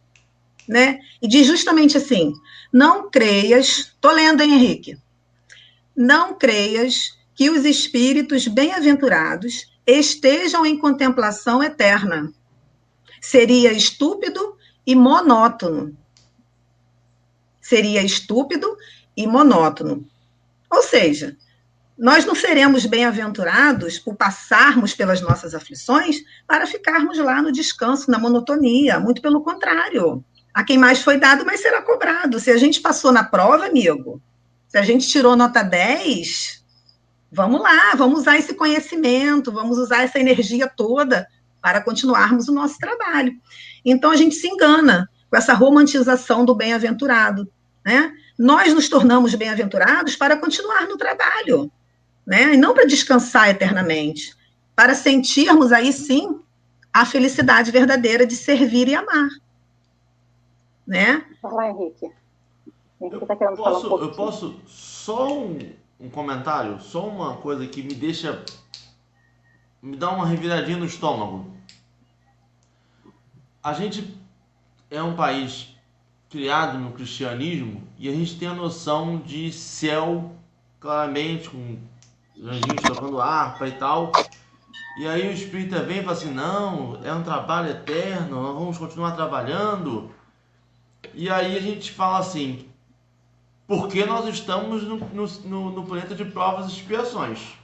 né? 0.68 1.00
E 1.20 1.26
diz 1.26 1.48
justamente 1.48 1.96
assim: 1.96 2.32
não 2.72 3.10
creias, 3.10 3.92
tô 4.00 4.12
lendo, 4.12 4.40
hein, 4.40 4.54
Henrique? 4.54 4.96
Não 5.96 6.38
creias 6.38 7.18
que 7.34 7.50
os 7.50 7.64
espíritos 7.64 8.46
bem-aventurados 8.46 9.66
estejam 9.84 10.64
em 10.64 10.78
contemplação 10.78 11.60
eterna. 11.60 12.32
Seria 13.20 13.72
estúpido 13.72 14.56
e 14.86 14.94
monótono. 14.94 15.96
Seria 17.64 18.02
estúpido 18.02 18.76
e 19.16 19.26
monótono. 19.26 20.06
Ou 20.70 20.82
seja, 20.82 21.34
nós 21.96 22.26
não 22.26 22.34
seremos 22.34 22.84
bem-aventurados 22.84 23.98
por 23.98 24.16
passarmos 24.16 24.92
pelas 24.92 25.22
nossas 25.22 25.54
aflições 25.54 26.22
para 26.46 26.66
ficarmos 26.66 27.16
lá 27.16 27.40
no 27.40 27.50
descanso, 27.50 28.10
na 28.10 28.18
monotonia. 28.18 29.00
Muito 29.00 29.22
pelo 29.22 29.40
contrário. 29.40 30.22
A 30.52 30.62
quem 30.62 30.76
mais 30.76 31.00
foi 31.00 31.16
dado, 31.16 31.46
mais 31.46 31.60
será 31.60 31.80
cobrado. 31.80 32.38
Se 32.38 32.50
a 32.50 32.58
gente 32.58 32.82
passou 32.82 33.10
na 33.10 33.24
prova, 33.24 33.64
amigo, 33.64 34.20
se 34.68 34.76
a 34.76 34.82
gente 34.82 35.08
tirou 35.08 35.34
nota 35.34 35.62
10, 35.62 36.62
vamos 37.32 37.62
lá, 37.62 37.94
vamos 37.96 38.20
usar 38.20 38.36
esse 38.36 38.52
conhecimento, 38.52 39.50
vamos 39.50 39.78
usar 39.78 40.02
essa 40.02 40.20
energia 40.20 40.68
toda 40.68 41.26
para 41.62 41.80
continuarmos 41.80 42.46
o 42.46 42.52
nosso 42.52 42.76
trabalho. 42.76 43.32
Então 43.82 44.10
a 44.10 44.16
gente 44.16 44.34
se 44.34 44.48
engana 44.48 45.08
com 45.34 45.38
essa 45.38 45.52
romantização 45.52 46.44
do 46.44 46.54
bem-aventurado, 46.54 47.50
né? 47.84 48.12
Nós 48.38 48.72
nos 48.72 48.88
tornamos 48.88 49.34
bem-aventurados 49.34 50.14
para 50.14 50.36
continuar 50.36 50.86
no 50.86 50.96
trabalho 50.96 51.68
né? 52.26 52.54
E 52.54 52.56
não 52.56 52.72
para 52.72 52.86
descansar 52.86 53.48
eternamente, 53.48 54.34
para 54.74 54.94
sentirmos 54.94 55.72
aí 55.72 55.92
sim 55.92 56.40
a 56.92 57.04
felicidade 57.04 57.72
verdadeira 57.72 58.26
de 58.26 58.36
servir 58.36 58.88
e 58.88 58.94
amar. 58.94 59.28
Né? 60.86 61.24
Fala, 61.42 61.70
Henrique. 61.70 62.10
Henrique 63.00 63.26
tá 63.26 63.36
querendo 63.36 63.56
posso, 63.56 63.88
falar 63.88 63.96
um 63.96 64.04
Eu 64.04 64.12
posso 64.12 64.60
só 64.66 65.32
um, 65.32 65.58
um 66.00 66.08
comentário, 66.08 66.80
só 66.80 67.06
uma 67.06 67.36
coisa 67.38 67.66
que 67.66 67.82
me 67.82 67.94
deixa 67.94 68.44
me 69.82 69.96
dá 69.96 70.10
uma 70.10 70.26
reviradinha 70.26 70.78
no 70.78 70.86
estômago. 70.86 71.52
A 73.62 73.74
gente 73.74 74.23
é 74.94 75.02
um 75.02 75.14
país 75.14 75.74
criado 76.30 76.78
no 76.78 76.92
cristianismo 76.92 77.82
e 77.98 78.08
a 78.08 78.12
gente 78.12 78.38
tem 78.38 78.48
a 78.48 78.54
noção 78.54 79.18
de 79.18 79.52
céu 79.52 80.32
claramente 80.78 81.50
com 81.50 81.78
anjinhos 82.40 82.82
tocando 82.82 83.20
harpa 83.20 83.66
e 83.66 83.72
tal. 83.72 84.12
E 84.98 85.06
aí 85.08 85.28
o 85.28 85.32
espírita 85.32 85.82
vem 85.82 85.98
e 85.98 86.02
fala 86.02 86.12
assim: 86.12 86.32
não, 86.32 87.00
é 87.02 87.12
um 87.12 87.24
trabalho 87.24 87.70
eterno, 87.70 88.40
nós 88.40 88.54
vamos 88.54 88.78
continuar 88.78 89.12
trabalhando. 89.12 90.10
E 91.12 91.28
aí 91.28 91.56
a 91.56 91.60
gente 91.60 91.90
fala 91.90 92.18
assim: 92.18 92.68
porque 93.66 94.04
nós 94.04 94.26
estamos 94.28 94.84
no, 94.84 94.98
no, 94.98 95.70
no 95.70 95.84
planeta 95.84 96.14
de 96.14 96.24
provas 96.24 96.66
e 96.66 96.76
expiações. 96.76 97.54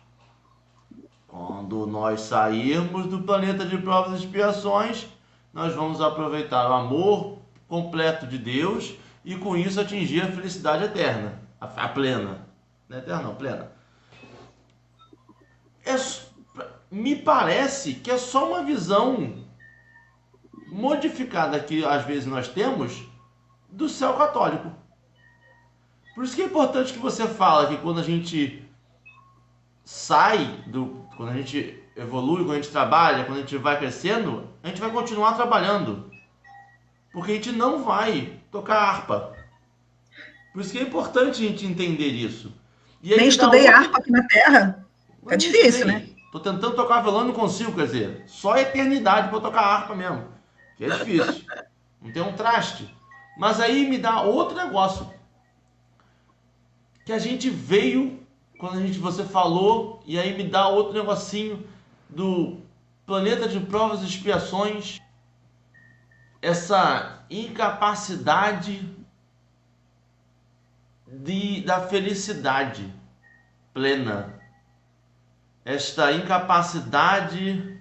Quando 1.28 1.86
nós 1.86 2.22
sairmos 2.22 3.06
do 3.06 3.20
planeta 3.20 3.64
de 3.64 3.78
provas 3.78 4.20
e 4.20 4.24
expiações, 4.24 5.06
nós 5.52 5.74
vamos 5.74 6.00
aproveitar 6.00 6.70
o 6.70 6.74
amor 6.74 7.38
completo 7.68 8.26
de 8.26 8.38
Deus 8.38 8.94
e 9.24 9.36
com 9.36 9.56
isso 9.56 9.80
atingir 9.80 10.22
a 10.22 10.32
felicidade 10.32 10.84
eterna, 10.84 11.40
a, 11.60 11.88
plena. 11.88 12.46
Não 12.88 12.96
é 12.96 13.00
eterna, 13.00 13.22
não, 13.22 13.34
plena. 13.34 13.72
É, 15.84 15.94
me 16.90 17.16
parece 17.16 17.94
que 17.94 18.10
é 18.10 18.18
só 18.18 18.48
uma 18.48 18.64
visão 18.64 19.44
modificada 20.68 21.58
que 21.60 21.84
às 21.84 22.04
vezes 22.04 22.26
nós 22.26 22.48
temos 22.48 23.02
do 23.68 23.88
céu 23.88 24.14
católico. 24.14 24.72
Por 26.14 26.24
isso 26.24 26.34
que 26.34 26.42
é 26.42 26.46
importante 26.46 26.92
que 26.92 26.98
você 26.98 27.26
fala 27.26 27.68
que 27.68 27.78
quando 27.78 28.00
a 28.00 28.04
gente 28.04 28.68
sai 29.84 30.44
do. 30.66 31.06
quando 31.16 31.30
a 31.30 31.34
gente 31.34 31.82
evolui, 31.96 32.44
quando 32.44 32.52
a 32.52 32.62
gente 32.62 32.70
trabalha, 32.70 33.24
quando 33.24 33.38
a 33.38 33.40
gente 33.40 33.56
vai 33.56 33.78
crescendo, 33.78 34.48
a 34.62 34.68
gente 34.68 34.80
vai 34.80 34.90
continuar 34.90 35.34
trabalhando. 35.34 36.10
Porque 37.12 37.32
a 37.32 37.34
gente 37.34 37.52
não 37.52 37.82
vai 37.82 38.38
tocar 38.50 38.76
harpa. 38.76 39.36
Por 40.52 40.60
isso 40.60 40.72
que 40.72 40.78
é 40.78 40.82
importante 40.82 41.44
a 41.44 41.48
gente 41.48 41.66
entender 41.66 42.08
isso. 42.08 42.52
Nem 43.02 43.28
estudei 43.28 43.62
outra... 43.62 43.78
harpa 43.78 43.98
aqui 43.98 44.10
na 44.10 44.26
Terra. 44.26 44.86
É 45.28 45.36
difícil, 45.36 45.86
né? 45.86 46.08
Tô 46.32 46.38
tentando 46.38 46.76
tocar 46.76 47.02
violão 47.02 47.24
não 47.24 47.32
consigo, 47.32 47.72
quer 47.72 47.86
dizer, 47.86 48.22
só 48.26 48.52
a 48.52 48.60
eternidade 48.60 49.30
para 49.30 49.40
tocar 49.40 49.62
harpa 49.62 49.94
mesmo. 49.94 50.28
Que 50.76 50.84
é 50.84 50.88
difícil. 50.88 51.44
Não 52.00 52.12
tem 52.12 52.22
um 52.22 52.32
traste. 52.32 52.94
Mas 53.36 53.60
aí 53.60 53.88
me 53.88 53.98
dá 53.98 54.22
outro 54.22 54.56
negócio. 54.56 55.10
Que 57.04 57.12
a 57.12 57.18
gente 57.18 57.50
veio, 57.50 58.20
quando 58.58 58.78
a 58.78 58.80
gente, 58.80 58.98
você 58.98 59.24
falou, 59.24 60.02
e 60.06 60.18
aí 60.18 60.36
me 60.36 60.44
dá 60.44 60.68
outro 60.68 60.92
negocinho 60.92 61.66
do 62.08 62.60
planeta 63.10 63.48
de 63.48 63.58
provas 63.58 64.02
e 64.02 64.06
expiações. 64.06 65.00
Essa 66.40 67.24
incapacidade 67.28 68.88
de, 71.08 71.60
da 71.62 71.80
felicidade 71.88 72.88
plena 73.74 74.40
esta 75.64 76.12
incapacidade 76.12 77.80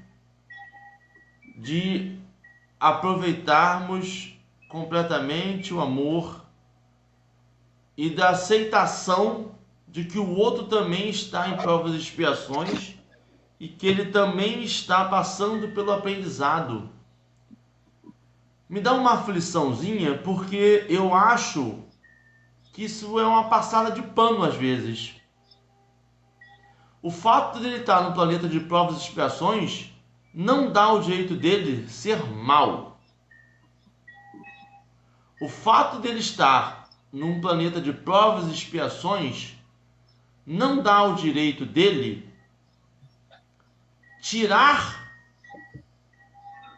de 1.57 2.17
aproveitarmos 2.79 4.35
completamente 4.67 5.75
o 5.75 5.79
amor 5.79 6.43
e 7.95 8.09
da 8.09 8.29
aceitação 8.29 9.55
de 9.87 10.05
que 10.05 10.17
o 10.17 10.35
outro 10.35 10.65
também 10.65 11.07
está 11.07 11.49
em 11.49 11.57
provas 11.57 11.93
e 11.93 11.97
expiações 11.97 12.98
e 13.59 13.67
que 13.67 13.85
ele 13.85 14.05
também 14.05 14.63
está 14.63 15.05
passando 15.05 15.67
pelo 15.69 15.91
aprendizado. 15.91 16.89
Me 18.69 18.79
dá 18.79 18.93
uma 18.93 19.15
afliçãozinha 19.15 20.17
porque 20.19 20.85
eu 20.87 21.13
acho 21.13 21.79
que 22.71 22.85
isso 22.85 23.19
é 23.19 23.25
uma 23.25 23.49
passada 23.49 23.91
de 23.91 24.01
pano 24.01 24.43
às 24.43 24.55
vezes. 24.55 25.15
O 27.01 27.11
fato 27.11 27.59
dele 27.59 27.77
estar 27.77 28.03
no 28.03 28.13
planeta 28.13 28.47
de 28.47 28.59
provas 28.59 28.97
e 28.97 29.05
expiações 29.05 29.91
não 30.33 30.71
dá 30.71 30.93
o 30.93 31.01
direito 31.01 31.35
dele 31.35 31.89
ser 31.89 32.23
mal. 32.25 32.99
O 35.41 35.49
fato 35.49 35.99
dele 35.99 36.19
estar 36.19 36.89
num 37.11 37.41
planeta 37.41 37.81
de 37.81 37.91
provas 37.91 38.45
e 38.47 38.53
expiações 38.53 39.55
não 40.45 40.81
dá 40.81 41.03
o 41.03 41.15
direito 41.15 41.65
dele 41.65 42.28
tirar 44.21 45.11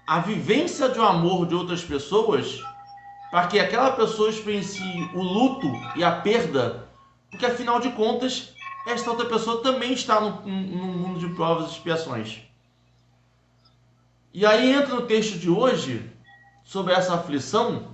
a 0.06 0.20
vivência 0.20 0.90
de 0.90 1.00
um 1.00 1.06
amor 1.06 1.48
de 1.48 1.56
outras 1.56 1.84
pessoas 1.84 2.62
para 3.32 3.48
que 3.48 3.60
aquela 3.60 3.92
pessoa 3.92 4.30
experiencie 4.30 5.10
o 5.14 5.22
luto 5.22 5.68
e 5.96 6.04
a 6.04 6.12
perda, 6.12 6.90
porque 7.30 7.46
afinal 7.46 7.80
de 7.80 7.92
contas 7.92 8.54
esta 8.86 9.10
outra 9.10 9.26
pessoa 9.28 9.62
também 9.62 9.94
está 9.94 10.20
no, 10.20 10.42
no 10.42 10.86
mundo 10.86 11.20
de 11.20 11.34
provas 11.34 11.70
e 11.70 11.74
expiações. 11.74 12.42
E 14.34 14.46
aí 14.46 14.74
entra 14.74 14.96
no 14.96 15.06
texto 15.06 15.38
de 15.38 15.50
hoje, 15.50 16.10
sobre 16.64 16.94
essa 16.94 17.16
aflição, 17.16 17.94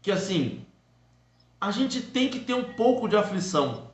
que 0.00 0.10
assim, 0.10 0.66
a 1.60 1.70
gente 1.70 2.02
tem 2.02 2.28
que 2.28 2.40
ter 2.40 2.54
um 2.54 2.74
pouco 2.74 3.08
de 3.08 3.16
aflição. 3.16 3.91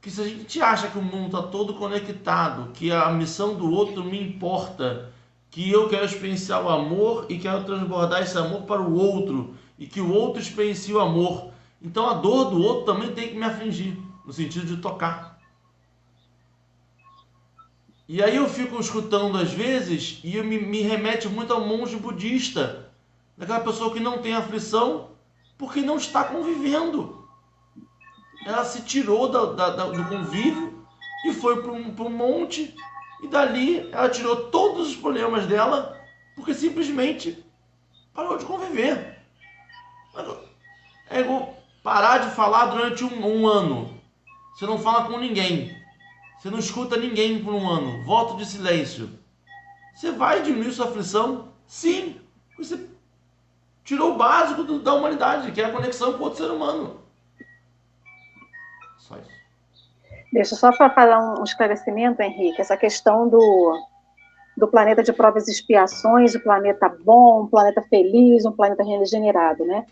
Porque 0.00 0.10
se 0.10 0.22
a 0.22 0.24
gente 0.24 0.62
acha 0.62 0.88
que 0.88 0.96
o 0.96 1.02
mundo 1.02 1.26
está 1.26 1.42
todo 1.42 1.74
conectado, 1.74 2.72
que 2.72 2.90
a 2.90 3.10
missão 3.10 3.54
do 3.54 3.70
outro 3.70 4.02
me 4.02 4.18
importa, 4.18 5.12
que 5.50 5.70
eu 5.70 5.90
quero 5.90 6.06
experienciar 6.06 6.64
o 6.64 6.70
amor 6.70 7.26
e 7.28 7.38
quero 7.38 7.64
transbordar 7.64 8.22
esse 8.22 8.38
amor 8.38 8.62
para 8.62 8.80
o 8.80 8.94
outro, 8.94 9.54
e 9.78 9.86
que 9.86 10.00
o 10.00 10.10
outro 10.10 10.40
experiencie 10.40 10.94
o 10.94 11.00
amor, 11.00 11.52
então 11.82 12.08
a 12.08 12.14
dor 12.14 12.48
do 12.48 12.62
outro 12.62 12.90
também 12.90 13.12
tem 13.12 13.28
que 13.28 13.34
me 13.34 13.44
afligir 13.44 13.94
no 14.24 14.32
sentido 14.32 14.74
de 14.74 14.78
tocar. 14.78 15.38
E 18.08 18.22
aí 18.22 18.36
eu 18.36 18.48
fico 18.48 18.80
escutando 18.80 19.36
às 19.36 19.52
vezes 19.52 20.18
e 20.24 20.42
me, 20.42 20.58
me 20.58 20.80
remete 20.80 21.28
muito 21.28 21.52
ao 21.52 21.60
monge 21.60 21.96
budista, 21.96 22.90
daquela 23.36 23.60
pessoa 23.60 23.92
que 23.92 24.00
não 24.00 24.22
tem 24.22 24.34
aflição 24.34 25.10
porque 25.58 25.82
não 25.82 25.98
está 25.98 26.24
convivendo. 26.24 27.19
Ela 28.44 28.64
se 28.64 28.82
tirou 28.82 29.28
da, 29.28 29.46
da, 29.46 29.70
da, 29.70 29.84
do 29.84 30.04
convívio 30.04 30.86
e 31.26 31.32
foi 31.32 31.62
para 31.62 31.72
um, 31.72 31.94
um 31.98 32.10
monte 32.10 32.74
e 33.22 33.28
dali 33.28 33.90
ela 33.92 34.08
tirou 34.08 34.50
todos 34.50 34.88
os 34.88 34.96
problemas 34.96 35.46
dela 35.46 35.96
porque 36.34 36.54
simplesmente 36.54 37.44
parou 38.14 38.38
de 38.38 38.44
conviver. 38.44 39.18
É 41.08 41.20
igual 41.20 41.56
parar 41.82 42.18
de 42.18 42.30
falar 42.34 42.66
durante 42.66 43.04
um, 43.04 43.26
um 43.26 43.46
ano. 43.46 44.00
Você 44.54 44.66
não 44.66 44.78
fala 44.78 45.04
com 45.04 45.18
ninguém. 45.18 45.76
Você 46.38 46.50
não 46.50 46.58
escuta 46.58 46.96
ninguém 46.96 47.42
por 47.42 47.52
um 47.52 47.68
ano. 47.68 48.02
Voto 48.04 48.36
de 48.36 48.46
silêncio. 48.46 49.10
Você 49.94 50.12
vai 50.12 50.42
diminuir 50.42 50.72
sua 50.72 50.86
aflição? 50.86 51.52
Sim. 51.66 52.20
Você 52.56 52.88
tirou 53.84 54.14
o 54.14 54.16
básico 54.16 54.64
da 54.78 54.94
humanidade, 54.94 55.52
que 55.52 55.60
é 55.60 55.66
a 55.66 55.72
conexão 55.72 56.14
com 56.14 56.24
outro 56.24 56.42
ser 56.42 56.50
humano. 56.50 57.00
Só 59.10 59.16
isso. 59.16 59.40
Deixa 60.32 60.54
só 60.54 60.70
para 60.70 60.90
falar 60.90 61.40
um 61.40 61.42
esclarecimento, 61.42 62.22
Henrique, 62.22 62.60
essa 62.60 62.76
questão 62.76 63.28
do, 63.28 63.76
do 64.56 64.68
planeta 64.68 65.02
de 65.02 65.12
provas 65.12 65.48
e 65.48 65.50
expiações, 65.50 66.34
o 66.36 66.40
planeta 66.40 66.88
bom, 67.04 67.42
um 67.42 67.46
planeta 67.48 67.82
feliz, 67.82 68.44
um 68.44 68.52
planeta 68.52 68.84
regenerado, 68.84 69.64
né? 69.64 69.84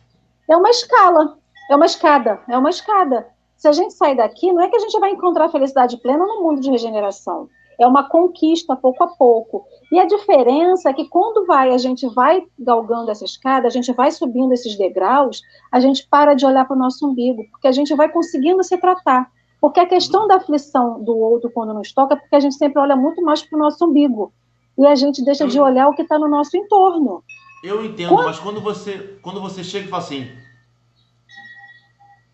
É 0.48 0.56
uma 0.56 0.70
escala, 0.70 1.36
é 1.68 1.74
uma 1.74 1.86
escada, 1.86 2.40
é 2.48 2.56
uma 2.56 2.70
escada. 2.70 3.26
Se 3.56 3.66
a 3.66 3.72
gente 3.72 3.94
sair 3.94 4.16
daqui, 4.16 4.52
não 4.52 4.62
é 4.62 4.68
que 4.68 4.76
a 4.76 4.78
gente 4.80 4.98
vai 5.00 5.10
encontrar 5.10 5.46
a 5.46 5.50
felicidade 5.50 5.96
plena 5.96 6.24
no 6.24 6.40
mundo 6.40 6.60
de 6.60 6.70
regeneração. 6.70 7.48
É 7.76 7.86
uma 7.86 8.08
conquista 8.08 8.76
pouco 8.76 9.02
a 9.02 9.08
pouco. 9.08 9.66
E 9.90 9.98
a 9.98 10.04
diferença 10.04 10.90
é 10.90 10.92
que 10.92 11.08
quando 11.08 11.46
vai, 11.46 11.72
a 11.72 11.78
gente 11.78 12.06
vai 12.08 12.42
galgando 12.58 13.10
essa 13.10 13.24
escada, 13.24 13.66
a 13.66 13.70
gente 13.70 13.90
vai 13.92 14.10
subindo 14.10 14.52
esses 14.52 14.76
degraus, 14.76 15.42
a 15.72 15.80
gente 15.80 16.06
para 16.06 16.34
de 16.34 16.44
olhar 16.44 16.66
para 16.66 16.76
o 16.76 16.78
nosso 16.78 17.06
umbigo, 17.06 17.44
porque 17.50 17.66
a 17.66 17.72
gente 17.72 17.94
vai 17.94 18.08
conseguindo 18.10 18.62
se 18.62 18.76
tratar. 18.76 19.30
Porque 19.60 19.80
a 19.80 19.86
questão 19.86 20.28
da 20.28 20.36
aflição 20.36 21.02
do 21.02 21.16
outro 21.16 21.50
quando 21.50 21.74
nos 21.74 21.92
toca 21.92 22.14
é 22.14 22.16
porque 22.16 22.36
a 22.36 22.40
gente 22.40 22.54
sempre 22.54 22.80
olha 22.80 22.94
muito 22.94 23.22
mais 23.22 23.42
para 23.42 23.56
o 23.56 23.58
nosso 23.58 23.84
umbigo. 23.86 24.32
E 24.76 24.86
a 24.86 24.94
gente 24.94 25.24
deixa 25.24 25.46
de 25.46 25.58
olhar 25.58 25.88
o 25.88 25.94
que 25.94 26.02
está 26.02 26.18
no 26.18 26.28
nosso 26.28 26.56
entorno. 26.56 27.24
Eu 27.64 27.84
entendo, 27.84 28.10
quando... 28.10 28.26
mas 28.26 28.38
quando 28.38 28.60
você, 28.60 29.18
quando 29.20 29.40
você 29.40 29.64
chega 29.64 29.86
e 29.86 29.88
fala 29.88 30.02
assim, 30.04 30.30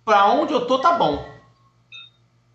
para 0.04 0.30
onde 0.32 0.52
eu 0.52 0.66
tô 0.66 0.78
tá 0.78 0.92
bom. 0.92 1.24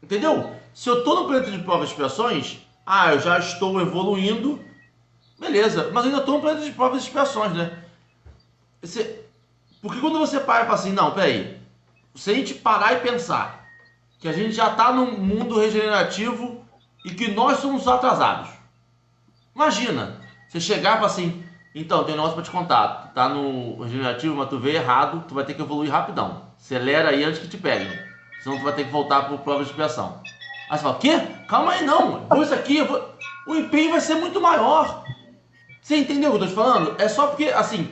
Entendeu? 0.03 0.51
Se 0.73 0.87
eu 0.87 1.03
tô 1.03 1.15
no 1.15 1.25
planeta 1.25 1.49
de 1.49 1.59
provas 1.59 1.89
e 1.89 1.91
expiações, 1.91 2.59
ah, 2.85 3.13
eu 3.13 3.19
já 3.19 3.39
estou 3.39 3.81
evoluindo, 3.81 4.59
beleza, 5.39 5.89
mas 5.93 6.05
ainda 6.05 6.21
tô 6.21 6.33
no 6.33 6.41
planeta 6.41 6.65
de 6.65 6.71
provas 6.71 7.01
e 7.01 7.05
expiações, 7.05 7.53
né? 7.53 7.83
Você... 8.81 9.25
Porque 9.81 9.99
quando 9.99 10.19
você 10.19 10.39
para 10.39 10.63
e 10.63 10.65
fala 10.65 10.75
assim, 10.77 10.91
não, 10.91 11.11
peraí, 11.11 11.57
se 12.13 12.31
a 12.31 12.33
gente 12.33 12.53
parar 12.53 12.93
e 12.93 12.99
pensar 12.99 13.65
que 14.19 14.27
a 14.27 14.33
gente 14.33 14.51
já 14.51 14.71
está 14.71 14.91
num 14.91 15.17
mundo 15.17 15.59
regenerativo 15.59 16.65
e 17.05 17.11
que 17.11 17.31
nós 17.31 17.59
somos 17.59 17.87
atrasados. 17.87 18.49
Imagina, 19.55 20.19
você 20.47 20.59
chegar 20.59 20.91
e 20.91 20.95
falar 20.95 21.07
assim, 21.07 21.43
então, 21.73 22.03
tem 22.03 22.13
um 22.13 22.17
negócio 22.17 22.35
para 22.35 22.43
te 22.43 22.51
contar, 22.51 23.11
tá 23.13 23.29
no 23.29 23.83
regenerativo, 23.83 24.35
mas 24.35 24.49
tu 24.49 24.59
veio 24.59 24.77
errado, 24.77 25.23
tu 25.27 25.35
vai 25.35 25.45
ter 25.45 25.53
que 25.53 25.61
evoluir 25.61 25.91
rapidão. 25.91 26.43
Acelera 26.59 27.09
aí 27.09 27.23
antes 27.23 27.39
que 27.39 27.47
te 27.47 27.57
peguem. 27.57 27.87
Senão 28.41 28.57
tu 28.57 28.63
vai 28.63 28.73
ter 28.73 28.85
que 28.85 28.91
voltar 28.91 29.23
para 29.23 29.37
prova 29.37 29.63
de 29.63 29.69
expiação. 29.69 30.21
Aí 30.69 30.77
você 30.77 30.83
fala, 30.83 30.97
quê? 30.97 31.21
Calma 31.47 31.73
aí 31.73 31.85
não. 31.85 32.25
Vou 32.27 32.41
isso 32.41 32.53
aqui, 32.53 32.81
vou... 32.81 33.15
o 33.47 33.55
empenho 33.55 33.91
vai 33.91 34.01
ser 34.01 34.15
muito 34.15 34.41
maior. 34.41 35.03
Você 35.81 35.97
entendeu 35.97 36.29
o 36.29 36.37
que 36.37 36.43
eu 36.43 36.47
tô 36.47 36.47
te 36.47 36.55
falando? 36.55 36.95
É 37.01 37.07
só 37.07 37.27
porque, 37.27 37.45
assim, 37.45 37.89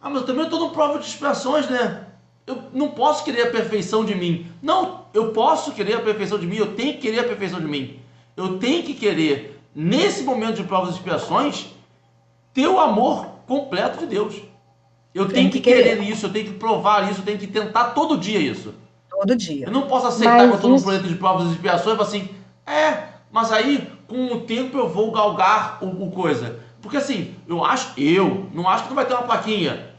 ah, 0.00 0.08
mas 0.08 0.22
eu 0.22 0.26
também 0.26 0.44
estou 0.44 0.60
no 0.60 0.70
prova 0.70 0.98
de 0.98 1.06
expiações, 1.06 1.68
né? 1.68 2.06
Eu 2.46 2.64
não 2.72 2.88
posso 2.88 3.24
querer 3.24 3.42
a 3.42 3.50
perfeição 3.50 4.04
de 4.04 4.14
mim. 4.14 4.46
Não, 4.62 5.04
eu 5.14 5.32
posso 5.32 5.72
querer 5.72 5.94
a 5.94 6.00
perfeição 6.00 6.38
de 6.38 6.46
mim, 6.46 6.56
eu 6.56 6.74
tenho 6.74 6.94
que 6.94 7.00
querer 7.00 7.20
a 7.20 7.24
perfeição 7.24 7.60
de 7.60 7.66
mim. 7.66 8.00
Eu 8.36 8.58
tenho 8.58 8.82
que 8.82 8.94
querer, 8.94 9.60
nesse 9.74 10.22
momento 10.22 10.56
de 10.56 10.64
provas 10.64 10.90
de 10.90 10.96
expiações, 10.96 11.66
ter 12.52 12.66
o 12.66 12.80
amor 12.80 13.26
completo 13.46 13.98
de 13.98 14.06
Deus. 14.06 14.34
Eu 15.14 15.28
tenho 15.28 15.50
que, 15.50 15.58
que 15.58 15.70
querer. 15.70 15.96
querer 15.96 16.02
isso, 16.10 16.26
eu 16.26 16.32
tenho 16.32 16.46
que 16.46 16.54
provar 16.54 17.10
isso, 17.10 17.20
eu 17.20 17.24
tenho 17.24 17.38
que 17.38 17.46
tentar 17.46 17.90
todo 17.90 18.16
dia 18.16 18.38
isso. 18.38 18.74
Todo 19.10 19.36
dia. 19.36 19.66
Eu 19.66 19.72
não 19.72 19.82
posso 19.82 20.06
aceitar 20.06 20.38
mas 20.38 20.46
que 20.46 20.50
eu 20.50 20.54
estou 20.54 20.74
isso... 20.74 20.84
num 20.84 20.90
planeta 20.90 21.08
de 21.08 21.18
provas 21.18 21.48
e 21.48 21.52
expiações 21.52 21.94
e 21.94 21.96
falar 21.98 22.08
assim, 22.08 22.28
é, 22.66 23.08
mas 23.30 23.52
aí 23.52 23.88
com 24.06 24.26
o 24.32 24.40
tempo 24.40 24.78
eu 24.78 24.88
vou 24.88 25.10
galgar 25.10 25.78
o, 25.82 26.04
o 26.04 26.10
coisa. 26.10 26.60
Porque 26.82 26.96
assim, 26.96 27.34
eu 27.46 27.64
acho, 27.64 27.98
eu 28.00 28.48
não 28.52 28.68
acho 28.68 28.84
que 28.84 28.88
não 28.88 28.96
vai 28.96 29.06
ter 29.06 29.14
uma 29.14 29.24
plaquinha. 29.24 29.90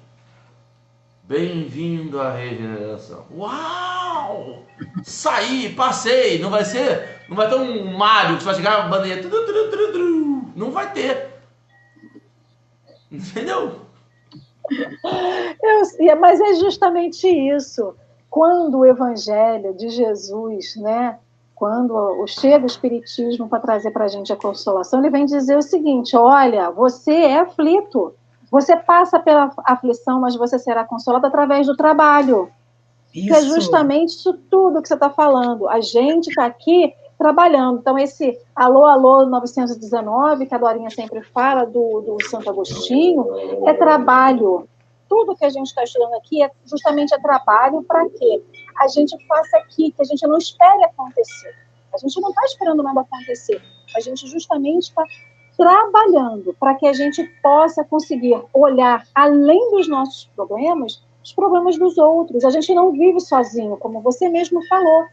Bem-vindo 1.24 2.20
à 2.20 2.32
regeneração. 2.34 3.26
Uau! 3.34 4.64
Saí, 5.04 5.74
passei. 5.74 6.40
Não 6.40 6.50
vai 6.50 6.66
ser, 6.66 7.24
não 7.30 7.38
vai 7.38 7.48
ter 7.48 7.56
um 7.56 7.98
Mario 7.98 8.38
que 8.38 8.44
vai 8.44 8.56
chegar 8.56 8.86
a 8.86 8.88
bandeira. 8.90 9.22
Não 10.56 10.72
vai 10.72 10.92
ter. 10.92 11.30
Entendeu? 13.12 13.80
Eu, 14.72 16.20
mas 16.20 16.40
é 16.42 16.56
justamente 16.56 17.28
isso. 17.28 17.96
Quando 18.30 18.80
o 18.80 18.86
Evangelho 18.86 19.74
de 19.76 19.90
Jesus, 19.90 20.76
né, 20.78 21.20
quando 21.62 22.26
chega 22.26 22.64
o 22.64 22.66
Espiritismo 22.66 23.48
para 23.48 23.60
trazer 23.60 23.92
para 23.92 24.06
a 24.06 24.08
gente 24.08 24.34
a 24.34 24.36
consolação, 24.36 25.00
ele 25.00 25.12
vem 25.12 25.28
dizer 25.28 25.56
o 25.56 25.62
seguinte: 25.62 26.18
olha, 26.18 26.72
você 26.72 27.14
é 27.14 27.38
aflito, 27.38 28.16
você 28.50 28.76
passa 28.76 29.20
pela 29.20 29.52
aflição, 29.64 30.20
mas 30.20 30.36
você 30.36 30.58
será 30.58 30.84
consolado 30.84 31.28
através 31.28 31.68
do 31.68 31.78
trabalho. 31.78 32.50
Isso. 33.14 33.28
Que 33.28 33.34
é 33.34 33.42
justamente 33.44 34.10
isso 34.10 34.34
tudo 34.50 34.82
que 34.82 34.88
você 34.88 34.96
está 34.96 35.12
falando. 35.12 35.70
A 35.70 35.80
gente 35.82 36.30
está 36.30 36.48
aqui 36.48 36.96
trabalhando. 37.16 37.78
Então, 37.78 37.96
esse 37.96 38.40
Alô, 38.56 38.86
Alô 38.86 39.28
919, 39.28 40.48
que 40.48 40.56
a 40.56 40.58
Dorinha 40.58 40.90
sempre 40.90 41.22
fala, 41.22 41.64
do, 41.64 42.02
do 42.02 42.18
Santo 42.28 42.50
Agostinho, 42.50 43.24
é 43.68 43.74
trabalho. 43.76 44.68
Tudo 45.12 45.36
que 45.36 45.44
a 45.44 45.50
gente 45.50 45.68
está 45.68 45.84
estudando 45.84 46.14
aqui 46.14 46.42
é 46.42 46.50
justamente 46.66 47.14
é 47.14 47.20
trabalho 47.20 47.84
para 47.84 48.08
quê? 48.10 48.42
a 48.82 48.88
gente 48.88 49.16
faça 49.28 49.58
aqui, 49.58 49.92
que 49.92 50.02
a 50.02 50.06
gente 50.06 50.26
não 50.28 50.38
espere 50.38 50.84
acontecer. 50.84 51.56
A 51.94 51.98
gente 51.98 52.20
não 52.20 52.30
está 52.30 52.44
esperando 52.46 52.82
nada 52.82 53.02
acontecer. 53.02 53.62
A 53.96 54.00
gente 54.00 54.28
justamente 54.28 54.84
está 54.84 55.04
trabalhando 55.58 56.56
para 56.60 56.74
que 56.76 56.88
a 56.88 56.94
gente 56.94 57.24
possa 57.44 57.84
conseguir 57.84 58.42
olhar 58.54 59.06
além 59.14 59.72
dos 59.72 59.88
nossos 59.88 60.30
problemas, 60.36 61.04
os 61.24 61.34
problemas 61.34 61.78
dos 61.78 61.98
outros. 61.98 62.44
A 62.44 62.50
gente 62.50 62.74
não 62.74 62.92
vive 62.92 63.20
sozinho, 63.20 63.78
como 63.78 64.02
você 64.02 64.30
mesmo 64.30 64.66
falou. 64.68 65.06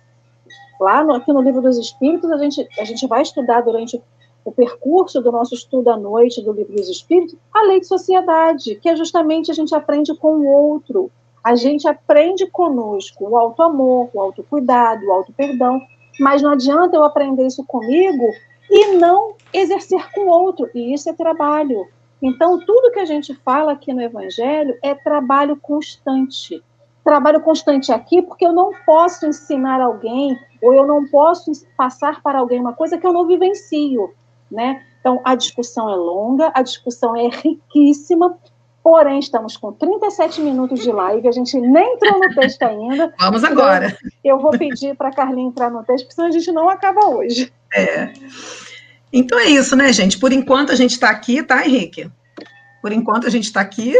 Lá 0.81 1.03
no, 1.03 1.15
aqui 1.15 1.33
no 1.33 1.43
Livro 1.43 1.61
dos 1.61 1.77
Espíritos, 1.77 2.31
a 2.31 2.39
gente, 2.39 2.67
a 2.79 2.85
gente 2.85 3.07
vai 3.07 3.23
estudar 3.23 3.63
durante 3.63 4.01
o 4.45 4.53
percurso 4.53 5.20
do 5.20 5.30
nosso 5.30 5.55
estudo 5.55 5.91
à 5.91 5.97
noite 5.97 6.43
do 6.43 6.53
Livro 6.53 6.74
dos 6.74 6.89
Espíritos 6.89 7.36
a 7.53 7.62
lei 7.62 7.80
de 7.80 7.86
sociedade, 7.86 8.76
que 8.76 8.89
é 8.89 8.97
justamente 8.97 9.51
a 9.51 9.55
gente 9.55 9.74
aprende 9.74 10.14
com 10.14 10.39
o 10.39 10.47
outro 10.47 11.11
a 11.49 11.55
gente 11.55 11.89
aprende 11.89 12.47
conosco 12.47 13.26
o 13.26 13.36
auto-amor, 13.36 14.11
o 14.12 14.20
auto-cuidado, 14.20 15.07
o 15.07 15.12
auto-perdão, 15.12 15.80
mas 16.20 16.43
não 16.43 16.51
adianta 16.51 16.97
eu 16.97 17.05
aprender 17.05 17.47
isso 17.47 17.64
comigo 17.64 18.26
e 18.70 18.97
não 18.97 19.34
exercer 19.53 20.11
com 20.12 20.26
o 20.26 20.28
outro, 20.28 20.68
e 20.74 20.93
isso 20.93 21.09
é 21.09 21.12
trabalho. 21.14 21.86
Então, 22.20 22.59
tudo 22.66 22.91
que 22.91 22.99
a 22.99 23.05
gente 23.05 23.34
fala 23.34 23.72
aqui 23.72 23.95
no 23.95 24.03
Evangelho 24.03 24.76
é 24.82 24.95
trabalho 24.95 25.57
constante. 25.57 26.62
Trabalho 27.03 27.41
constante 27.41 27.91
aqui 27.93 28.20
porque 28.20 28.45
eu 28.45 28.53
não 28.53 28.72
posso 28.84 29.24
ensinar 29.24 29.80
alguém, 29.80 30.39
ou 30.61 30.74
eu 30.74 30.86
não 30.86 31.07
posso 31.09 31.51
passar 31.76 32.20
para 32.20 32.41
alguém 32.41 32.61
uma 32.61 32.74
coisa 32.74 32.99
que 32.99 33.07
eu 33.07 33.12
não 33.12 33.26
vivencio, 33.26 34.12
né? 34.51 34.83
Então, 35.01 35.21
a 35.25 35.35
discussão 35.35 35.89
é 35.89 35.97
longa, 35.97 36.51
a 36.55 36.63
discussão 36.63 37.17
é 37.17 37.29
riquíssima, 37.29 38.39
Porém, 38.91 39.19
estamos 39.19 39.55
com 39.55 39.71
37 39.71 40.41
minutos 40.41 40.81
de 40.81 40.91
live, 40.91 41.29
a 41.29 41.33
gente 41.33 41.61
nem 41.61 41.95
entrou 41.95 42.21
no 42.21 42.35
texto 42.35 42.63
ainda. 42.63 43.13
Vamos 43.21 43.45
agora. 43.45 43.95
Eu, 44.25 44.37
eu 44.37 44.39
vou 44.41 44.51
pedir 44.53 44.97
para 44.97 45.09
a 45.09 45.13
Carlinha 45.13 45.49
entrar 45.49 45.71
no 45.71 45.85
texto, 45.85 46.05
porque 46.05 46.15
senão 46.15 46.29
a 46.29 46.31
gente 46.33 46.51
não 46.51 46.71
acaba 46.71 47.07
hoje. 47.07 47.53
É. 47.75 48.11
Então 49.13 49.39
é 49.39 49.45
isso, 49.45 49.77
né, 49.77 49.93
gente? 49.93 50.19
Por 50.19 50.33
enquanto 50.33 50.73
a 50.73 50.75
gente 50.75 50.93
está 50.93 51.11
aqui, 51.11 51.43
tá, 51.43 51.67
Henrique? 51.67 52.11
Por 52.81 52.91
enquanto 52.91 53.27
a 53.27 53.31
gente 53.31 53.45
está 53.45 53.61
aqui 53.61 53.95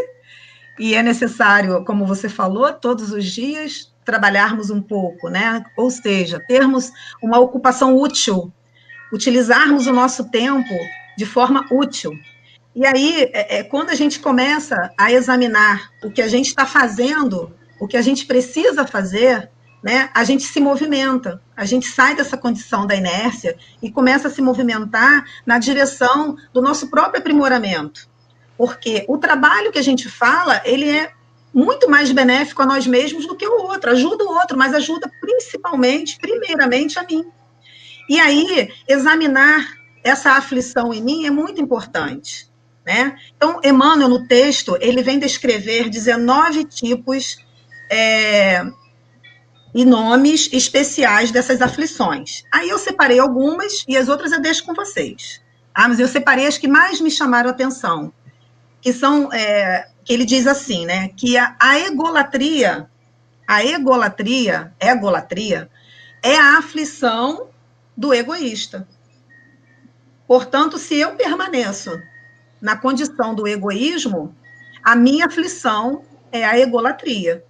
e 0.79 0.95
é 0.95 1.03
necessário, 1.03 1.85
como 1.85 2.07
você 2.07 2.29
falou, 2.29 2.73
todos 2.73 3.13
os 3.13 3.27
dias 3.27 3.93
trabalharmos 4.07 4.71
um 4.71 4.81
pouco, 4.81 5.29
né? 5.29 5.63
Ou 5.77 5.91
seja, 5.91 6.41
termos 6.49 6.91
uma 7.23 7.39
ocupação 7.39 7.95
útil, 7.95 8.51
utilizarmos 9.13 9.87
o 9.87 9.93
nosso 9.93 10.31
tempo 10.31 10.75
de 11.17 11.27
forma 11.27 11.67
útil. 11.71 12.13
E 12.75 12.87
aí, 12.87 13.31
é, 13.33 13.59
é, 13.59 13.63
quando 13.65 13.91
a 13.91 13.95
gente 13.95 14.21
começa 14.21 14.93
a 14.97 15.13
examinar 15.13 15.91
o 16.05 16.11
que 16.11 16.23
a 16.23 16.29
gente 16.29 16.47
está 16.47 16.65
fazendo, 16.65 17.53
o 17.81 17.89
que 17.89 17.97
a 17.97 18.03
gente 18.03 18.25
precisa 18.27 18.87
fazer, 18.87 19.51
né, 19.83 20.11
a 20.15 20.25
gente 20.25 20.45
se 20.45 20.61
movimenta, 20.61 21.41
a 21.57 21.65
gente 21.65 21.89
sai 21.89 22.15
dessa 22.15 22.37
condição 22.37 22.87
da 22.87 22.95
inércia 22.95 23.57
e 23.83 23.91
começa 23.91 24.29
a 24.29 24.31
se 24.31 24.43
movimentar 24.43 25.25
na 25.47 25.59
direção 25.59 26.37
do 26.53 26.61
nosso 26.61 26.89
próprio 26.89 27.21
aprimoramento. 27.21 28.09
Porque 28.57 29.05
o 29.09 29.19
trabalho 29.19 29.73
que 29.73 29.79
a 29.79 29.83
gente 29.83 30.09
fala, 30.09 30.61
ele 30.65 30.89
é 30.89 31.13
muito 31.55 31.89
mais 31.89 32.13
benéfico 32.13 32.63
a 32.63 32.67
nós 32.67 32.87
mesmos 32.87 33.27
do 33.27 33.37
que 33.37 33.47
o 33.47 33.63
outro, 33.63 33.91
ajuda 33.91 34.25
o 34.25 34.35
outro, 34.35 34.59
mas 34.59 34.75
ajuda 34.75 35.11
principalmente, 35.21 36.19
primeiramente 36.19 36.99
a 36.99 37.05
mim. 37.05 37.25
E 38.09 38.19
aí, 38.19 38.73
examinar 38.89 39.79
essa 40.03 40.33
aflição 40.33 40.93
em 40.95 41.03
mim 41.03 41.27
é 41.27 41.31
muito 41.31 41.61
importante. 41.61 42.49
Né? 42.87 43.17
Então, 43.37 43.61
Emmanuel, 43.63 44.09
no 44.09 44.27
texto, 44.27 44.77
ele 44.81 45.03
vem 45.03 45.19
descrever 45.19 45.91
19 45.91 46.65
tipos 46.65 47.37
é, 47.91 48.65
e 49.75 49.85
nomes 49.85 50.49
especiais 50.53 51.31
dessas 51.31 51.61
aflições. 51.61 52.45
Aí 52.51 52.71
eu 52.71 52.79
separei 52.79 53.19
algumas 53.19 53.85
e 53.87 53.97
as 53.97 54.09
outras 54.09 54.33
eu 54.33 54.41
deixo 54.41 54.65
com 54.65 54.73
vocês. 54.73 55.43
Ah, 55.75 55.87
mas 55.87 56.01
eu 56.01 56.09
separei 56.09 56.47
as 56.47 56.57
que 56.57 56.67
mais 56.67 57.01
me 57.01 57.11
chamaram 57.11 57.51
a 57.51 57.53
atenção, 57.53 58.13
que 58.81 58.93
são, 58.93 59.31
é, 59.33 59.89
que 60.03 60.13
ele 60.13 60.25
diz 60.25 60.47
assim, 60.47 60.87
né, 60.87 61.09
que 61.15 61.37
a, 61.37 61.55
a 61.61 61.79
egolatria, 61.79 62.89
a 63.47 63.65
egolatria, 63.65 64.73
egolatria, 64.81 65.71
é 66.23 66.37
a 66.37 66.59
aflição 66.59 67.49
do 67.99 68.15
egoísta. 68.15 68.87
Portanto, 70.25 70.79
se 70.79 70.95
eu 70.95 71.17
permaneço 71.17 71.91
na 72.61 72.77
condição 72.77 73.35
do 73.35 73.49
egoísmo, 73.49 74.33
a 74.85 74.95
minha 74.95 75.27
aflição 75.27 76.05
é 76.31 76.45
a 76.45 76.57
egolatria. 76.57 77.45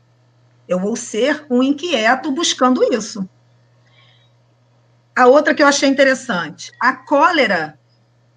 Eu 0.67 0.79
vou 0.79 0.97
ser 0.97 1.45
um 1.51 1.63
inquieto 1.63 2.31
buscando 2.31 2.83
isso. 2.95 3.29
A 5.15 5.27
outra 5.27 5.55
que 5.55 5.63
eu 5.63 5.67
achei 5.67 5.87
interessante, 5.87 6.73
a 6.81 6.95
cólera 6.95 7.79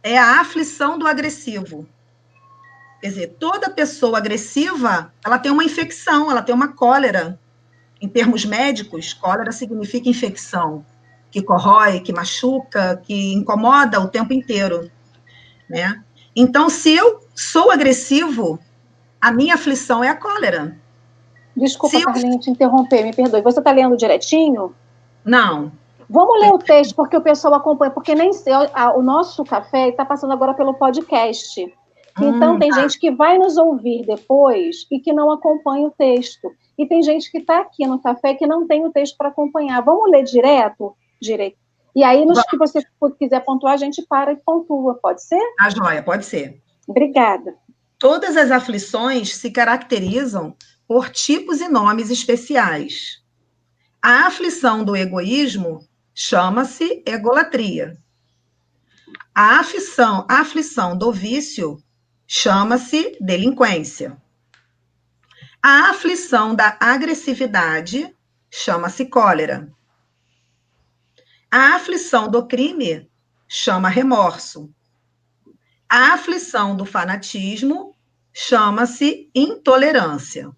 é 0.04 0.18
a 0.18 0.42
aflição 0.42 1.00
do 1.00 1.08
agressivo. 1.08 1.88
Quer 3.00 3.08
dizer, 3.08 3.28
toda 3.40 3.70
pessoa 3.70 4.18
agressiva, 4.18 5.14
ela 5.24 5.40
tem 5.40 5.52
uma 5.52 5.64
infecção, 5.64 6.30
ela 6.30 6.42
tem 6.42 6.54
uma 6.54 6.74
cólera. 6.74 7.40
Em 8.02 8.10
termos 8.10 8.44
médicos, 8.44 9.14
cólera 9.14 9.52
significa 9.54 10.10
infecção, 10.10 10.86
que 11.32 11.42
corrói, 11.42 12.02
que 12.02 12.12
machuca, 12.12 13.02
que 13.04 13.34
incomoda 13.34 14.00
o 14.00 14.08
tempo 14.08 14.34
inteiro, 14.34 14.92
né? 15.70 16.04
Então, 16.36 16.70
se 16.70 16.94
eu 16.94 17.22
sou 17.34 17.72
agressivo, 17.72 18.60
a 19.20 19.32
minha 19.32 19.56
aflição 19.56 20.04
é 20.04 20.10
a 20.10 20.16
cólera. 20.16 20.78
Desculpa, 21.56 21.98
se 21.98 22.04
Carlinhos, 22.04 22.36
eu... 22.36 22.42
te 22.42 22.50
interromper, 22.52 23.04
me 23.04 23.14
perdoe. 23.14 23.42
Você 23.42 23.60
está 23.60 23.72
lendo 23.72 23.98
direitinho? 23.98 24.74
Não. 25.24 25.72
Vamos 26.10 26.42
ler 26.42 26.52
o 26.52 26.58
texto, 26.58 26.94
porque 26.96 27.16
o 27.16 27.22
pessoal 27.22 27.54
acompanha, 27.54 27.92
porque 27.92 28.14
nem 28.14 28.32
o 28.96 29.02
nosso 29.02 29.46
café 29.46 29.90
está 29.90 30.04
passando 30.04 30.34
agora 30.34 30.54
pelo 30.54 30.74
podcast. 30.74 31.74
Então, 32.20 32.56
hum, 32.56 32.60
tem 32.60 32.70
tá. 32.70 32.82
gente 32.82 33.00
que 33.00 33.12
vai 33.12 33.38
nos 33.38 33.56
ouvir 33.58 34.06
depois 34.06 34.86
e 34.92 35.00
que 35.00 35.14
não 35.14 35.32
acompanha 35.32 35.88
o 35.88 35.92
texto. 35.92 36.52
E 36.78 36.86
tem 36.86 37.02
gente 37.02 37.32
que 37.32 37.38
está 37.38 37.62
aqui 37.62 37.88
no 37.88 38.00
café 38.00 38.34
que 38.34 38.46
não 38.46 38.68
tem 38.68 38.86
o 38.86 38.92
texto 38.92 39.16
para 39.18 39.30
acompanhar. 39.30 39.82
Vamos 39.82 40.10
ler 40.12 40.24
direto? 40.24 40.94
Direito. 41.22 41.58
E 41.96 42.04
aí, 42.04 42.26
nos 42.26 42.42
que 42.44 42.58
você 42.58 42.82
quiser 43.20 43.42
pontuar, 43.42 43.74
a 43.74 43.78
gente 43.78 44.02
para 44.08 44.32
e 44.32 44.38
pontua, 44.38 44.96
pode 44.96 45.24
ser? 45.24 45.42
A 45.60 45.70
joia, 45.70 46.02
pode 46.02 46.26
ser. 46.26 46.62
Obrigada. 46.88 47.56
Todas 48.00 48.36
as 48.38 48.50
aflições 48.50 49.36
se 49.36 49.52
caracterizam 49.52 50.56
por 50.88 51.10
tipos 51.10 51.62
e 51.62 51.68
nomes 51.68 52.10
especiais. 52.10 53.22
A 54.02 54.28
aflição 54.28 54.84
do 54.84 54.96
egoísmo 54.96 55.88
chama-se 56.14 57.04
egolatria. 57.06 57.98
A 59.36 59.60
aflição, 59.60 60.26
a 60.30 60.42
aflição 60.42 60.98
do 60.98 61.12
vício 61.12 61.78
chama-se 62.28 63.18
delinquência. 63.22 64.18
A 65.62 65.92
aflição 65.92 66.56
da 66.56 66.76
agressividade 66.80 68.14
chama-se 68.50 69.06
cólera. 69.06 69.72
A 71.54 71.76
aflição 71.76 72.30
do 72.30 72.48
crime 72.48 73.12
chama 73.46 73.90
remorso. 73.90 74.74
A 75.90 76.14
aflição 76.14 76.78
do 76.78 76.86
fanatismo 76.86 77.94
chama-se 78.32 79.30
intolerância. 79.36 80.50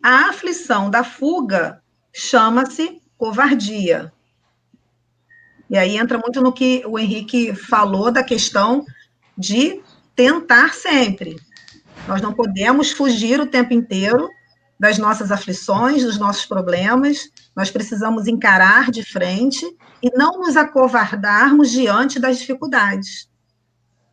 A 0.00 0.28
aflição 0.28 0.88
da 0.88 1.02
fuga 1.02 1.82
chama-se 2.12 3.02
covardia. 3.18 4.12
E 5.68 5.76
aí 5.76 5.96
entra 5.96 6.16
muito 6.16 6.40
no 6.40 6.52
que 6.52 6.84
o 6.86 6.96
Henrique 6.96 7.52
falou 7.52 8.12
da 8.12 8.22
questão 8.22 8.86
de 9.36 9.82
tentar 10.14 10.74
sempre. 10.74 11.34
Nós 12.06 12.22
não 12.22 12.32
podemos 12.32 12.92
fugir 12.92 13.40
o 13.40 13.46
tempo 13.46 13.74
inteiro 13.74 14.30
das 14.80 14.96
nossas 14.96 15.30
aflições, 15.30 16.02
dos 16.02 16.18
nossos 16.18 16.46
problemas. 16.46 17.28
Nós 17.54 17.70
precisamos 17.70 18.26
encarar 18.26 18.90
de 18.90 19.04
frente 19.04 19.66
e 20.02 20.10
não 20.16 20.40
nos 20.40 20.56
acovardarmos 20.56 21.70
diante 21.70 22.18
das 22.18 22.38
dificuldades. 22.38 23.28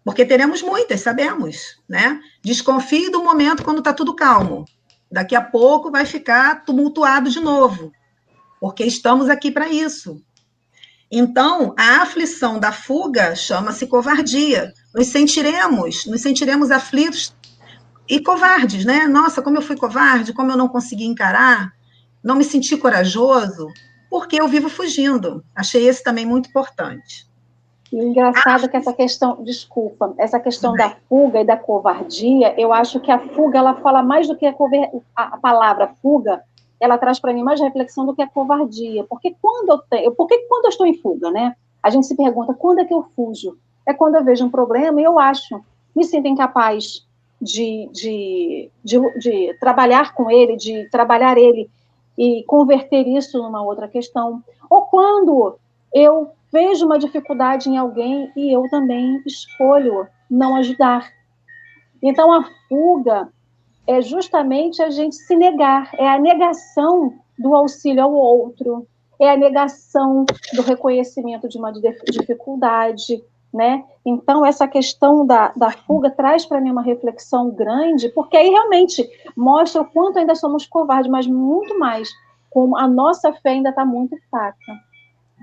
Porque 0.03 0.26
teremos 0.26 0.61
muitas, 0.61 0.99
sabemos, 0.99 1.82
né? 1.88 2.20
Desconfie 2.43 3.09
do 3.09 3.24
momento 3.24 3.63
quando 3.63 3.78
está 3.80 3.93
tudo 3.93 4.13
calmo. 4.13 4.65
Daqui 5.09 5.38
a 5.38 5.41
pouco 5.41 5.89
vai 5.89 6.05
ficar 6.05 6.65
tumultuado 6.65 7.30
de 7.30 7.39
novo, 7.39 7.93
porque 8.59 8.84
estamos 8.84 9.30
aqui 9.30 9.49
para 9.49 9.70
isso. 9.70 10.22
Então, 11.09 11.74
a 11.80 12.01
aflição 12.01 12.59
da 12.59 12.74
fuga 12.74 13.34
chama-se 13.36 13.88
covardia. 13.88 14.74
Nos 14.93 15.07
sentiremos, 15.07 16.05
nos 16.05 16.20
sentiremos 16.20 16.72
aflitos 16.72 17.34
e 18.10 18.20
covardes, 18.20 18.86
né? 18.86 19.08
Nossa, 19.08 19.41
como 19.41 19.58
eu 19.58 19.62
fui 19.62 19.76
covarde, 19.76 20.34
como 20.34 20.51
eu 20.51 20.58
não 20.58 20.68
consegui 20.68 21.05
encarar, 21.05 21.74
não 22.24 22.36
me 22.36 22.43
senti 22.43 22.78
corajoso, 22.78 23.68
porque 24.10 24.39
eu 24.39 24.47
vivo 24.47 24.70
fugindo. 24.70 25.43
Achei 25.55 25.88
esse 25.88 26.03
também 26.03 26.26
muito 26.26 26.49
importante. 26.49 27.28
E 27.91 27.97
engraçado 27.97 28.66
ah, 28.66 28.68
que 28.68 28.76
essa 28.76 28.93
questão, 28.93 29.41
desculpa, 29.43 30.14
essa 30.18 30.39
questão 30.39 30.74
da 30.74 30.95
fuga 31.08 31.41
e 31.41 31.45
da 31.45 31.55
covardia, 31.55 32.53
eu 32.60 32.74
acho 32.74 32.99
que 32.99 33.12
a 33.12 33.20
fuga 33.30 33.60
ela 33.60 33.76
fala 33.76 34.03
mais 34.03 34.28
do 34.28 34.36
que 34.36 34.45
a, 34.45 34.55
a 35.16 35.38
palavra 35.38 35.95
fuga, 36.01 36.41
ela 36.80 36.97
traz 36.97 37.20
para 37.20 37.34
mim 37.34 37.43
mais 37.43 37.62
reflexão 37.62 38.05
do 38.05 38.14
que 38.14 38.22
a 38.22 38.28
covardia. 38.28 39.05
Porque 39.05 39.36
quando 39.41 39.70
eu 39.70 39.78
tenho, 39.89 40.12
porque 40.16 40.38
quando 40.49 40.66
eu 40.66 40.70
estou 40.70 40.86
em 40.86 40.97
fuga, 40.97 41.32
né? 41.32 41.55
A 41.82 41.89
gente 41.89 42.08
se 42.08 42.16
pergunta 42.16 42.53
quando 42.53 42.80
é 42.80 42.86
que 42.86 42.93
eu 42.93 43.05
fujo? 43.16 43.58
É 43.86 43.93
quando 43.93 44.16
eu 44.16 44.24
vejo 44.24 44.45
um 44.45 44.49
problema 44.49 44.99
e 44.99 45.05
eu 45.05 45.18
acho, 45.18 45.62
me 45.95 46.03
sinto 46.03 46.28
incapaz 46.28 47.07
de, 47.41 47.89
de, 47.91 48.71
de, 48.83 49.19
de 49.19 49.53
trabalhar 49.59 50.13
com 50.13 50.29
ele, 50.29 50.55
de 50.55 50.89
trabalhar 50.89 51.38
ele 51.38 51.69
e 52.17 52.43
converter 52.47 53.07
isso 53.07 53.38
numa 53.41 53.61
outra 53.61 53.88
questão. 53.88 54.43
Ou 54.69 54.81
quando 54.83 55.57
eu 55.93 56.31
vejo 56.51 56.85
uma 56.85 56.97
dificuldade 56.97 57.69
em 57.69 57.77
alguém 57.77 58.31
e 58.35 58.51
eu 58.51 58.63
também 58.69 59.21
escolho 59.25 60.07
não 60.29 60.55
ajudar. 60.55 61.11
Então 62.01 62.31
a 62.31 62.43
fuga 62.67 63.29
é 63.85 64.01
justamente 64.01 64.81
a 64.81 64.89
gente 64.89 65.15
se 65.15 65.35
negar, 65.35 65.89
é 65.93 66.07
a 66.07 66.19
negação 66.19 67.13
do 67.38 67.55
auxílio 67.55 68.03
ao 68.03 68.13
outro, 68.13 68.88
é 69.19 69.31
a 69.31 69.38
negação 69.38 70.25
do 70.53 70.61
reconhecimento 70.61 71.47
de 71.47 71.57
uma 71.57 71.71
dificuldade, 71.71 73.23
né? 73.54 73.84
Então, 74.06 74.45
essa 74.45 74.68
questão 74.68 75.26
da, 75.26 75.52
da 75.56 75.72
fuga 75.72 76.10
traz 76.10 76.45
para 76.45 76.62
mim 76.62 76.72
uma 76.72 76.82
reflexão 76.82 77.50
grande, 77.50 78.10
porque 78.10 78.38
aí 78.38 78.50
realmente 78.50 79.08
mostra 79.36 79.82
o 79.82 79.86
quanto 79.86 80.20
ainda 80.20 80.36
somos 80.36 80.66
covardes, 80.66 81.10
mas 81.10 81.28
muito 81.28 81.78
mais, 81.80 82.10
como 82.50 82.78
a 82.78 82.88
nossa 82.88 83.34
fé 83.34 83.52
ainda 83.52 83.70
está 83.70 83.86
muito 83.86 84.18
fraca. 84.30 84.58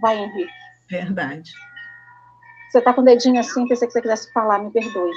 Vai, 0.00 0.18
Henrique. 0.18 0.52
Verdade. 0.88 1.52
Você 2.70 2.78
está 2.78 2.92
com 2.92 3.00
o 3.00 3.04
dedinho 3.04 3.40
assim, 3.40 3.66
pensei 3.68 3.86
que 3.86 3.92
você 3.92 4.02
quisesse 4.02 4.32
falar, 4.32 4.58
me 4.58 4.70
perdoe. 4.70 5.12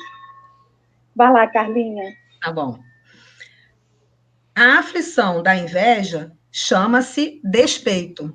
Vai 1.16 1.32
lá, 1.32 1.48
Carlinha. 1.48 2.14
Tá 2.42 2.52
bom. 2.52 2.78
A 4.56 4.80
aflição 4.80 5.42
da 5.42 5.56
inveja 5.56 6.32
chama-se 6.52 7.42
despeito. 7.44 8.34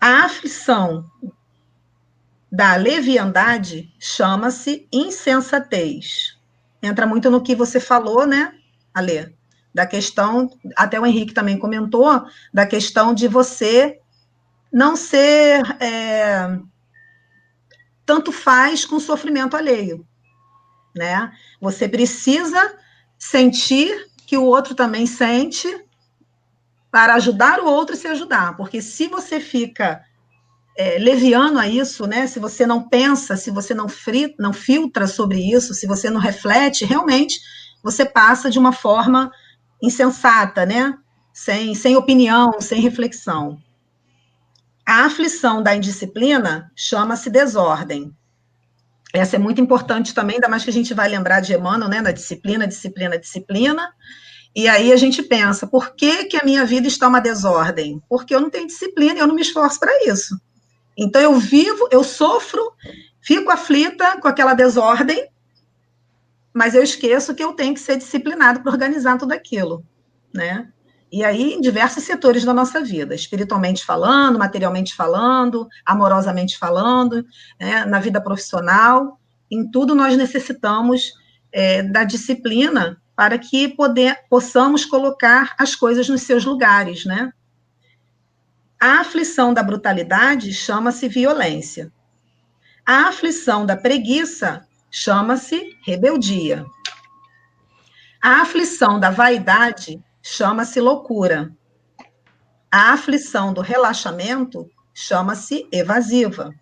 A 0.00 0.24
aflição 0.24 1.04
da 2.50 2.74
leviandade 2.76 3.92
chama-se 3.98 4.88
insensatez. 4.92 6.38
Entra 6.82 7.06
muito 7.06 7.30
no 7.30 7.42
que 7.42 7.54
você 7.54 7.78
falou, 7.78 8.26
né, 8.26 8.54
Alê? 8.94 9.32
Da 9.74 9.86
questão, 9.86 10.50
até 10.76 10.98
o 10.98 11.06
Henrique 11.06 11.34
também 11.34 11.58
comentou, 11.58 12.24
da 12.52 12.66
questão 12.66 13.12
de 13.12 13.28
você 13.28 14.00
não 14.72 14.96
ser 14.96 15.62
é, 15.80 16.58
tanto 18.04 18.32
faz 18.32 18.84
com 18.84 18.98
sofrimento 18.98 19.56
alheio, 19.56 20.06
né? 20.96 21.30
Você 21.60 21.88
precisa 21.88 22.76
sentir 23.18 24.08
que 24.26 24.36
o 24.36 24.44
outro 24.44 24.74
também 24.74 25.06
sente 25.06 25.68
para 26.90 27.14
ajudar 27.14 27.60
o 27.60 27.66
outro 27.66 27.94
e 27.94 27.98
se 27.98 28.08
ajudar. 28.08 28.56
Porque 28.56 28.80
se 28.80 29.08
você 29.08 29.40
fica 29.40 30.04
é, 30.78 30.96
leviano 30.96 31.58
a 31.58 31.66
isso, 31.66 32.06
né? 32.06 32.28
Se 32.28 32.38
você 32.38 32.64
não 32.64 32.88
pensa, 32.88 33.36
se 33.36 33.50
você 33.50 33.74
não, 33.74 33.88
fri, 33.88 34.32
não 34.38 34.52
filtra 34.52 35.08
sobre 35.08 35.40
isso, 35.40 35.74
se 35.74 35.88
você 35.88 36.08
não 36.08 36.20
reflete, 36.20 36.84
realmente 36.84 37.40
você 37.82 38.06
passa 38.06 38.48
de 38.48 38.60
uma 38.60 38.72
forma 38.72 39.28
insensata, 39.82 40.64
né? 40.64 40.94
Sem, 41.34 41.74
sem 41.74 41.96
opinião, 41.96 42.60
sem 42.60 42.80
reflexão. 42.80 43.58
A 44.86 45.04
aflição 45.06 45.64
da 45.64 45.74
indisciplina 45.74 46.70
chama-se 46.76 47.28
desordem. 47.28 48.14
Essa 49.12 49.34
é 49.34 49.38
muito 49.38 49.60
importante 49.60 50.14
também, 50.14 50.36
ainda 50.36 50.48
mais 50.48 50.62
que 50.62 50.70
a 50.70 50.72
gente 50.72 50.94
vai 50.94 51.08
lembrar 51.08 51.40
de 51.40 51.54
Emmanuel, 51.54 51.90
né, 51.90 52.00
na 52.00 52.12
disciplina, 52.12 52.68
disciplina, 52.68 53.18
disciplina. 53.18 53.88
E 54.54 54.68
aí 54.68 54.92
a 54.92 54.96
gente 54.96 55.22
pensa, 55.22 55.66
por 55.66 55.94
que, 55.94 56.26
que 56.26 56.36
a 56.36 56.44
minha 56.44 56.64
vida 56.64 56.86
está 56.86 57.08
uma 57.08 57.20
desordem? 57.20 58.00
Porque 58.08 58.34
eu 58.34 58.40
não 58.40 58.50
tenho 58.50 58.66
disciplina 58.66 59.14
e 59.14 59.18
eu 59.18 59.26
não 59.26 59.34
me 59.34 59.42
esforço 59.42 59.80
para 59.80 59.92
isso. 60.06 60.38
Então 60.98 61.22
eu 61.22 61.34
vivo, 61.38 61.88
eu 61.92 62.02
sofro, 62.02 62.72
fico 63.20 63.52
aflita 63.52 64.20
com 64.20 64.26
aquela 64.26 64.52
desordem, 64.52 65.28
mas 66.52 66.74
eu 66.74 66.82
esqueço 66.82 67.36
que 67.36 67.44
eu 67.44 67.52
tenho 67.52 67.72
que 67.72 67.80
ser 67.80 67.96
disciplinado 67.96 68.60
para 68.60 68.72
organizar 68.72 69.16
tudo 69.16 69.32
aquilo, 69.32 69.84
né? 70.34 70.68
E 71.10 71.24
aí, 71.24 71.54
em 71.54 71.60
diversos 71.60 72.04
setores 72.04 72.44
da 72.44 72.52
nossa 72.52 72.82
vida, 72.82 73.14
espiritualmente 73.14 73.84
falando, 73.84 74.38
materialmente 74.38 74.94
falando, 74.94 75.66
amorosamente 75.86 76.58
falando, 76.58 77.24
né, 77.58 77.86
na 77.86 77.98
vida 77.98 78.20
profissional, 78.20 79.18
em 79.50 79.70
tudo 79.70 79.94
nós 79.94 80.16
necessitamos 80.16 81.14
é, 81.50 81.82
da 81.82 82.04
disciplina 82.04 83.00
para 83.16 83.38
que 83.38 83.68
poder, 83.68 84.18
possamos 84.28 84.84
colocar 84.84 85.54
as 85.58 85.74
coisas 85.74 86.08
nos 86.08 86.22
seus 86.22 86.44
lugares, 86.44 87.04
né? 87.06 87.32
A 88.80 89.00
aflição 89.00 89.52
da 89.52 89.60
brutalidade 89.60 90.52
chama-se 90.54 91.08
violência. 91.08 91.92
A 92.86 93.08
aflição 93.08 93.66
da 93.66 93.76
preguiça 93.76 94.64
chama-se 94.88 95.76
rebeldia. 95.84 96.64
A 98.22 98.42
aflição 98.42 99.00
da 99.00 99.10
vaidade 99.10 100.00
chama-se 100.22 100.80
loucura. 100.80 101.52
A 102.70 102.92
aflição 102.92 103.52
do 103.52 103.60
relaxamento 103.60 104.70
chama-se 104.94 105.66
evasiva. 105.72 106.54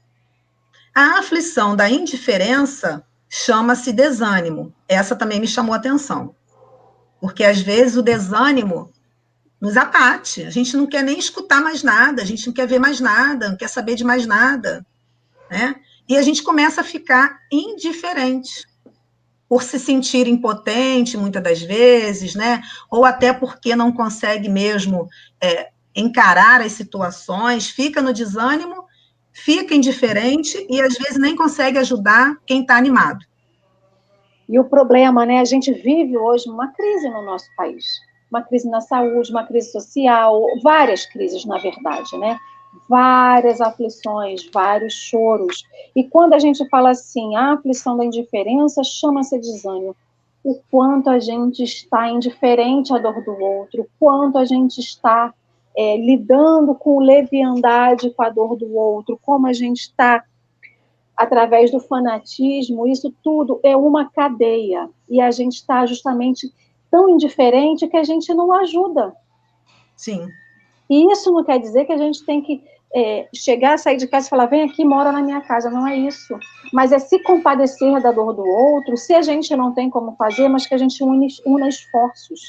A 0.94 1.18
aflição 1.18 1.76
da 1.76 1.90
indiferença 1.90 3.04
chama-se 3.28 3.92
desânimo. 3.92 4.74
Essa 4.88 5.14
também 5.14 5.38
me 5.38 5.46
chamou 5.46 5.74
atenção. 5.74 6.34
Porque 7.20 7.44
às 7.44 7.60
vezes 7.60 7.96
o 7.96 8.02
desânimo 8.02 8.90
nos 9.60 9.76
abate. 9.76 10.42
A 10.42 10.50
gente 10.50 10.76
não 10.76 10.86
quer 10.86 11.02
nem 11.02 11.18
escutar 11.18 11.60
mais 11.60 11.82
nada, 11.82 12.22
a 12.22 12.24
gente 12.24 12.46
não 12.46 12.54
quer 12.54 12.66
ver 12.66 12.78
mais 12.78 13.00
nada, 13.00 13.48
não 13.48 13.56
quer 13.56 13.68
saber 13.68 13.94
de 13.94 14.04
mais 14.04 14.26
nada. 14.26 14.84
Né? 15.50 15.76
E 16.08 16.16
a 16.16 16.22
gente 16.22 16.42
começa 16.42 16.80
a 16.80 16.84
ficar 16.84 17.40
indiferente 17.50 18.66
por 19.48 19.62
se 19.62 19.78
sentir 19.78 20.26
impotente 20.26 21.16
muitas 21.16 21.42
das 21.42 21.62
vezes, 21.62 22.34
né? 22.34 22.60
Ou 22.90 23.04
até 23.04 23.32
porque 23.32 23.76
não 23.76 23.92
consegue 23.92 24.48
mesmo 24.48 25.08
é, 25.40 25.70
encarar 25.94 26.60
as 26.60 26.72
situações, 26.72 27.68
fica 27.68 28.02
no 28.02 28.12
desânimo, 28.12 28.84
fica 29.32 29.74
indiferente 29.74 30.66
e 30.68 30.80
às 30.80 30.94
vezes 30.94 31.18
nem 31.18 31.36
consegue 31.36 31.78
ajudar 31.78 32.36
quem 32.44 32.62
está 32.62 32.76
animado. 32.76 33.24
E 34.48 34.58
o 34.58 34.64
problema, 34.64 35.24
né? 35.26 35.40
A 35.40 35.44
gente 35.44 35.72
vive 35.72 36.16
hoje 36.16 36.48
uma 36.48 36.72
crise 36.72 37.08
no 37.08 37.22
nosso 37.22 37.46
país, 37.56 37.84
uma 38.30 38.42
crise 38.42 38.68
na 38.68 38.80
saúde, 38.80 39.30
uma 39.30 39.44
crise 39.44 39.72
social, 39.72 40.42
várias 40.62 41.06
crises, 41.06 41.44
na 41.44 41.58
verdade, 41.58 42.16
né? 42.18 42.38
várias 42.88 43.60
aflições, 43.60 44.48
vários 44.52 44.94
choros. 44.94 45.64
E 45.94 46.04
quando 46.04 46.34
a 46.34 46.38
gente 46.38 46.68
fala 46.68 46.90
assim, 46.90 47.34
a 47.36 47.54
aflição 47.54 47.96
da 47.96 48.04
indiferença 48.04 48.82
chama-se 48.84 49.38
desânimo. 49.38 49.96
O 50.44 50.60
quanto 50.70 51.10
a 51.10 51.18
gente 51.18 51.62
está 51.62 52.08
indiferente 52.08 52.92
à 52.92 52.98
dor 52.98 53.24
do 53.24 53.32
outro, 53.32 53.82
o 53.82 53.88
quanto 53.98 54.38
a 54.38 54.44
gente 54.44 54.78
está 54.78 55.34
é, 55.76 55.96
lidando 55.96 56.74
com 56.74 57.00
leviandade 57.00 58.10
com 58.10 58.22
a 58.22 58.30
dor 58.30 58.56
do 58.56 58.72
outro, 58.76 59.18
como 59.22 59.46
a 59.46 59.52
gente 59.52 59.80
está 59.80 60.24
através 61.16 61.70
do 61.70 61.80
fanatismo, 61.80 62.86
isso 62.86 63.12
tudo 63.24 63.58
é 63.64 63.76
uma 63.76 64.08
cadeia. 64.10 64.88
E 65.08 65.20
a 65.20 65.30
gente 65.30 65.54
está 65.54 65.84
justamente 65.86 66.52
tão 66.90 67.08
indiferente 67.08 67.88
que 67.88 67.96
a 67.96 68.04
gente 68.04 68.32
não 68.34 68.52
ajuda. 68.52 69.14
Sim. 69.96 70.28
E 70.88 71.12
isso 71.12 71.32
não 71.32 71.44
quer 71.44 71.58
dizer 71.58 71.84
que 71.84 71.92
a 71.92 71.96
gente 71.96 72.24
tem 72.24 72.40
que 72.40 72.62
é, 72.94 73.28
chegar, 73.34 73.78
sair 73.78 73.96
de 73.96 74.06
casa 74.06 74.26
e 74.26 74.30
falar, 74.30 74.46
vem 74.46 74.62
aqui, 74.62 74.84
mora 74.84 75.12
na 75.12 75.22
minha 75.22 75.40
casa. 75.40 75.70
Não 75.70 75.86
é 75.86 75.96
isso. 75.96 76.38
Mas 76.72 76.92
é 76.92 76.98
se 76.98 77.18
compadecer 77.22 78.00
da 78.00 78.12
dor 78.12 78.32
do 78.32 78.44
outro, 78.44 78.96
se 78.96 79.14
a 79.14 79.22
gente 79.22 79.54
não 79.56 79.72
tem 79.72 79.90
como 79.90 80.16
fazer, 80.16 80.48
mas 80.48 80.66
que 80.66 80.74
a 80.74 80.78
gente 80.78 81.02
une, 81.02 81.28
una 81.44 81.68
esforços. 81.68 82.40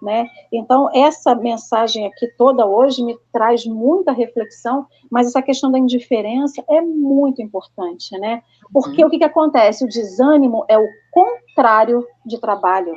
Né? 0.00 0.28
Então, 0.52 0.88
essa 0.94 1.34
mensagem 1.34 2.06
aqui 2.06 2.28
toda 2.38 2.64
hoje 2.64 3.02
me 3.02 3.18
traz 3.32 3.66
muita 3.66 4.12
reflexão, 4.12 4.86
mas 5.10 5.26
essa 5.26 5.42
questão 5.42 5.72
da 5.72 5.78
indiferença 5.78 6.62
é 6.70 6.80
muito 6.80 7.42
importante, 7.42 8.16
né? 8.16 8.40
Porque 8.72 9.02
uhum. 9.02 9.08
o 9.08 9.10
que, 9.10 9.18
que 9.18 9.24
acontece? 9.24 9.84
O 9.84 9.88
desânimo 9.88 10.64
é 10.68 10.78
o 10.78 10.86
contrário 11.10 12.06
de 12.24 12.38
trabalho. 12.38 12.94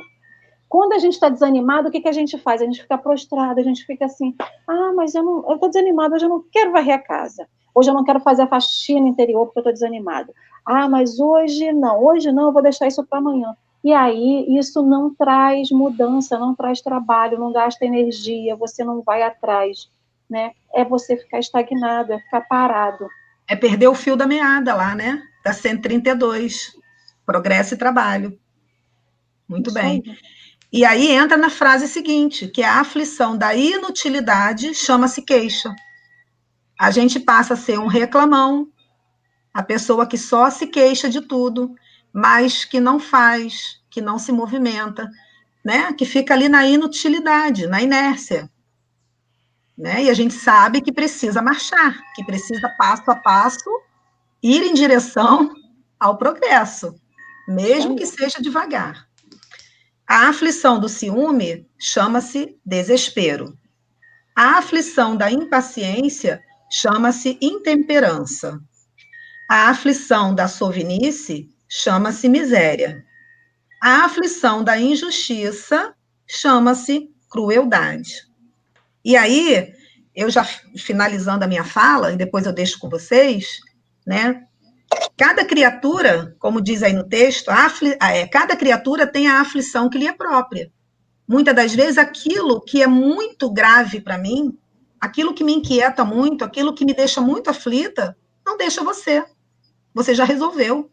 Quando 0.72 0.94
a 0.94 0.98
gente 0.98 1.12
está 1.12 1.28
desanimado, 1.28 1.88
o 1.88 1.90
que, 1.92 2.00
que 2.00 2.08
a 2.08 2.12
gente 2.12 2.38
faz? 2.38 2.62
A 2.62 2.64
gente 2.64 2.80
fica 2.80 2.96
prostrado, 2.96 3.60
a 3.60 3.62
gente 3.62 3.84
fica 3.84 4.06
assim, 4.06 4.34
ah, 4.66 4.90
mas 4.96 5.14
eu 5.14 5.22
não, 5.22 5.44
eu 5.46 5.56
estou 5.56 5.68
desanimado, 5.68 6.14
hoje 6.14 6.24
eu 6.24 6.30
não 6.30 6.42
quero 6.50 6.72
varrer 6.72 6.94
a 6.94 6.98
casa. 6.98 7.46
Hoje 7.74 7.90
eu 7.90 7.94
não 7.94 8.02
quero 8.02 8.20
fazer 8.20 8.40
a 8.40 8.46
faxina 8.46 9.06
interior 9.06 9.44
porque 9.44 9.58
eu 9.58 9.60
estou 9.60 9.72
desanimado. 9.74 10.32
Ah, 10.64 10.88
mas 10.88 11.20
hoje 11.20 11.70
não, 11.72 12.02
hoje 12.02 12.32
não, 12.32 12.44
eu 12.44 12.52
vou 12.54 12.62
deixar 12.62 12.86
isso 12.86 13.04
para 13.04 13.18
amanhã. 13.18 13.54
E 13.84 13.92
aí 13.92 14.46
isso 14.56 14.82
não 14.82 15.14
traz 15.14 15.70
mudança, 15.70 16.38
não 16.38 16.54
traz 16.54 16.80
trabalho, 16.80 17.38
não 17.38 17.52
gasta 17.52 17.84
energia, 17.84 18.56
você 18.56 18.82
não 18.82 19.02
vai 19.02 19.22
atrás, 19.22 19.90
né? 20.26 20.52
É 20.74 20.86
você 20.86 21.18
ficar 21.18 21.38
estagnado, 21.38 22.14
é 22.14 22.18
ficar 22.18 22.48
parado. 22.48 23.06
É 23.46 23.54
perder 23.54 23.88
o 23.88 23.94
fio 23.94 24.16
da 24.16 24.26
meada 24.26 24.74
lá, 24.74 24.94
né? 24.94 25.22
Da 25.44 25.52
132, 25.52 26.72
progresso 27.26 27.74
e 27.74 27.76
trabalho. 27.76 28.38
Muito 29.46 29.66
isso 29.66 29.74
bem. 29.74 30.02
Aí. 30.06 30.16
E 30.72 30.86
aí 30.86 31.10
entra 31.12 31.36
na 31.36 31.50
frase 31.50 31.86
seguinte, 31.86 32.48
que 32.48 32.62
é 32.62 32.66
a 32.66 32.80
aflição 32.80 33.36
da 33.36 33.54
inutilidade 33.54 34.74
chama-se 34.74 35.20
queixa. 35.20 35.74
A 36.80 36.90
gente 36.90 37.20
passa 37.20 37.52
a 37.52 37.56
ser 37.58 37.78
um 37.78 37.86
reclamão, 37.86 38.68
a 39.52 39.62
pessoa 39.62 40.06
que 40.06 40.16
só 40.16 40.48
se 40.48 40.66
queixa 40.66 41.10
de 41.10 41.20
tudo, 41.20 41.74
mas 42.10 42.64
que 42.64 42.80
não 42.80 42.98
faz, 42.98 43.82
que 43.90 44.00
não 44.00 44.18
se 44.18 44.32
movimenta, 44.32 45.10
né? 45.62 45.92
Que 45.92 46.06
fica 46.06 46.32
ali 46.32 46.48
na 46.48 46.66
inutilidade, 46.66 47.66
na 47.66 47.82
inércia. 47.82 48.50
Né? 49.76 50.04
E 50.04 50.10
a 50.10 50.14
gente 50.14 50.32
sabe 50.32 50.80
que 50.80 50.92
precisa 50.92 51.42
marchar, 51.42 52.00
que 52.14 52.24
precisa 52.24 52.68
passo 52.78 53.10
a 53.10 53.16
passo 53.16 53.70
ir 54.42 54.62
em 54.62 54.72
direção 54.72 55.52
ao 56.00 56.16
progresso, 56.16 56.94
mesmo 57.46 57.94
que 57.94 58.06
seja 58.06 58.40
devagar. 58.40 59.11
A 60.12 60.28
aflição 60.28 60.78
do 60.78 60.90
ciúme 60.90 61.66
chama-se 61.78 62.58
desespero. 62.66 63.56
A 64.36 64.58
aflição 64.58 65.16
da 65.16 65.32
impaciência 65.32 66.38
chama-se 66.70 67.38
intemperança. 67.40 68.60
A 69.48 69.70
aflição 69.70 70.34
da 70.34 70.48
sovinice 70.48 71.48
chama-se 71.66 72.28
miséria. 72.28 73.02
A 73.80 74.04
aflição 74.04 74.62
da 74.62 74.78
injustiça 74.78 75.94
chama-se 76.26 77.10
crueldade. 77.30 78.28
E 79.02 79.16
aí, 79.16 79.72
eu 80.14 80.28
já 80.28 80.44
finalizando 80.76 81.42
a 81.42 81.48
minha 81.48 81.64
fala, 81.64 82.12
e 82.12 82.16
depois 82.18 82.44
eu 82.44 82.52
deixo 82.52 82.78
com 82.78 82.90
vocês, 82.90 83.60
né? 84.06 84.46
Cada 85.16 85.44
criatura, 85.44 86.34
como 86.38 86.60
diz 86.60 86.82
aí 86.82 86.92
no 86.92 87.04
texto, 87.04 87.50
afli, 87.50 87.96
é, 88.00 88.26
cada 88.26 88.56
criatura 88.56 89.06
tem 89.06 89.28
a 89.28 89.40
aflição 89.40 89.88
que 89.88 89.98
lhe 89.98 90.06
é 90.06 90.12
própria. 90.12 90.70
Muitas 91.26 91.54
das 91.54 91.74
vezes, 91.74 91.98
aquilo 91.98 92.60
que 92.60 92.82
é 92.82 92.86
muito 92.86 93.50
grave 93.50 94.00
para 94.00 94.18
mim, 94.18 94.58
aquilo 95.00 95.34
que 95.34 95.44
me 95.44 95.52
inquieta 95.52 96.04
muito, 96.04 96.44
aquilo 96.44 96.74
que 96.74 96.84
me 96.84 96.94
deixa 96.94 97.20
muito 97.20 97.48
aflita, 97.48 98.16
não 98.44 98.56
deixa 98.56 98.82
você. 98.82 99.24
Você 99.94 100.14
já 100.14 100.24
resolveu. 100.24 100.90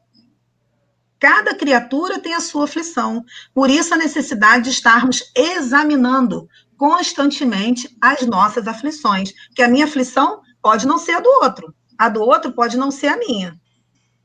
Cada 1.20 1.54
criatura 1.54 2.20
tem 2.20 2.34
a 2.34 2.39
sua 2.39 2.64
aflição. 2.64 3.26
Por 3.54 3.70
isso, 3.70 3.93
a 3.93 3.97
necessidade 3.97 4.66
de 4.66 4.70
estarmos 4.70 5.32
examinando 5.36 6.47
constantemente 6.78 7.95
as 8.00 8.26
nossas 8.26 8.68
aflições. 8.68 9.34
Que 9.54 9.62
a 9.62 9.68
minha 9.68 9.86
aflição 9.86 10.41
pode 10.62 10.88
não 10.88 10.97
ser 10.97 11.14
a 11.14 11.20
do 11.20 11.30
outro, 11.43 11.74
a 11.97 12.08
do 12.08 12.22
outro 12.22 12.54
pode 12.54 12.78
não 12.78 12.89
ser 12.91 13.08
a 13.08 13.18
minha. 13.18 13.60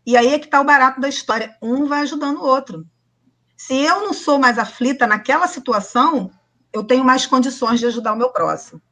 E 0.06 0.16
aí 0.16 0.34
é 0.34 0.38
que 0.38 0.46
está 0.46 0.60
o 0.60 0.64
barato 0.64 1.00
da 1.00 1.08
história. 1.08 1.56
Um 1.62 1.86
vai 1.86 2.00
ajudando 2.00 2.38
o 2.38 2.44
outro. 2.44 2.86
Se 3.56 3.74
eu 3.74 4.00
não 4.02 4.12
sou 4.12 4.38
mais 4.38 4.58
aflita 4.58 5.06
naquela 5.06 5.46
situação, 5.46 6.30
eu 6.72 6.84
tenho 6.84 7.04
mais 7.04 7.26
condições 7.26 7.80
de 7.80 7.86
ajudar 7.86 8.12
o 8.12 8.16
meu 8.16 8.30
próximo. 8.30 8.82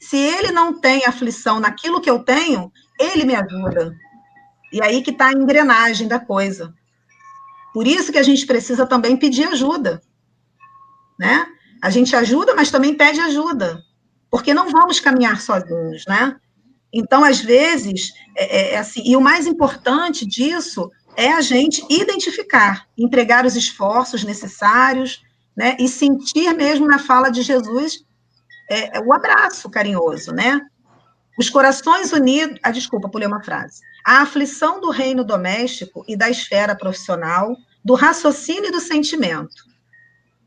Se 0.00 0.16
ele 0.16 0.50
não 0.50 0.80
tem 0.80 1.06
aflição 1.06 1.60
naquilo 1.60 2.00
que 2.00 2.10
eu 2.10 2.18
tenho, 2.18 2.72
ele 2.98 3.24
me 3.24 3.34
ajuda. 3.34 3.96
E 4.72 4.82
aí 4.82 5.02
que 5.02 5.10
está 5.10 5.28
a 5.28 5.32
engrenagem 5.32 6.08
da 6.08 6.18
coisa. 6.18 6.74
Por 7.72 7.86
isso 7.86 8.12
que 8.12 8.18
a 8.18 8.22
gente 8.22 8.46
precisa 8.46 8.86
também 8.86 9.16
pedir 9.16 9.44
ajuda, 9.44 10.02
né? 11.18 11.46
A 11.82 11.90
gente 11.90 12.14
ajuda, 12.14 12.54
mas 12.54 12.70
também 12.70 12.96
pede 12.96 13.20
ajuda, 13.20 13.82
porque 14.30 14.54
não 14.54 14.70
vamos 14.70 15.00
caminhar 15.00 15.40
sozinhos, 15.40 16.04
né? 16.08 16.36
Então, 16.94 17.24
às 17.24 17.40
vezes, 17.40 18.12
é, 18.36 18.44
é, 18.44 18.74
é 18.74 18.78
assim, 18.78 19.02
e 19.04 19.16
o 19.16 19.20
mais 19.20 19.48
importante 19.48 20.24
disso 20.24 20.90
é 21.16 21.32
a 21.32 21.40
gente 21.40 21.84
identificar, 21.90 22.86
entregar 22.96 23.44
os 23.44 23.56
esforços 23.56 24.22
necessários, 24.22 25.22
né? 25.56 25.76
E 25.78 25.88
sentir 25.88 26.52
mesmo 26.54 26.86
na 26.86 26.98
fala 26.98 27.30
de 27.30 27.42
Jesus 27.42 28.04
é, 28.70 28.98
é 28.98 29.00
o 29.00 29.12
abraço 29.12 29.68
carinhoso, 29.68 30.32
né? 30.32 30.60
Os 31.38 31.50
corações 31.50 32.12
unidos. 32.12 32.58
Ah, 32.62 32.70
desculpa, 32.70 33.08
pulei 33.08 33.26
uma 33.26 33.42
frase. 33.42 33.80
A 34.06 34.22
aflição 34.22 34.80
do 34.80 34.90
reino 34.90 35.24
doméstico 35.24 36.04
e 36.06 36.16
da 36.16 36.30
esfera 36.30 36.76
profissional, 36.76 37.56
do 37.84 37.94
raciocínio 37.94 38.66
e 38.68 38.72
do 38.72 38.80
sentimento. 38.80 39.64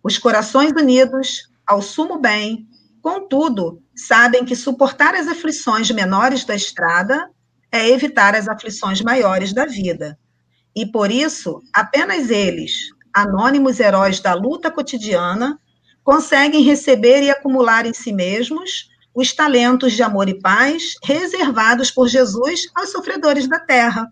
Os 0.02 0.18
corações 0.18 0.72
unidos 0.72 1.50
ao 1.66 1.82
sumo 1.82 2.18
bem, 2.18 2.68
contudo, 3.08 3.82
sabem 3.96 4.44
que 4.44 4.54
suportar 4.54 5.16
as 5.16 5.30
aflições 5.30 5.90
menores 5.92 6.44
da 6.44 6.54
estrada 6.54 7.30
é 7.72 7.90
evitar 7.90 8.36
as 8.36 8.50
aflições 8.50 9.02
maiores 9.02 9.54
da 9.54 9.66
vida. 9.66 10.20
E 10.76 10.86
por 10.86 11.10
isso, 11.10 11.62
apenas 11.74 12.30
eles, 12.30 12.90
anônimos 13.14 13.80
heróis 13.80 14.20
da 14.20 14.34
luta 14.34 14.70
cotidiana, 14.70 15.58
conseguem 16.04 16.62
receber 16.64 17.24
e 17.24 17.32
acumular 17.32 17.86
em 17.86 17.94
si 17.94 18.12
mesmos 18.12 18.90
os 19.16 19.32
talentos 19.32 19.94
de 19.94 20.04
amor 20.04 20.28
e 20.28 20.38
paz 20.42 20.96
reservados 21.02 21.90
por 21.90 22.10
Jesus 22.10 22.64
aos 22.76 22.92
sofredores 22.92 23.48
da 23.48 23.58
terra, 23.58 24.12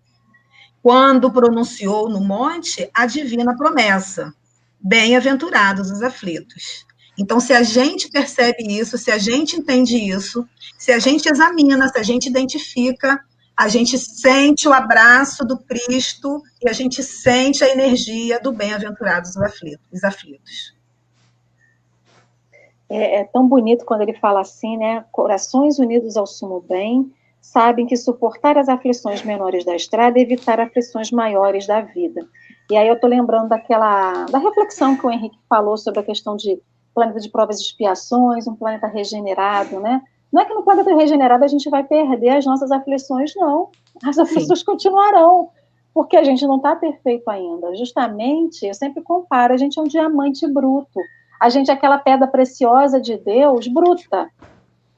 quando 0.82 1.30
pronunciou 1.30 2.08
no 2.08 2.22
monte 2.22 2.90
a 2.94 3.06
divina 3.06 3.58
promessa: 3.58 4.34
Bem-aventurados 4.80 5.92
os 5.92 6.02
aflitos. 6.02 6.86
Então, 7.18 7.40
se 7.40 7.54
a 7.54 7.64
gente 7.64 8.10
percebe 8.10 8.64
isso, 8.68 8.98
se 8.98 9.10
a 9.10 9.18
gente 9.18 9.56
entende 9.56 9.96
isso, 9.98 10.48
se 10.78 10.92
a 10.92 11.00
gente 11.00 11.28
examina, 11.30 11.88
se 11.88 11.98
a 11.98 12.04
gente 12.04 12.28
identifica, 12.28 13.24
a 13.56 13.70
gente 13.70 13.98
sente 13.98 14.68
o 14.68 14.74
abraço 14.74 15.46
do 15.46 15.58
Cristo 15.58 16.42
e 16.62 16.70
a 16.70 16.74
gente 16.74 17.02
sente 17.02 17.64
a 17.64 17.70
energia 17.70 18.40
do 18.40 18.52
bem-aventurados 18.52 19.32
os 19.94 20.04
aflitos. 20.04 20.76
É, 22.90 23.22
é, 23.22 23.24
tão 23.24 23.48
bonito 23.48 23.86
quando 23.86 24.02
ele 24.02 24.14
fala 24.14 24.42
assim, 24.42 24.78
né? 24.78 25.06
Corações 25.12 25.80
unidos 25.80 26.18
ao 26.18 26.28
sumo 26.28 26.62
bem, 26.62 27.12
sabem 27.42 27.86
que 27.86 27.96
suportar 27.96 28.58
as 28.58 28.68
aflições 28.68 29.24
menores 29.24 29.64
da 29.64 29.76
estrada 29.76 30.20
é 30.20 30.22
evitar 30.22 30.60
aflições 30.60 31.10
maiores 31.12 31.66
da 31.66 31.82
vida. 31.82 32.28
E 32.70 32.76
aí 32.76 32.88
eu 32.88 32.96
estou 32.96 33.10
lembrando 33.10 33.50
daquela 33.50 34.26
da 34.26 34.38
reflexão 34.38 34.98
que 34.98 35.06
o 35.06 35.12
Henrique 35.12 35.38
falou 35.48 35.78
sobre 35.78 36.02
a 36.02 36.04
questão 36.04 36.36
de 36.36 36.60
planeta 36.96 37.20
de 37.20 37.30
provas 37.30 37.60
e 37.60 37.64
expiações, 37.64 38.48
um 38.48 38.56
planeta 38.56 38.88
regenerado, 38.88 39.80
né? 39.80 40.02
Não 40.34 40.42
é 40.42 40.46
que 40.46 40.54
no 40.54 40.64
planeta 40.64 40.96
regenerado 40.96 41.44
a 41.44 41.48
gente 41.48 41.70
vai 41.70 41.84
perder 41.84 42.30
as 42.30 42.46
nossas 42.46 42.72
aflições, 42.72 43.34
não. 43.36 43.70
As 44.04 44.18
aflições 44.18 44.60
Sim. 44.60 44.66
continuarão, 44.66 45.50
porque 45.94 46.18
a 46.18 46.24
gente 46.24 46.48
não 46.48 46.58
está 46.58 46.76
perfeito 46.76 47.30
ainda. 47.30 47.76
Justamente, 47.76 48.66
eu 48.66 48.74
sempre 48.74 49.04
comparo, 49.04 49.54
a 49.54 49.58
gente 49.58 49.78
é 49.78 49.82
um 49.82 49.88
diamante 49.88 50.48
bruto 50.48 51.00
a 51.40 51.50
gente 51.50 51.70
é 51.70 51.74
aquela 51.74 51.98
pedra 51.98 52.28
preciosa 52.28 53.00
de 53.00 53.18
Deus, 53.18 53.68
bruta, 53.68 54.30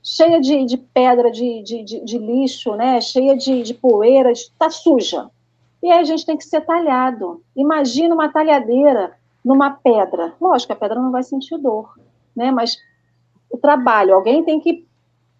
cheia 0.03 0.39
de, 0.39 0.65
de 0.65 0.77
pedra, 0.77 1.31
de, 1.31 1.61
de, 1.63 1.83
de, 1.83 2.17
lixo, 2.17 2.75
né? 2.75 3.01
cheia 3.01 3.35
de, 3.35 3.63
de 3.63 3.73
poeira, 3.73 4.31
está 4.31 4.69
suja. 4.69 5.29
E 5.81 5.91
aí 5.91 5.99
a 5.99 6.03
gente 6.03 6.25
tem 6.25 6.37
que 6.37 6.45
ser 6.45 6.61
talhado. 6.61 7.41
Imagina 7.55 8.13
uma 8.13 8.31
talhadeira 8.31 9.13
numa 9.47 9.71
pedra. 9.71 10.35
Lógico, 10.41 10.73
a 10.73 10.75
pedra 10.75 10.99
não 10.99 11.09
vai 11.09 11.23
sentir 11.23 11.57
dor, 11.57 11.97
né? 12.35 12.51
Mas 12.51 12.77
o 13.49 13.57
trabalho, 13.57 14.13
alguém 14.13 14.43
tem 14.43 14.59
que. 14.59 14.85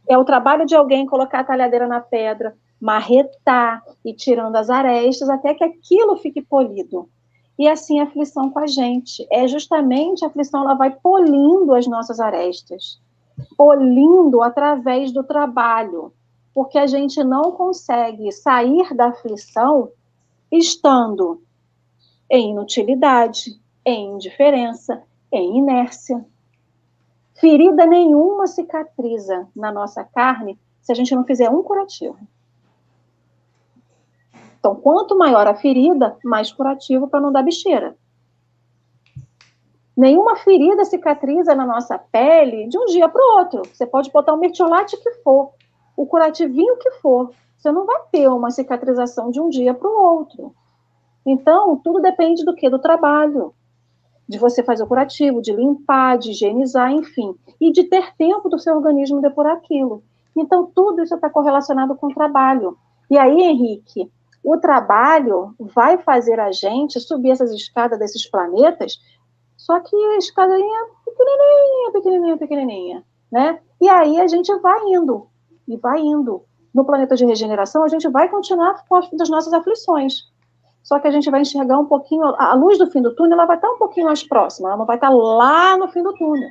É 0.08 0.18
o 0.18 0.24
trabalho 0.24 0.66
de 0.66 0.74
alguém 0.74 1.06
colocar 1.06 1.42
a 1.42 1.44
talhadeira 1.44 1.86
na 1.86 2.00
pedra, 2.00 2.56
marretar 2.80 3.84
e 4.06 4.14
tirando 4.14 4.56
as 4.56 4.70
arestas 4.70 5.30
até 5.30 5.54
que 5.54 5.64
aquilo 5.66 6.16
fique 6.16 6.42
polido. 6.42 7.10
E 7.60 7.68
assim 7.68 8.00
a 8.00 8.04
aflição 8.04 8.50
com 8.50 8.60
a 8.60 8.68
gente. 8.68 9.28
É 9.30 9.46
justamente 9.46 10.24
a 10.24 10.30
aflição, 10.30 10.62
ela 10.62 10.76
vai 10.76 10.92
polindo 10.92 11.76
as 11.76 11.86
nossas 11.86 12.22
arestas. 12.22 13.02
polindo 13.56 14.42
através 14.42 15.12
do 15.12 15.24
trabalho, 15.24 16.12
porque 16.56 16.80
a 16.80 16.88
gente 16.88 17.24
não 17.24 17.52
consegue 17.52 18.32
sair 18.32 18.96
da 18.96 19.10
aflição 19.10 19.90
estando 20.52 21.40
em 22.32 22.50
inutilidade, 22.52 23.60
em 23.88 24.16
indiferença, 24.16 25.02
em 25.32 25.60
inércia. 25.60 26.26
Ferida 27.40 27.86
nenhuma 27.86 28.46
cicatriza 28.46 29.48
na 29.56 29.72
nossa 29.72 30.04
carne 30.04 30.60
se 30.82 30.92
a 30.92 30.96
gente 30.96 31.16
não 31.16 31.24
fizer 31.24 31.50
um 31.50 31.64
curativo. 31.64 32.18
Então, 34.60 34.76
quanto 34.76 35.18
maior 35.18 35.48
a 35.48 35.56
ferida, 35.56 36.18
mais 36.22 36.52
curativo 36.52 37.08
para 37.08 37.22
não 37.22 37.32
dar 37.32 37.44
bicheira. 37.44 37.96
Nenhuma 39.96 40.36
ferida 40.36 40.84
cicatriza 40.84 41.56
na 41.56 41.66
nossa 41.66 41.98
pele 41.98 42.68
de 42.68 42.78
um 42.78 42.86
dia 42.88 43.08
para 43.08 43.24
o 43.24 43.38
outro. 43.40 43.62
Você 43.72 43.86
pode 43.86 44.12
botar 44.12 44.34
o 44.34 44.38
mertiolate 44.38 44.98
que 44.98 45.12
for, 45.24 45.54
o 45.96 46.06
curativinho 46.06 46.78
que 46.78 46.92
for. 47.00 47.32
Você 47.58 47.72
não 47.72 47.86
vai 47.86 48.02
ter 48.12 48.28
uma 48.28 48.52
cicatrização 48.52 49.32
de 49.32 49.40
um 49.40 49.48
dia 49.48 49.74
para 49.74 49.88
o 49.88 49.98
outro. 49.98 50.54
Então, 51.26 51.78
tudo 51.78 52.02
depende 52.02 52.44
do 52.44 52.54
que? 52.54 52.70
Do 52.70 52.80
trabalho. 52.80 53.54
De 54.28 54.38
você 54.38 54.64
fazer 54.64 54.84
o 54.84 54.88
curativo, 54.88 55.42
de 55.42 55.54
limpar, 55.54 56.18
de 56.18 56.32
higienizar, 56.32 56.92
enfim. 56.92 57.36
E 57.62 57.72
de 57.72 57.84
ter 57.86 58.16
tempo 58.16 58.50
do 58.50 58.60
seu 58.60 58.76
organismo 58.76 59.22
depurar 59.22 59.56
aquilo. 59.56 60.04
Então, 60.36 60.70
tudo 60.74 61.02
isso 61.02 61.16
está 61.16 61.30
correlacionado 61.30 61.96
com 61.96 62.08
o 62.08 62.14
trabalho. 62.14 62.78
E 63.10 63.18
aí, 63.18 63.42
Henrique, 63.42 64.12
o 64.44 64.58
trabalho 64.58 65.56
vai 65.60 65.98
fazer 65.98 66.40
a 66.40 66.52
gente 66.52 67.00
subir 67.00 67.32
essas 67.32 67.52
escadas 67.52 67.98
desses 68.00 68.30
planetas, 68.30 69.00
só 69.58 69.80
que 69.80 69.96
a 69.96 70.18
escadainha 70.18 70.86
pequenininha, 71.04 71.92
pequenininha, 71.92 72.38
pequenininha, 72.38 73.04
né? 73.32 73.60
E 73.82 73.90
aí 73.90 74.22
a 74.22 74.28
gente 74.28 74.54
vai 74.60 74.80
indo, 74.86 75.28
e 75.68 75.76
vai 75.78 76.00
indo. 76.00 76.44
No 76.74 76.86
planeta 76.86 77.16
de 77.16 77.26
regeneração, 77.26 77.84
a 77.84 77.88
gente 77.88 78.08
vai 78.08 78.30
continuar 78.30 78.86
com 78.88 78.96
as 78.96 79.30
nossas 79.30 79.52
aflições. 79.52 80.30
Só 80.88 80.98
que 81.00 81.08
a 81.10 81.12
gente 81.12 81.30
vai 81.30 81.42
enxergar 81.42 81.78
um 81.78 81.86
pouquinho, 81.86 82.24
a 82.38 82.54
luz 82.54 82.78
do 82.78 82.90
fim 82.90 83.02
do 83.02 83.14
túnel, 83.14 83.34
ela 83.34 83.46
vai 83.46 83.58
estar 83.58 83.70
um 83.70 83.78
pouquinho 83.78 84.06
mais 84.06 84.24
próxima, 84.24 84.70
ela 84.70 84.78
não 84.78 84.86
vai 84.86 84.96
estar 84.96 85.10
lá 85.10 85.76
no 85.76 85.90
fim 85.90 86.02
do 86.02 86.14
túnel. 86.14 86.50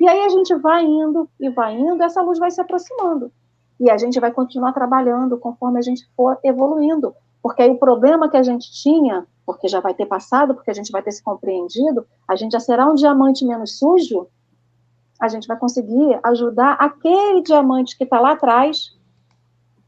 E 0.00 0.08
aí 0.08 0.26
a 0.26 0.28
gente 0.28 0.54
vai 0.54 0.84
indo 0.84 1.28
e 1.40 1.50
vai 1.50 1.74
indo, 1.74 2.00
essa 2.00 2.22
luz 2.22 2.38
vai 2.38 2.52
se 2.52 2.60
aproximando. 2.60 3.32
E 3.80 3.90
a 3.90 3.98
gente 3.98 4.20
vai 4.20 4.30
continuar 4.30 4.72
trabalhando 4.72 5.36
conforme 5.38 5.80
a 5.80 5.82
gente 5.82 6.08
for 6.16 6.38
evoluindo. 6.44 7.12
Porque 7.42 7.60
aí 7.60 7.68
o 7.68 7.78
problema 7.80 8.28
que 8.28 8.36
a 8.36 8.44
gente 8.44 8.70
tinha, 8.70 9.26
porque 9.44 9.66
já 9.66 9.80
vai 9.80 9.92
ter 9.92 10.06
passado, 10.06 10.54
porque 10.54 10.70
a 10.70 10.74
gente 10.74 10.92
vai 10.92 11.02
ter 11.02 11.10
se 11.10 11.20
compreendido, 11.20 12.06
a 12.28 12.36
gente 12.36 12.52
já 12.52 12.60
será 12.60 12.86
um 12.86 12.94
diamante 12.94 13.44
menos 13.44 13.76
sujo, 13.76 14.28
a 15.20 15.26
gente 15.26 15.48
vai 15.48 15.56
conseguir 15.56 16.20
ajudar 16.22 16.74
aquele 16.74 17.42
diamante 17.42 17.98
que 17.98 18.04
está 18.04 18.20
lá 18.20 18.34
atrás, 18.34 18.96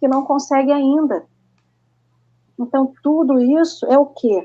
que 0.01 0.09
não 0.09 0.25
consegue 0.25 0.73
ainda. 0.73 1.25
Então, 2.61 2.93
tudo 3.03 3.41
isso 3.41 3.87
é 3.87 3.99
o 3.99 4.07
quê? 4.07 4.45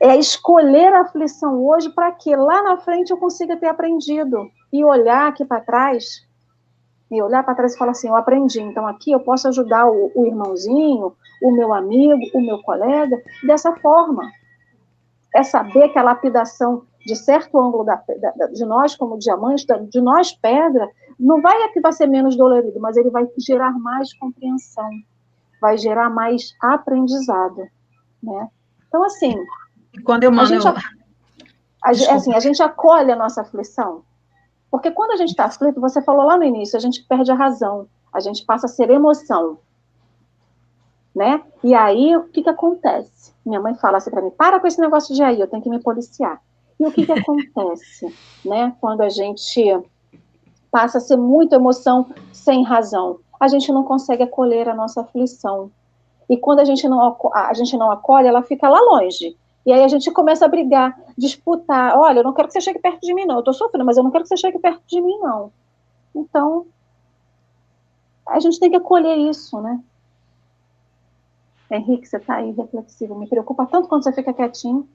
É 0.00 0.16
escolher 0.16 0.92
a 0.92 1.02
aflição 1.02 1.64
hoje 1.64 1.90
para 1.90 2.10
que 2.12 2.34
lá 2.34 2.62
na 2.62 2.78
frente 2.78 3.10
eu 3.10 3.16
consiga 3.16 3.56
ter 3.56 3.66
aprendido 3.66 4.48
e 4.72 4.84
olhar 4.84 5.28
aqui 5.28 5.44
para 5.44 5.60
trás 5.60 6.26
e 7.10 7.22
olhar 7.22 7.44
para 7.44 7.54
trás 7.54 7.74
e 7.74 7.78
falar 7.78 7.92
assim, 7.92 8.08
eu 8.08 8.16
aprendi, 8.16 8.60
então 8.60 8.86
aqui 8.86 9.12
eu 9.12 9.20
posso 9.20 9.46
ajudar 9.48 9.86
o, 9.86 10.10
o 10.14 10.26
irmãozinho, 10.26 11.14
o 11.42 11.50
meu 11.52 11.72
amigo, 11.72 12.22
o 12.34 12.40
meu 12.40 12.60
colega, 12.62 13.20
dessa 13.46 13.72
forma. 13.76 14.22
É 15.34 15.42
saber 15.42 15.90
que 15.90 15.98
a 15.98 16.02
lapidação 16.02 16.84
de 17.04 17.14
certo 17.14 17.58
ângulo 17.60 17.84
da, 17.84 18.02
da, 18.36 18.46
de 18.46 18.64
nós 18.64 18.96
como 18.96 19.18
diamante, 19.18 19.66
de 19.90 20.00
nós 20.00 20.32
pedra, 20.32 20.88
não 21.18 21.40
vai 21.40 21.68
que 21.68 21.80
vai 21.80 21.92
ser 21.92 22.06
menos 22.06 22.36
dolorido, 22.36 22.80
mas 22.80 22.96
ele 22.96 23.10
vai 23.10 23.26
gerar 23.38 23.78
mais 23.78 24.12
compreensão, 24.14 24.90
vai 25.64 25.78
gerar 25.78 26.10
mais 26.10 26.54
aprendizado, 26.60 27.66
né? 28.22 28.48
Então 28.86 29.02
assim, 29.02 29.34
quando 30.04 30.24
eu 30.24 30.30
mando, 30.30 30.42
a 30.42 30.58
gente, 30.58 30.66
eu... 30.66 30.74
a, 31.82 32.14
assim, 32.14 32.34
a 32.34 32.40
gente 32.40 32.62
acolhe 32.62 33.10
a 33.10 33.16
nossa 33.16 33.40
aflição, 33.40 34.02
porque 34.70 34.90
quando 34.90 35.12
a 35.12 35.16
gente 35.16 35.30
está 35.30 35.46
aflito, 35.46 35.80
você 35.80 36.02
falou 36.02 36.26
lá 36.26 36.36
no 36.36 36.44
início, 36.44 36.76
a 36.76 36.80
gente 36.80 37.02
perde 37.04 37.32
a 37.32 37.34
razão, 37.34 37.88
a 38.12 38.20
gente 38.20 38.44
passa 38.44 38.66
a 38.66 38.68
ser 38.68 38.90
emoção. 38.90 39.56
Né? 41.16 41.42
E 41.62 41.74
aí, 41.74 42.14
o 42.14 42.24
que, 42.24 42.42
que 42.42 42.50
acontece? 42.50 43.32
Minha 43.46 43.60
mãe 43.60 43.74
fala 43.76 43.98
assim 43.98 44.10
para 44.10 44.20
mim: 44.20 44.30
para 44.30 44.60
com 44.60 44.66
esse 44.66 44.80
negócio 44.80 45.14
de 45.14 45.22
aí, 45.22 45.40
eu 45.40 45.46
tenho 45.46 45.62
que 45.62 45.70
me 45.70 45.80
policiar. 45.80 46.42
E 46.78 46.84
o 46.84 46.92
que, 46.92 47.06
que 47.06 47.12
acontece 47.12 48.14
né, 48.44 48.76
quando 48.80 49.00
a 49.00 49.08
gente 49.08 49.80
passa 50.70 50.98
a 50.98 51.00
ser 51.00 51.16
muito 51.16 51.54
emoção 51.54 52.10
sem 52.32 52.64
razão? 52.64 53.20
A 53.38 53.48
gente 53.48 53.72
não 53.72 53.84
consegue 53.84 54.22
acolher 54.22 54.68
a 54.68 54.74
nossa 54.74 55.00
aflição. 55.02 55.70
E 56.28 56.36
quando 56.36 56.60
a 56.60 56.64
gente 56.64 56.88
não, 56.88 57.16
a 57.32 57.52
gente 57.54 57.76
não 57.76 57.90
acolhe, 57.90 58.26
ela 58.26 58.42
fica 58.42 58.68
lá 58.68 58.80
longe. 58.80 59.36
E 59.66 59.72
aí 59.72 59.82
a 59.82 59.88
gente 59.88 60.10
começa 60.10 60.44
a 60.44 60.48
brigar, 60.48 60.98
disputar. 61.16 61.96
Olha, 61.96 62.20
eu 62.20 62.24
não 62.24 62.32
quero 62.32 62.48
que 62.48 62.54
você 62.54 62.60
chegue 62.60 62.78
perto 62.78 63.00
de 63.00 63.14
mim, 63.14 63.24
não. 63.24 63.36
Eu 63.36 63.40
estou 63.40 63.54
sofrendo, 63.54 63.84
mas 63.84 63.96
eu 63.96 64.04
não 64.04 64.10
quero 64.10 64.24
que 64.24 64.28
você 64.28 64.36
chegue 64.36 64.58
perto 64.58 64.82
de 64.86 65.00
mim, 65.00 65.18
não. 65.18 65.52
Então, 66.14 66.66
a 68.26 68.38
gente 68.40 68.60
tem 68.60 68.70
que 68.70 68.76
acolher 68.76 69.16
isso, 69.16 69.60
né? 69.60 69.80
Henrique, 71.70 72.06
você 72.06 72.18
está 72.18 72.36
aí 72.36 72.50
reflexivo. 72.52 73.14
Me 73.14 73.26
preocupa 73.26 73.66
tanto 73.66 73.88
quando 73.88 74.04
você 74.04 74.12
fica 74.12 74.32
quietinho. 74.32 74.88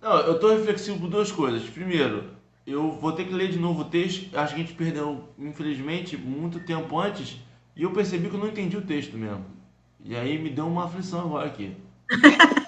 Não, 0.00 0.18
eu 0.20 0.34
estou 0.34 0.50
reflexivo 0.50 1.00
por 1.00 1.08
duas 1.08 1.32
coisas. 1.32 1.68
Primeiro, 1.68 2.30
eu 2.70 2.92
vou 2.92 3.12
ter 3.12 3.24
que 3.24 3.32
ler 3.32 3.50
de 3.50 3.58
novo 3.58 3.82
o 3.82 3.84
texto. 3.84 4.36
Acho 4.36 4.54
que 4.54 4.60
a 4.60 4.64
gente 4.64 4.74
perdeu, 4.74 5.24
infelizmente, 5.38 6.16
muito 6.16 6.60
tempo 6.60 6.98
antes. 6.98 7.36
E 7.76 7.82
eu 7.82 7.92
percebi 7.92 8.28
que 8.28 8.34
eu 8.34 8.40
não 8.40 8.48
entendi 8.48 8.76
o 8.76 8.82
texto 8.82 9.16
mesmo. 9.16 9.44
E 10.04 10.16
aí 10.16 10.38
me 10.38 10.50
deu 10.50 10.66
uma 10.66 10.84
aflição 10.84 11.20
agora 11.20 11.46
aqui. 11.46 11.76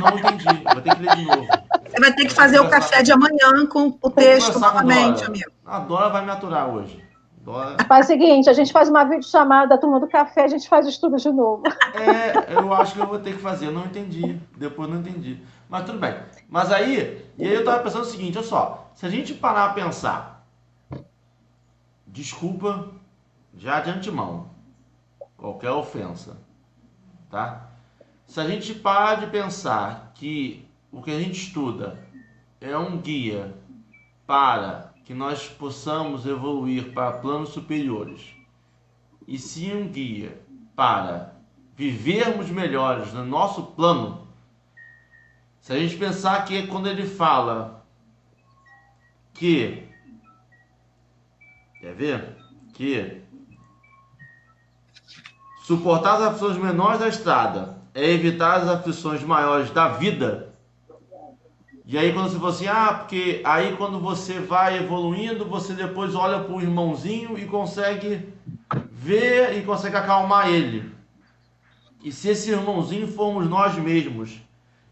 Não 0.00 0.18
entendi. 0.18 0.64
Vou 0.72 0.82
ter 0.82 0.96
que 0.96 1.02
ler 1.02 1.16
de 1.16 1.24
novo. 1.24 1.46
Você 1.86 2.00
vai 2.00 2.12
ter 2.12 2.26
que 2.26 2.32
fazer 2.32 2.60
o 2.60 2.68
café 2.68 3.02
de 3.02 3.12
amanhã 3.12 3.66
com 3.68 3.96
o 4.00 4.10
texto 4.10 4.58
novamente, 4.58 5.24
amigo. 5.24 5.50
A 5.64 5.78
Dora 5.78 6.08
vai 6.08 6.24
me 6.24 6.30
aturar 6.30 6.68
hoje. 6.68 7.02
Dora... 7.38 7.76
Faz 7.86 8.06
o 8.06 8.08
seguinte, 8.08 8.48
a 8.48 8.52
gente 8.52 8.72
faz 8.72 8.88
uma 8.88 9.04
videochamada 9.04 9.68
da 9.68 9.78
turma 9.78 10.00
do 10.00 10.08
café, 10.08 10.44
a 10.44 10.48
gente 10.48 10.68
faz 10.68 10.86
o 10.86 10.88
estudo 10.88 11.16
de 11.16 11.30
novo. 11.30 11.62
É, 11.94 12.54
eu 12.54 12.72
acho 12.72 12.94
que 12.94 13.00
eu 13.00 13.06
vou 13.06 13.18
ter 13.18 13.34
que 13.34 13.40
fazer. 13.40 13.66
Eu 13.66 13.72
não 13.72 13.84
entendi. 13.84 14.40
Depois 14.56 14.88
não 14.88 14.98
entendi. 14.98 15.40
Mas 15.68 15.84
tudo 15.84 15.98
bem. 15.98 16.14
Mas 16.48 16.70
aí, 16.70 17.28
e 17.36 17.44
aí 17.46 17.54
eu 17.54 17.64
tava 17.64 17.82
pensando 17.82 18.02
o 18.02 18.06
seguinte, 18.06 18.38
olha 18.38 18.46
só. 18.46 18.90
Se 18.94 19.06
a 19.06 19.10
gente 19.10 19.34
parar 19.34 19.70
a 19.70 19.72
pensar, 19.72 20.46
desculpa 22.06 22.90
já 23.56 23.80
de 23.80 23.90
antemão, 23.90 24.50
qualquer 25.36 25.70
ofensa, 25.70 26.36
tá? 27.30 27.70
Se 28.26 28.40
a 28.40 28.48
gente 28.48 28.74
parar 28.74 29.16
de 29.16 29.26
pensar 29.26 30.12
que 30.14 30.68
o 30.90 31.02
que 31.02 31.10
a 31.10 31.18
gente 31.18 31.40
estuda 31.46 31.98
é 32.60 32.76
um 32.76 32.98
guia 32.98 33.54
para 34.26 34.92
que 35.04 35.12
nós 35.12 35.48
possamos 35.48 36.24
evoluir 36.24 36.92
para 36.94 37.18
planos 37.18 37.50
superiores, 37.50 38.34
e 39.26 39.38
sim 39.38 39.74
um 39.74 39.88
guia 39.88 40.40
para 40.74 41.34
vivermos 41.76 42.48
melhores 42.50 43.12
no 43.12 43.24
nosso 43.24 43.64
plano, 43.64 44.23
se 45.64 45.72
a 45.72 45.78
gente 45.78 45.96
pensar 45.96 46.44
que 46.44 46.66
quando 46.66 46.90
ele 46.90 47.06
fala 47.06 47.86
que 49.32 49.88
quer 51.80 51.94
ver 51.94 52.36
que 52.74 53.22
suportar 55.62 56.16
as 56.16 56.20
aflições 56.20 56.58
menores 56.58 57.00
da 57.00 57.08
estrada 57.08 57.78
é 57.94 58.10
evitar 58.10 58.60
as 58.60 58.68
aflições 58.68 59.22
maiores 59.22 59.70
da 59.70 59.88
vida. 59.88 60.52
E 61.86 61.96
aí 61.96 62.12
quando 62.12 62.28
você 62.28 62.38
fala 62.38 62.50
assim, 62.50 62.66
ah, 62.66 62.94
porque 62.98 63.40
aí 63.42 63.74
quando 63.74 63.98
você 63.98 64.40
vai 64.40 64.76
evoluindo, 64.76 65.46
você 65.46 65.72
depois 65.72 66.14
olha 66.14 66.40
para 66.40 66.54
o 66.54 66.60
irmãozinho 66.60 67.38
e 67.38 67.46
consegue 67.46 68.28
ver 68.92 69.56
e 69.56 69.62
consegue 69.62 69.96
acalmar 69.96 70.46
ele. 70.50 70.92
E 72.02 72.12
se 72.12 72.28
esse 72.28 72.50
irmãozinho 72.50 73.08
formos 73.08 73.48
nós 73.48 73.74
mesmos, 73.76 74.44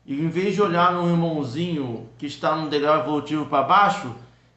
e 0.05 0.15
em 0.15 0.29
vez 0.29 0.55
de 0.55 0.63
olhar 0.63 0.93
no 0.93 1.09
irmãozinho 1.09 2.09
que 2.19 2.27
está 2.27 2.57
no 2.57 2.69
degrau 2.69 3.01
evolutivo 3.01 3.47
para 3.47 3.63
baixo, 3.63 4.15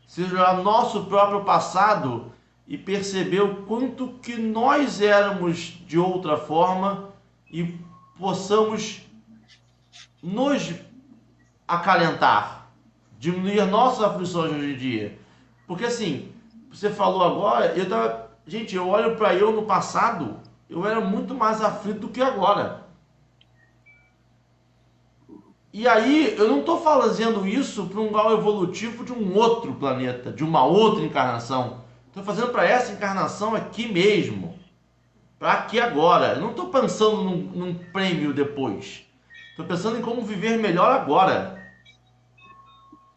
se 0.07 0.23
olhar 0.23 0.57
nosso 0.57 1.05
próprio 1.05 1.43
passado 1.43 2.31
e 2.67 2.77
perceber 2.77 3.41
o 3.41 3.63
quanto 3.63 4.07
que 4.21 4.37
nós 4.37 5.01
éramos 5.01 5.79
de 5.85 5.99
outra 5.99 6.35
forma 6.37 7.09
e 7.51 7.77
possamos 8.17 9.01
nos 10.21 10.73
acalentar, 11.67 12.67
diminuir 13.19 13.65
nossas 13.65 14.03
aflições 14.03 14.51
hoje 14.51 14.73
em 14.73 14.77
dia. 14.77 15.19
Porque 15.67 15.85
assim, 15.85 16.31
você 16.71 16.89
falou 16.89 17.23
agora, 17.23 17.67
eu 17.75 17.87
tava, 17.87 18.31
gente, 18.47 18.75
eu 18.75 18.87
olho 18.87 19.15
para 19.15 19.35
eu 19.35 19.51
no 19.51 19.63
passado, 19.63 20.39
eu 20.69 20.85
era 20.85 20.99
muito 20.99 21.35
mais 21.35 21.61
aflito 21.61 21.99
do 22.01 22.09
que 22.09 22.21
agora. 22.21 22.84
E 25.77 25.89
aí, 25.89 26.33
eu 26.37 26.47
não 26.47 26.61
estou 26.61 26.79
fazendo 26.79 27.45
isso 27.45 27.87
para 27.87 27.99
um 27.99 28.09
grau 28.09 28.31
evolutivo 28.31 29.03
de 29.03 29.11
um 29.11 29.35
outro 29.35 29.73
planeta, 29.73 30.31
de 30.31 30.41
uma 30.41 30.63
outra 30.63 31.03
encarnação. 31.03 31.81
Estou 32.07 32.23
fazendo 32.23 32.47
para 32.47 32.63
essa 32.63 32.93
encarnação 32.93 33.53
aqui 33.53 33.85
mesmo. 33.85 34.57
Para 35.37 35.51
aqui 35.51 35.77
agora. 35.77 36.27
Eu 36.27 36.39
não 36.39 36.51
estou 36.51 36.69
pensando 36.69 37.17
num, 37.17 37.35
num 37.35 37.73
prêmio 37.91 38.33
depois. 38.33 39.05
Estou 39.49 39.65
pensando 39.65 39.97
em 39.97 40.01
como 40.01 40.21
viver 40.21 40.57
melhor 40.57 40.93
agora. 40.93 41.61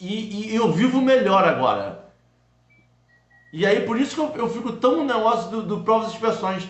E, 0.00 0.50
e, 0.50 0.56
eu 0.56 0.72
vivo 0.72 1.00
melhor 1.00 1.44
agora. 1.44 2.12
E 3.52 3.64
aí, 3.64 3.82
por 3.82 4.00
isso 4.00 4.16
que 4.16 4.20
eu, 4.20 4.34
eu 4.34 4.48
fico 4.48 4.72
tão 4.72 4.96
no 4.96 5.04
negócio 5.04 5.48
do, 5.48 5.62
do 5.62 5.84
provas 5.84 6.08
e 6.08 6.14
expressões. 6.14 6.64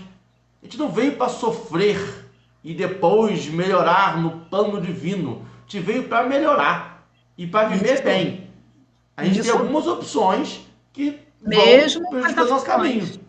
A 0.63 0.67
gente 0.67 0.77
não 0.77 0.91
veio 0.91 1.17
para 1.17 1.31
sofrer 1.31 2.29
e 2.63 2.75
depois 2.75 3.47
melhorar 3.47 4.21
no 4.21 4.41
plano 4.51 4.83
divino 4.83 5.49
te 5.69 5.79
veio 5.79 6.09
para 6.09 6.27
melhorar 6.27 7.07
e 7.37 7.47
para 7.47 7.69
viver 7.69 7.95
Isso. 7.95 8.03
bem. 8.03 8.51
A 9.17 9.25
gente 9.25 9.41
Isso. 9.41 9.51
tem 9.51 9.61
algumas 9.61 9.87
opções 9.87 10.67
que 10.93 11.21
mesmo 11.41 12.03
vão 12.03 12.11
prejudicar 12.13 12.47
o 12.47 12.49
nosso 12.49 12.65
caminho. 12.65 13.21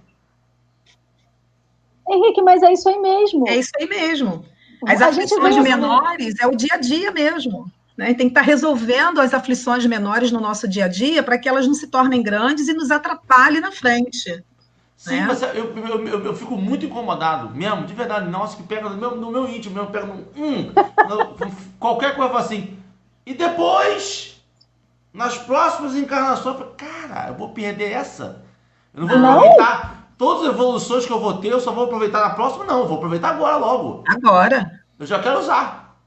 Henrique, 2.09 2.41
mas 2.41 2.63
é 2.63 2.73
isso 2.73 2.89
aí 2.89 2.97
mesmo. 2.97 3.47
É 3.47 3.57
isso 3.57 3.71
aí 3.79 3.87
mesmo. 3.87 4.45
As 4.87 5.01
a 5.01 5.09
aflições 5.09 5.57
menores 5.57 6.35
é 6.39 6.47
o 6.47 6.55
dia 6.55 6.73
a 6.73 6.77
dia 6.77 7.11
mesmo. 7.11 7.71
Né? 7.95 8.13
Tem 8.13 8.27
que 8.27 8.31
estar 8.31 8.41
tá 8.41 8.45
resolvendo 8.45 9.19
as 9.19 9.33
aflições 9.33 9.85
menores 9.85 10.31
no 10.31 10.39
nosso 10.39 10.67
dia 10.67 10.85
a 10.85 10.87
dia 10.87 11.21
para 11.21 11.37
que 11.37 11.49
elas 11.49 11.67
não 11.67 11.73
se 11.73 11.87
tornem 11.87 12.23
grandes 12.23 12.67
e 12.67 12.73
nos 12.73 12.89
atrapalhem 12.89 13.59
na 13.59 13.71
frente. 13.71 14.43
Sim, 14.99 15.21
né? 15.21 15.27
mas 15.27 15.41
eu, 15.41 15.49
eu, 15.53 16.07
eu, 16.07 16.25
eu, 16.25 16.35
fico 16.35 16.57
muito 16.57 16.85
incomodado 16.85 17.55
mesmo, 17.55 17.85
de 17.85 17.93
verdade. 17.93 18.29
Nossa, 18.29 18.57
que 18.57 18.63
pega 18.63 18.89
no 18.89 18.97
meu, 18.97 19.15
no 19.15 19.31
meu 19.31 19.47
íntimo 19.47 19.75
mesmo, 19.75 19.91
pega 19.91 20.05
no. 20.05 20.15
Hum, 20.35 20.73
no, 21.07 21.51
qualquer 21.79 22.17
coisa 22.17 22.37
assim. 22.37 22.77
E 23.25 23.33
depois, 23.33 24.43
nas 25.13 25.37
próximas 25.37 25.95
encarnações, 25.95 26.47
eu 26.47 26.65
falo, 26.65 26.75
cara, 26.75 27.29
eu 27.29 27.35
vou 27.35 27.53
perder 27.53 27.93
essa. 27.93 28.43
Eu 28.93 28.99
não 29.03 29.07
vou 29.07 29.19
não. 29.19 29.37
aproveitar 29.37 30.11
todas 30.17 30.43
as 30.43 30.53
evoluções 30.53 31.05
que 31.05 31.13
eu 31.13 31.19
vou 31.21 31.37
ter, 31.37 31.47
eu 31.47 31.61
só 31.61 31.71
vou 31.71 31.85
aproveitar 31.85 32.19
na 32.19 32.31
próxima, 32.31 32.65
não. 32.65 32.79
Eu 32.79 32.87
vou 32.89 32.97
aproveitar 32.97 33.29
agora 33.29 33.55
logo. 33.55 34.03
Agora. 34.05 34.81
Eu 34.99 35.05
já 35.05 35.17
quero 35.19 35.39
usar. 35.39 35.97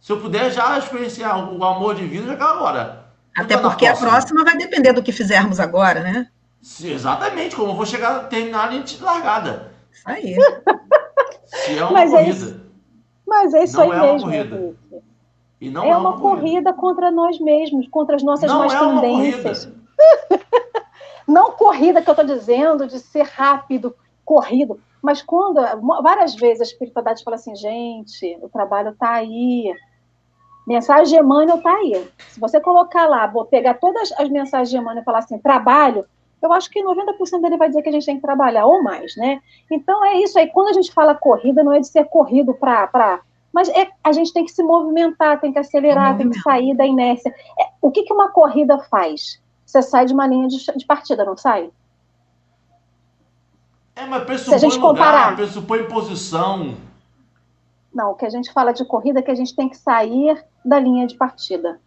Se 0.00 0.12
eu 0.12 0.20
puder 0.20 0.52
já 0.52 0.78
experienciar 0.78 1.52
o 1.52 1.64
amor 1.64 1.96
divino, 1.96 2.22
eu 2.22 2.28
já 2.28 2.36
quero 2.36 2.50
agora. 2.50 3.06
Até 3.36 3.56
porque 3.56 3.88
a 3.88 3.96
próxima 3.96 4.44
vai 4.44 4.56
depender 4.56 4.92
do 4.92 5.02
que 5.02 5.10
fizermos 5.10 5.58
agora, 5.58 6.00
né? 6.00 6.28
Exatamente, 6.82 7.54
como 7.54 7.72
eu 7.72 7.76
vou 7.76 7.86
chegar, 7.86 8.28
terminar 8.28 8.64
a 8.64 8.70
linha 8.70 8.82
de 8.82 9.02
largada. 9.02 9.70
Isso 9.92 10.02
aí. 10.04 10.36
Se 11.46 11.78
é 11.78 11.82
uma 11.84 11.92
mas 11.92 12.10
corrida. 12.10 12.28
É 12.28 12.32
isso, 12.32 12.60
mas 13.26 13.54
é 13.54 13.64
isso 13.64 13.76
não 13.76 13.92
aí 13.92 13.98
é 13.98 14.12
mesmo. 14.12 14.30
Corrida. 14.30 14.76
E 15.60 15.70
não 15.70 15.84
é, 15.84 15.90
é 15.90 15.96
uma, 15.96 16.10
uma 16.10 16.20
corrida. 16.20 16.40
corrida. 16.40 16.72
contra 16.74 17.10
nós 17.10 17.38
mesmos, 17.38 17.88
contra 17.88 18.16
as 18.16 18.22
nossas 18.22 18.50
não 18.50 18.58
más 18.58 18.74
é 18.74 18.78
tendências. 18.78 19.72
não 21.26 21.52
corrida 21.52 22.02
que 22.02 22.10
eu 22.10 22.12
estou 22.12 22.26
dizendo 22.26 22.86
de 22.86 22.98
ser 22.98 23.22
rápido, 23.22 23.94
corrido. 24.24 24.80
Mas 25.00 25.22
quando 25.22 25.60
várias 26.02 26.34
vezes 26.34 26.60
a 26.60 26.64
espiritualidade 26.64 27.22
fala 27.22 27.36
assim, 27.36 27.54
gente, 27.54 28.38
o 28.42 28.48
trabalho 28.48 28.90
está 28.90 29.12
aí. 29.12 29.72
Mensagem 30.66 31.14
de 31.14 31.24
Emmanuel 31.24 31.58
está 31.58 31.72
aí. 31.72 32.10
Se 32.28 32.40
você 32.40 32.60
colocar 32.60 33.06
lá, 33.06 33.26
vou 33.26 33.44
pegar 33.44 33.74
todas 33.74 34.10
as 34.18 34.28
mensagens 34.28 34.68
de 34.68 34.76
Emmanuel 34.76 35.02
e 35.02 35.04
falar 35.04 35.20
assim, 35.20 35.38
trabalho, 35.38 36.04
eu 36.42 36.52
acho 36.52 36.70
que 36.70 36.82
90% 36.82 37.40
dele 37.40 37.56
vai 37.56 37.68
dizer 37.68 37.82
que 37.82 37.88
a 37.88 37.92
gente 37.92 38.06
tem 38.06 38.16
que 38.16 38.22
trabalhar, 38.22 38.66
ou 38.66 38.82
mais, 38.82 39.16
né? 39.16 39.40
Então 39.70 40.04
é 40.04 40.18
isso 40.20 40.38
aí. 40.38 40.48
Quando 40.48 40.68
a 40.68 40.72
gente 40.72 40.92
fala 40.92 41.14
corrida, 41.14 41.64
não 41.64 41.72
é 41.72 41.80
de 41.80 41.88
ser 41.88 42.04
corrido 42.04 42.54
para. 42.54 43.20
Mas 43.52 43.68
é, 43.70 43.88
a 44.04 44.12
gente 44.12 44.32
tem 44.32 44.44
que 44.44 44.52
se 44.52 44.62
movimentar, 44.62 45.40
tem 45.40 45.52
que 45.52 45.58
acelerar, 45.58 46.16
tem 46.16 46.28
que 46.28 46.40
sair 46.40 46.76
da 46.76 46.86
inércia. 46.86 47.34
É, 47.58 47.68
o 47.80 47.90
que, 47.90 48.02
que 48.02 48.12
uma 48.12 48.28
corrida 48.28 48.78
faz? 48.78 49.40
Você 49.64 49.82
sai 49.82 50.04
de 50.04 50.12
uma 50.12 50.26
linha 50.26 50.46
de, 50.46 50.58
de 50.76 50.86
partida, 50.86 51.24
não 51.24 51.36
sai? 51.36 51.70
É, 53.96 54.04
mas 54.04 54.24
pressupõe 54.24 54.58
Se 54.58 54.66
a 54.66 54.68
gente 54.68 54.78
lugar, 54.78 54.90
comparar... 54.90 55.36
pressupõe 55.36 55.84
posição. 55.84 56.76
Não, 57.92 58.10
o 58.10 58.14
que 58.14 58.26
a 58.26 58.30
gente 58.30 58.52
fala 58.52 58.72
de 58.72 58.84
corrida 58.84 59.20
é 59.20 59.22
que 59.22 59.30
a 59.30 59.34
gente 59.34 59.56
tem 59.56 59.70
que 59.70 59.76
sair 59.76 60.44
da 60.62 60.78
linha 60.78 61.06
de 61.06 61.16
partida. 61.16 61.80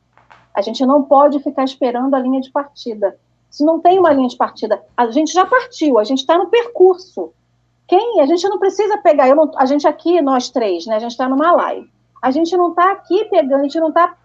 A 0.55 0.61
gente 0.61 0.83
não 0.85 1.03
pode 1.03 1.39
ficar 1.39 1.63
esperando 1.63 2.15
a 2.15 2.19
linha 2.19 2.41
de 2.41 2.51
partida. 2.51 3.15
Se 3.49 3.65
não 3.65 3.79
tem 3.79 3.97
uma 3.97 4.13
linha 4.13 4.27
de 4.27 4.37
partida, 4.37 4.81
a 4.95 5.07
gente 5.07 5.33
já 5.33 5.45
partiu, 5.45 5.97
a 5.97 6.03
gente 6.03 6.19
está 6.19 6.37
no 6.37 6.47
percurso. 6.47 7.33
Quem? 7.87 8.21
A 8.21 8.25
gente 8.25 8.47
não 8.47 8.59
precisa 8.59 8.97
pegar, 8.99 9.33
não, 9.35 9.51
a 9.57 9.65
gente 9.65 9.87
aqui, 9.87 10.21
nós 10.21 10.49
três, 10.49 10.85
né? 10.85 10.95
A 10.95 10.99
gente 10.99 11.11
está 11.11 11.27
numa 11.27 11.51
live. 11.51 11.89
A 12.21 12.29
gente 12.31 12.55
não 12.55 12.69
está 12.69 12.91
aqui 12.91 13.25
pegando, 13.25 13.61
a 13.61 13.63
gente 13.63 13.79
não 13.79 13.89
está 13.89 14.15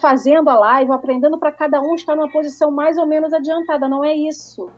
fazendo 0.00 0.48
a 0.48 0.58
live, 0.58 0.92
aprendendo 0.92 1.38
para 1.38 1.52
cada 1.52 1.80
um 1.80 1.94
estar 1.94 2.14
numa 2.14 2.30
posição 2.30 2.70
mais 2.70 2.98
ou 2.98 3.06
menos 3.06 3.32
adiantada. 3.32 3.88
Não 3.88 4.04
é 4.04 4.14
isso. 4.14 4.70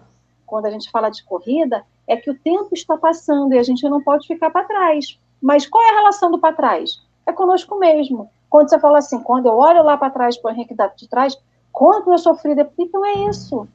Quando 0.46 0.66
a 0.66 0.70
gente 0.70 0.90
fala 0.90 1.10
de 1.10 1.22
corrida, 1.24 1.84
é 2.06 2.16
que 2.16 2.30
o 2.30 2.38
tempo 2.38 2.68
está 2.72 2.96
passando 2.96 3.54
e 3.54 3.58
a 3.58 3.62
gente 3.62 3.86
não 3.88 4.02
pode 4.02 4.26
ficar 4.26 4.50
para 4.50 4.64
trás. 4.64 5.18
Mas 5.40 5.66
qual 5.66 5.82
é 5.84 5.90
a 5.90 5.96
relação 5.96 6.30
do 6.30 6.38
para 6.38 6.54
trás? 6.54 7.02
É 7.26 7.32
conosco 7.32 7.78
mesmo. 7.78 8.30
Quando 8.48 8.68
você 8.68 8.78
fala 8.78 8.98
assim, 8.98 9.20
quando 9.20 9.46
eu 9.46 9.56
olho 9.56 9.82
lá 9.82 9.96
para 9.96 10.10
trás 10.10 10.36
para 10.36 10.50
o 10.50 10.54
Henrique 10.54 10.74
de 10.96 11.08
trás, 11.08 11.38
Quanto 11.72 12.12
eu 12.12 12.18
sofri 12.18 12.54
depois. 12.54 12.74
Então 12.78 13.04
é 13.04 13.14
isso. 13.28 13.68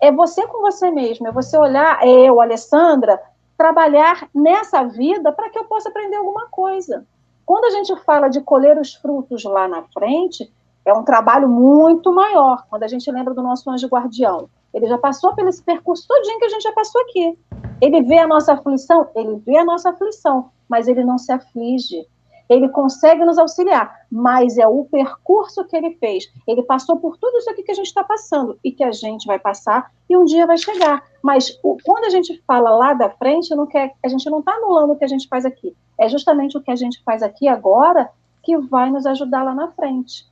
É 0.00 0.12
você 0.12 0.46
com 0.46 0.60
você 0.60 0.90
mesmo, 0.90 1.26
é 1.26 1.32
você 1.32 1.56
olhar, 1.56 2.02
é 2.02 2.28
eu, 2.28 2.40
Alessandra, 2.40 3.20
trabalhar 3.56 4.28
nessa 4.34 4.84
vida 4.84 5.32
para 5.32 5.48
que 5.48 5.58
eu 5.58 5.64
possa 5.64 5.88
aprender 5.88 6.16
alguma 6.16 6.46
coisa. 6.48 7.06
Quando 7.46 7.64
a 7.64 7.70
gente 7.70 7.96
fala 8.04 8.28
de 8.28 8.40
colher 8.40 8.78
os 8.78 8.94
frutos 8.94 9.44
lá 9.44 9.66
na 9.66 9.82
frente, 9.94 10.52
é 10.84 10.92
um 10.92 11.02
trabalho 11.02 11.48
muito 11.48 12.12
maior. 12.12 12.64
Quando 12.68 12.82
a 12.82 12.88
gente 12.88 13.10
lembra 13.10 13.32
do 13.32 13.42
nosso 13.42 13.70
anjo 13.70 13.88
guardião, 13.88 14.50
ele 14.74 14.86
já 14.86 14.98
passou 14.98 15.34
pelo 15.34 15.48
esse 15.48 15.62
percurso 15.62 16.06
todinho 16.06 16.38
que 16.38 16.44
a 16.44 16.48
gente 16.50 16.62
já 16.62 16.72
passou 16.72 17.00
aqui. 17.02 17.38
Ele 17.80 18.02
vê 18.02 18.18
a 18.18 18.26
nossa 18.26 18.52
aflição, 18.52 19.08
ele 19.14 19.36
vê 19.36 19.56
a 19.56 19.64
nossa 19.64 19.90
aflição, 19.90 20.50
mas 20.68 20.88
ele 20.88 21.04
não 21.04 21.16
se 21.16 21.32
aflige 21.32 22.06
ele 22.48 22.68
consegue 22.68 23.24
nos 23.24 23.38
auxiliar, 23.38 24.06
mas 24.10 24.56
é 24.58 24.66
o 24.66 24.84
percurso 24.84 25.64
que 25.64 25.76
ele 25.76 25.96
fez. 25.96 26.30
Ele 26.46 26.62
passou 26.62 26.96
por 26.98 27.16
tudo 27.16 27.38
isso 27.38 27.50
aqui 27.50 27.62
que 27.62 27.72
a 27.72 27.74
gente 27.74 27.86
está 27.86 28.04
passando 28.04 28.58
e 28.62 28.70
que 28.70 28.84
a 28.84 28.92
gente 28.92 29.26
vai 29.26 29.38
passar 29.38 29.90
e 30.08 30.16
um 30.16 30.24
dia 30.24 30.46
vai 30.46 30.56
chegar. 30.56 31.02
Mas 31.22 31.58
o, 31.62 31.76
quando 31.84 32.04
a 32.04 32.10
gente 32.10 32.42
fala 32.46 32.70
lá 32.70 32.94
da 32.94 33.10
frente, 33.10 33.54
não 33.54 33.66
quer, 33.66 33.94
a 34.04 34.08
gente 34.08 34.28
não 34.30 34.40
está 34.40 34.52
anulando 34.52 34.92
o 34.92 34.96
que 34.96 35.04
a 35.04 35.08
gente 35.08 35.28
faz 35.28 35.44
aqui. 35.44 35.74
É 35.98 36.08
justamente 36.08 36.56
o 36.56 36.62
que 36.62 36.70
a 36.70 36.76
gente 36.76 37.02
faz 37.02 37.22
aqui 37.22 37.48
agora 37.48 38.10
que 38.42 38.56
vai 38.56 38.90
nos 38.90 39.06
ajudar 39.06 39.42
lá 39.42 39.54
na 39.54 39.72
frente. 39.72 40.24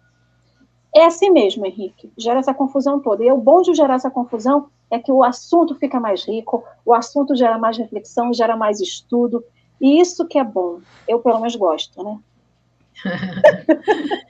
É 0.95 1.07
assim 1.07 1.31
mesmo, 1.31 1.67
Henrique. 1.67 2.12
Gera 2.17 2.39
essa 2.39 2.55
confusão 2.55 3.01
toda. 3.01 3.25
E 3.25 3.33
o 3.33 3.37
bom 3.37 3.62
de 3.62 3.75
gerar 3.75 3.95
essa 3.95 4.11
confusão 4.11 4.69
é 4.89 4.99
que 4.99 5.11
o 5.11 5.25
assunto 5.25 5.75
fica 5.75 5.99
mais 5.99 6.25
rico, 6.25 6.62
o 6.87 6.95
assunto 6.95 7.35
gera 7.35 7.59
mais 7.59 7.77
reflexão, 7.77 8.33
gera 8.33 8.57
mais 8.57 8.81
estudo, 8.81 9.45
e 9.81 10.01
isso 10.01 10.27
que 10.27 10.39
é 10.39 10.45
bom. 10.45 10.81
Eu, 11.07 11.20
pelo 11.20 11.39
menos, 11.39 11.57
gosto, 11.57 12.03
né? 12.03 12.18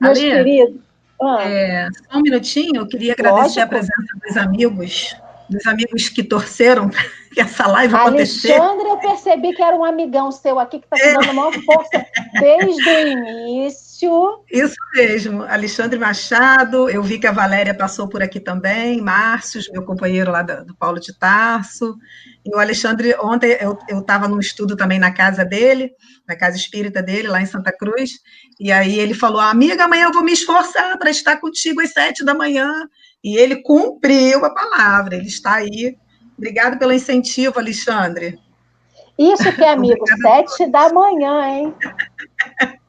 Meus 0.00 0.18
Ale, 0.18 0.30
queridos. 0.32 0.80
Ah, 1.22 1.44
é, 1.44 1.88
só 1.90 2.18
um 2.18 2.22
minutinho, 2.22 2.82
eu 2.82 2.88
queria 2.88 3.12
agradecer 3.12 3.60
lógico. 3.60 3.62
a 3.62 3.66
presença 3.66 4.18
dos 4.26 4.36
amigos, 4.36 5.16
dos 5.48 5.66
amigos 5.66 6.08
que 6.08 6.22
torceram 6.22 6.90
que 7.32 7.40
essa 7.40 7.66
live 7.66 7.94
acontecesse. 7.94 8.52
Alexandre, 8.52 8.88
eu 8.88 8.98
percebi 8.98 9.54
que 9.54 9.62
era 9.62 9.76
um 9.76 9.84
amigão 9.84 10.30
seu 10.30 10.58
aqui 10.58 10.80
que 10.80 10.86
está 10.86 10.96
te 10.96 11.12
dando 11.14 11.34
maior 11.34 11.52
força 11.62 12.06
desde 12.40 12.88
o 12.88 13.08
início. 13.08 13.93
Isso 14.50 14.76
mesmo, 14.94 15.42
Alexandre 15.42 15.98
Machado, 15.98 16.88
eu 16.88 17.02
vi 17.02 17.18
que 17.18 17.26
a 17.26 17.32
Valéria 17.32 17.74
passou 17.74 18.08
por 18.08 18.22
aqui 18.22 18.40
também, 18.40 19.00
Márcio, 19.00 19.60
meu 19.72 19.84
companheiro 19.84 20.30
lá 20.30 20.42
do, 20.42 20.64
do 20.64 20.76
Paulo 20.76 21.00
de 21.00 21.16
Tarso, 21.18 21.96
e 22.44 22.54
o 22.54 22.58
Alexandre, 22.58 23.14
ontem 23.20 23.56
eu 23.60 24.00
estava 24.00 24.28
num 24.28 24.38
estudo 24.38 24.76
também 24.76 24.98
na 24.98 25.12
casa 25.12 25.44
dele, 25.44 25.90
na 26.28 26.36
casa 26.36 26.56
espírita 26.56 27.02
dele, 27.02 27.28
lá 27.28 27.40
em 27.40 27.46
Santa 27.46 27.72
Cruz, 27.72 28.12
e 28.60 28.70
aí 28.70 28.98
ele 28.98 29.14
falou, 29.14 29.40
amiga, 29.40 29.84
amanhã 29.84 30.04
eu 30.04 30.12
vou 30.12 30.22
me 30.22 30.32
esforçar 30.32 30.98
para 30.98 31.10
estar 31.10 31.38
contigo 31.38 31.80
às 31.80 31.92
sete 31.92 32.24
da 32.24 32.34
manhã, 32.34 32.70
e 33.22 33.36
ele 33.36 33.62
cumpriu 33.62 34.44
a 34.44 34.54
palavra, 34.54 35.16
ele 35.16 35.28
está 35.28 35.54
aí. 35.54 35.96
Obrigado 36.36 36.78
pelo 36.78 36.92
incentivo, 36.92 37.58
Alexandre. 37.58 38.38
Isso 39.18 39.52
que 39.52 39.62
é 39.64 39.70
amigo, 39.70 40.04
sete 40.20 40.66
da 40.66 40.92
manhã, 40.92 41.48
hein? 41.48 41.74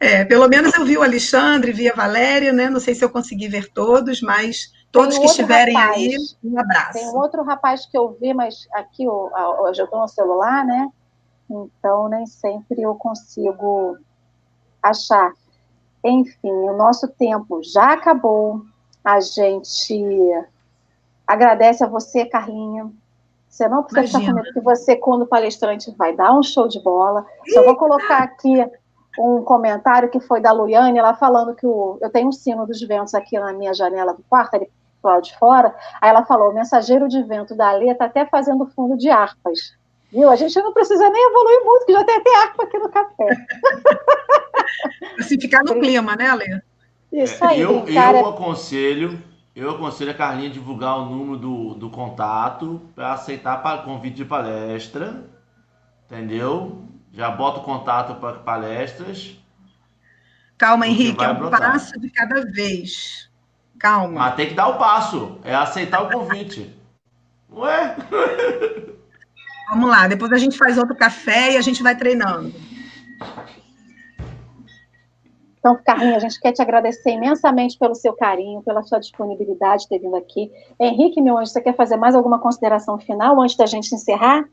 É, 0.00 0.24
pelo 0.24 0.48
menos 0.48 0.72
eu 0.74 0.84
vi 0.84 0.96
o 0.96 1.02
Alexandre, 1.02 1.72
vi 1.72 1.90
a 1.90 1.94
Valéria, 1.94 2.52
né? 2.52 2.70
Não 2.70 2.80
sei 2.80 2.94
se 2.94 3.04
eu 3.04 3.10
consegui 3.10 3.48
ver 3.48 3.70
todos, 3.70 4.22
mas 4.22 4.72
todos 4.90 5.18
que 5.18 5.26
estiverem 5.26 5.76
rapaz, 5.76 5.96
aí, 5.96 6.16
um 6.42 6.58
abraço. 6.58 6.92
Tem 6.94 7.08
um 7.08 7.16
outro 7.16 7.42
rapaz 7.42 7.84
que 7.84 7.96
eu 7.96 8.16
vi, 8.18 8.32
mas 8.32 8.66
aqui 8.72 9.06
hoje 9.06 9.80
eu 9.80 9.84
estou 9.84 10.00
no 10.00 10.08
celular, 10.08 10.64
né? 10.64 10.88
Então 11.50 12.08
nem 12.08 12.26
sempre 12.26 12.80
eu 12.80 12.94
consigo 12.94 13.98
achar. 14.82 15.32
Enfim, 16.02 16.50
o 16.50 16.76
nosso 16.76 17.06
tempo 17.06 17.62
já 17.62 17.92
acabou. 17.92 18.64
A 19.04 19.20
gente 19.20 19.94
Agradece 21.30 21.84
a 21.84 21.86
você, 21.86 22.24
Carlinha. 22.24 22.90
Você 23.48 23.68
não 23.68 23.84
precisa 23.84 24.18
Imagina. 24.18 24.20
ficar 24.20 24.32
com 24.32 24.42
medo 24.42 24.52
que 24.52 24.60
você, 24.60 24.96
quando 24.96 25.28
palestrante, 25.28 25.94
vai 25.96 26.12
dar 26.12 26.36
um 26.36 26.42
show 26.42 26.66
de 26.66 26.80
bola. 26.80 27.24
Só 27.54 27.62
vou 27.62 27.76
colocar 27.76 28.18
aqui 28.18 28.68
um 29.18 29.42
comentário 29.42 30.10
que 30.10 30.20
foi 30.20 30.40
da 30.40 30.52
Luiane, 30.52 30.98
ela 30.98 31.14
falando 31.14 31.54
que 31.54 31.66
o, 31.66 31.98
eu 32.00 32.10
tenho 32.10 32.28
um 32.28 32.32
sino 32.32 32.66
dos 32.66 32.80
ventos 32.80 33.14
aqui 33.14 33.38
na 33.38 33.52
minha 33.52 33.74
janela 33.74 34.14
do 34.14 34.22
quarto, 34.28 34.54
ali 34.54 34.70
pro 35.00 35.10
lado 35.10 35.22
de 35.22 35.36
fora. 35.38 35.74
Aí 36.00 36.10
ela 36.10 36.24
falou: 36.24 36.50
o 36.50 36.54
mensageiro 36.54 37.08
de 37.08 37.22
vento 37.22 37.54
da 37.54 37.70
Alê 37.70 37.90
está 37.90 38.04
até 38.04 38.26
fazendo 38.26 38.66
fundo 38.66 38.96
de 38.96 39.08
harpas. 39.08 39.78
Viu? 40.12 40.28
A 40.28 40.36
gente 40.36 40.60
não 40.60 40.72
precisa 40.72 41.08
nem 41.08 41.28
evoluir 41.28 41.64
muito, 41.64 41.86
que 41.86 41.92
já 41.92 42.04
tem 42.04 42.16
até 42.16 42.36
harpa 42.42 42.62
aqui 42.64 42.78
no 42.78 42.88
café. 42.88 43.28
Assim 45.18 45.40
ficar 45.40 45.62
no 45.62 45.78
clima, 45.78 46.16
né, 46.16 46.28
Alê? 46.28 46.60
Isso 47.12 47.44
aí. 47.44 47.60
É, 47.60 47.64
eu, 47.64 47.86
eu 47.86 47.96
é 47.96 48.20
aconselho, 48.20 49.22
eu 49.54 49.70
aconselho 49.70 50.10
a 50.10 50.14
Carlinha 50.14 50.50
divulgar 50.50 50.98
o 50.98 51.06
número 51.06 51.36
do, 51.36 51.74
do 51.74 51.90
contato 51.90 52.80
para 52.94 53.12
aceitar 53.12 53.62
para 53.62 53.82
convite 53.82 54.16
de 54.16 54.24
palestra, 54.24 55.24
entendeu? 56.06 56.82
Já 57.12 57.30
bota 57.30 57.60
o 57.60 57.64
contato 57.64 58.14
para 58.20 58.38
palestras. 58.38 59.36
Calma, 60.56 60.86
Henrique, 60.86 61.24
é 61.24 61.30
um 61.30 61.50
passo 61.50 61.98
de 61.98 62.10
cada 62.10 62.42
vez. 62.44 63.30
Calma. 63.78 64.20
Mas 64.20 64.34
tem 64.34 64.48
que 64.48 64.54
dar 64.54 64.68
o 64.68 64.78
passo, 64.78 65.38
é 65.42 65.54
aceitar 65.54 66.02
o 66.02 66.10
convite. 66.10 66.76
Ué? 67.52 67.96
Vamos 69.70 69.88
lá, 69.88 70.06
depois 70.06 70.32
a 70.32 70.38
gente 70.38 70.58
faz 70.58 70.76
outro 70.76 70.94
café 70.94 71.52
e 71.52 71.56
a 71.56 71.60
gente 71.60 71.82
vai 71.82 71.96
treinando. 71.96 72.52
Então, 75.58 75.78
Carlinha, 75.84 76.16
a 76.16 76.20
gente 76.20 76.40
quer 76.40 76.52
te 76.52 76.62
agradecer 76.62 77.10
imensamente 77.10 77.78
pelo 77.78 77.94
seu 77.94 78.14
carinho, 78.14 78.62
pela 78.62 78.82
sua 78.82 78.98
disponibilidade 78.98 79.82
de 79.82 79.88
ter 79.88 79.98
vindo 79.98 80.16
aqui. 80.16 80.50
Henrique, 80.78 81.20
meu 81.20 81.36
anjo, 81.36 81.52
você 81.52 81.60
quer 81.60 81.76
fazer 81.76 81.96
mais 81.96 82.14
alguma 82.14 82.38
consideração 82.38 82.98
final 82.98 83.40
antes 83.40 83.56
da 83.56 83.66
gente 83.66 83.94
encerrar? 83.94 84.48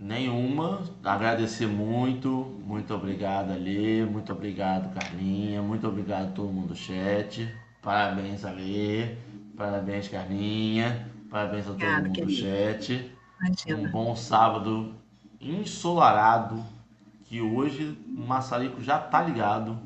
Nenhuma. 0.00 0.82
Agradecer 1.04 1.66
muito. 1.66 2.28
Muito 2.64 2.94
obrigado, 2.94 3.52
Ali. 3.52 4.04
Muito 4.04 4.32
obrigado, 4.32 4.92
Carlinha. 4.94 5.62
Muito 5.62 5.86
obrigado 5.88 6.28
a 6.28 6.32
todo 6.32 6.52
mundo 6.52 6.68
do 6.68 6.76
chat. 6.76 7.48
Parabéns, 7.82 8.44
Ali. 8.44 9.16
Parabéns, 9.56 10.08
Carlinha. 10.08 11.08
Parabéns 11.30 11.64
a 11.64 11.68
todo 11.68 11.74
Obrigada, 11.76 12.02
mundo 12.02 12.12
querido. 12.12 12.32
do 12.32 12.38
chat. 12.38 13.12
Imagina. 13.40 13.88
Um 13.88 13.90
bom 13.90 14.14
sábado 14.16 14.94
ensolarado. 15.40 16.62
Que 17.24 17.40
hoje 17.40 17.98
o 18.06 18.20
maçarico 18.20 18.80
já 18.80 18.98
tá 18.98 19.20
ligado. 19.22 19.76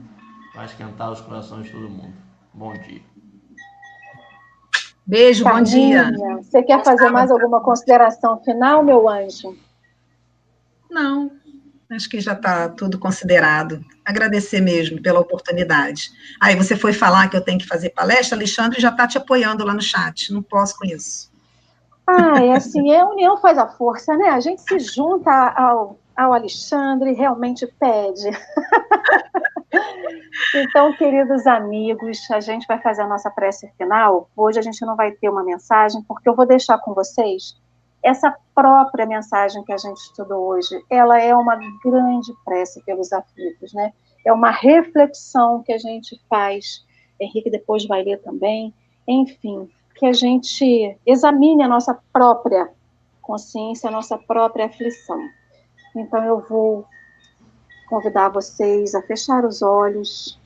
Vai 0.55 0.67
esquentar 0.67 1.11
os 1.11 1.21
corações 1.21 1.65
de 1.67 1.73
todo 1.73 1.89
mundo. 1.89 2.13
Bom 2.53 2.73
dia. 2.73 3.01
Beijo, 5.07 5.45
Carlinha, 5.45 6.05
bom 6.05 6.11
dia. 6.11 6.43
Você 6.43 6.63
quer 6.63 6.85
fazer 6.85 7.09
mais 7.11 7.31
alguma 7.31 7.61
consideração 7.61 8.39
final, 8.45 8.83
meu 8.83 9.09
anjo? 9.09 9.57
Não, 10.91 11.31
acho 11.91 12.09
que 12.09 12.21
já 12.21 12.33
está 12.33 12.69
tudo 12.69 12.99
considerado. 12.99 13.85
Agradecer 14.05 14.61
mesmo 14.61 15.01
pela 15.01 15.21
oportunidade. 15.21 16.11
Aí 16.41 16.55
você 16.55 16.77
foi 16.77 16.93
falar 16.93 17.29
que 17.29 17.37
eu 17.37 17.41
tenho 17.41 17.59
que 17.59 17.67
fazer 17.67 17.91
palestra, 17.91 18.37
Alexandre 18.37 18.81
já 18.81 18.91
está 18.91 19.07
te 19.07 19.19
apoiando 19.19 19.65
lá 19.65 19.75
no 19.75 19.83
chat. 19.83 20.33
Não 20.33 20.43
posso 20.43 20.79
com 20.79 20.85
isso. 20.85 21.31
Ah, 22.07 22.43
é 22.43 22.53
assim, 22.53 22.95
a 22.95 23.07
união 23.07 23.37
faz 23.37 23.57
a 23.57 23.69
força, 23.69 24.17
né? 24.17 24.31
A 24.31 24.41
gente 24.41 24.61
se 24.63 24.79
junta 24.81 25.31
ao, 25.31 25.99
ao 26.17 26.33
Alexandre, 26.33 27.13
realmente 27.13 27.67
pede. 27.79 28.31
então, 30.55 30.93
queridos 30.97 31.47
amigos, 31.47 32.19
a 32.33 32.41
gente 32.41 32.67
vai 32.67 32.81
fazer 32.81 33.03
a 33.03 33.07
nossa 33.07 33.31
prece 33.31 33.71
final. 33.79 34.29
Hoje 34.37 34.59
a 34.59 34.63
gente 34.63 34.85
não 34.85 34.97
vai 34.97 35.13
ter 35.13 35.29
uma 35.29 35.45
mensagem, 35.45 36.03
porque 36.03 36.29
eu 36.29 36.35
vou 36.35 36.47
deixar 36.47 36.79
com 36.79 36.95
vocês 36.95 37.55
essa 38.03 38.35
própria 38.55 39.07
mensagem 39.07 39.63
que 39.65 39.73
a 39.73 39.77
gente 39.77 39.99
estudou 39.99 40.49
hoje, 40.49 40.83
ela 40.89 41.21
é 41.21 41.35
uma 41.35 41.57
grande 41.85 42.33
prece 42.45 42.83
pelos 42.85 43.13
aflitos, 43.13 43.73
né? 43.75 43.93
É 44.25 44.33
uma 44.33 44.51
reflexão 44.51 45.63
que 45.63 45.73
a 45.73 45.79
gente 45.79 46.21
faz. 46.29 46.85
Henrique 47.19 47.51
depois 47.51 47.87
vai 47.87 48.03
ler 48.03 48.23
também. 48.23 48.75
Enfim, 49.07 49.69
que 49.95 50.07
a 50.07 50.13
gente 50.13 50.97
examine 51.07 51.63
a 51.63 51.69
nossa 51.69 51.99
própria 52.13 52.71
consciência, 53.21 53.89
a 53.89 53.93
nossa 53.93 54.17
própria 54.17 54.67
aflição. 54.67 55.21
Então 55.95 56.25
eu 56.25 56.41
vou 56.41 56.87
convidar 57.89 58.29
vocês 58.29 58.95
a 58.95 59.03
fechar 59.03 59.45
os 59.45 59.63
olhos, 59.63 60.39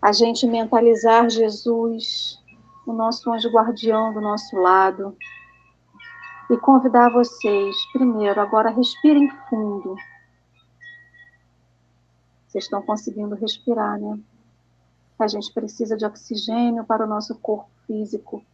a 0.00 0.12
gente 0.12 0.46
mentalizar 0.46 1.30
Jesus, 1.30 2.38
o 2.86 2.92
nosso 2.92 3.32
anjo 3.32 3.50
guardião 3.50 4.12
do 4.12 4.20
nosso 4.20 4.56
lado, 4.56 5.16
e 6.50 6.56
convidar 6.56 7.10
vocês, 7.10 7.76
primeiro, 7.92 8.40
agora 8.40 8.70
respirem 8.70 9.30
fundo. 9.48 9.96
Vocês 12.46 12.64
estão 12.64 12.82
conseguindo 12.82 13.34
respirar, 13.34 13.98
né? 13.98 14.18
A 15.18 15.26
gente 15.26 15.52
precisa 15.52 15.96
de 15.96 16.04
oxigênio 16.04 16.84
para 16.84 17.04
o 17.04 17.08
nosso 17.08 17.34
corpo 17.36 17.70
físico, 17.86 18.44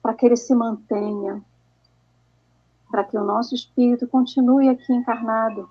para 0.00 0.14
que 0.14 0.24
ele 0.24 0.36
se 0.36 0.54
mantenha, 0.54 1.42
para 2.90 3.04
que 3.04 3.16
o 3.16 3.24
nosso 3.24 3.54
espírito 3.54 4.06
continue 4.06 4.68
aqui 4.68 4.92
encarnado, 4.92 5.68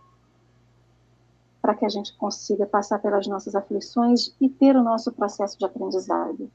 para 1.61 1.75
que 1.75 1.86
a 1.86 1.89
gente 1.89 2.15
consiga 2.17 2.65
passar 2.65 2.99
pelas 2.99 3.25
nossas 3.27 3.55
aflições 3.55 4.36
e 4.41 4.49
ter 4.49 4.75
o 4.75 4.84
nosso 4.84 5.11
processo 5.11 5.57
de 5.57 5.65
aprendizado. 5.65 6.51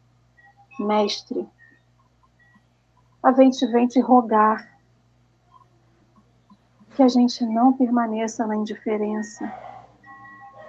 Mestre, 0.78 1.48
a 3.26 3.32
gente 3.32 3.66
vem 3.66 3.88
te 3.88 3.98
rogar 3.98 4.78
que 6.94 7.02
a 7.02 7.08
gente 7.08 7.44
não 7.44 7.72
permaneça 7.72 8.46
na 8.46 8.54
indiferença, 8.54 9.52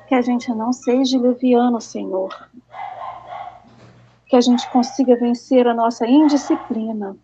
que 0.08 0.16
a 0.16 0.24
gente 0.24 0.52
não 0.56 0.74
seja 0.74 1.20
leviano, 1.20 1.80
Senhor, 1.80 2.50
que 4.26 4.36
a 4.36 4.42
gente 4.42 4.68
consiga 4.72 5.16
vencer 5.16 5.68
a 5.68 5.74
nossa 5.76 6.08
indisciplina, 6.08 7.16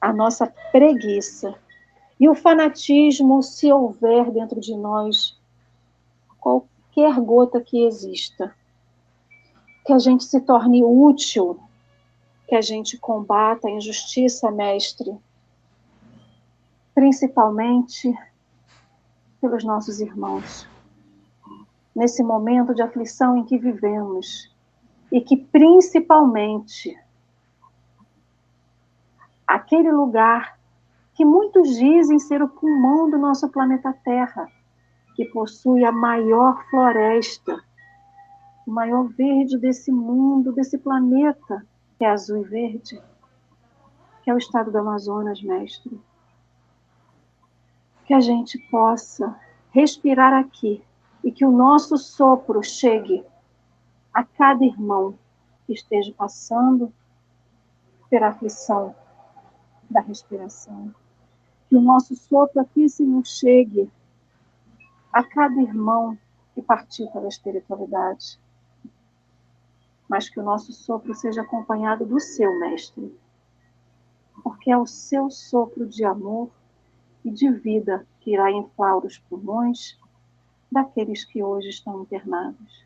a 0.00 0.12
nossa 0.12 0.52
preguiça 0.72 1.54
e 2.18 2.28
o 2.28 2.34
fanatismo, 2.34 3.40
se 3.40 3.72
houver 3.72 4.32
dentro 4.32 4.60
de 4.60 4.76
nós 4.76 5.40
qualquer 6.40 7.20
gota 7.20 7.60
que 7.60 7.84
exista. 7.84 8.52
Que 9.86 9.92
a 9.92 9.98
gente 10.00 10.24
se 10.24 10.40
torne 10.40 10.82
útil, 10.82 11.60
que 12.52 12.56
a 12.56 12.60
gente 12.60 12.98
combata 12.98 13.66
a 13.66 13.70
injustiça, 13.70 14.50
mestre, 14.50 15.18
principalmente 16.94 18.14
pelos 19.40 19.64
nossos 19.64 20.00
irmãos. 20.00 20.68
Nesse 21.96 22.22
momento 22.22 22.74
de 22.74 22.82
aflição 22.82 23.38
em 23.38 23.44
que 23.46 23.56
vivemos, 23.56 24.54
e 25.10 25.18
que 25.22 25.34
principalmente 25.34 26.94
aquele 29.46 29.90
lugar 29.90 30.58
que 31.14 31.24
muitos 31.24 31.74
dizem 31.78 32.18
ser 32.18 32.42
o 32.42 32.50
pulmão 32.50 33.08
do 33.08 33.16
nosso 33.16 33.48
planeta 33.48 33.94
Terra, 34.04 34.46
que 35.16 35.24
possui 35.24 35.86
a 35.86 35.90
maior 35.90 36.62
floresta, 36.68 37.64
o 38.66 38.70
maior 38.70 39.04
verde 39.04 39.56
desse 39.56 39.90
mundo, 39.90 40.52
desse 40.52 40.76
planeta, 40.76 41.66
que 42.02 42.06
é 42.06 42.10
azul 42.10 42.38
e 42.38 42.42
verde, 42.42 43.00
que 44.24 44.28
é 44.28 44.34
o 44.34 44.38
estado 44.38 44.72
do 44.72 44.78
Amazonas, 44.78 45.40
mestre 45.40 46.00
que 48.04 48.12
a 48.12 48.18
gente 48.18 48.58
possa 48.72 49.38
respirar 49.70 50.34
aqui 50.34 50.82
e 51.22 51.30
que 51.30 51.44
o 51.44 51.52
nosso 51.52 51.96
sopro 51.96 52.60
chegue 52.60 53.24
a 54.12 54.24
cada 54.24 54.64
irmão 54.64 55.16
que 55.64 55.74
esteja 55.74 56.12
passando 56.18 56.92
pela 58.10 58.30
aflição 58.30 58.92
da 59.88 60.00
respiração. 60.00 60.92
Que 61.68 61.76
o 61.76 61.80
nosso 61.80 62.16
sopro 62.16 62.62
aqui, 62.62 62.88
Senhor, 62.88 63.24
chegue 63.24 63.88
a 65.12 65.22
cada 65.22 65.62
irmão 65.62 66.18
que 66.52 66.62
partiu 66.62 67.06
pela 67.12 67.28
espiritualidade. 67.28 68.41
Mas 70.12 70.28
que 70.28 70.38
o 70.38 70.42
nosso 70.42 70.74
sopro 70.74 71.14
seja 71.14 71.40
acompanhado 71.40 72.04
do 72.04 72.20
seu, 72.20 72.60
Mestre. 72.60 73.18
Porque 74.42 74.70
é 74.70 74.76
o 74.76 74.86
seu 74.86 75.30
sopro 75.30 75.86
de 75.86 76.04
amor 76.04 76.50
e 77.24 77.30
de 77.30 77.50
vida 77.50 78.06
que 78.20 78.34
irá 78.34 78.50
inflar 78.50 78.98
os 78.98 79.16
pulmões 79.16 79.98
daqueles 80.70 81.24
que 81.24 81.42
hoje 81.42 81.70
estão 81.70 82.02
internados. 82.02 82.84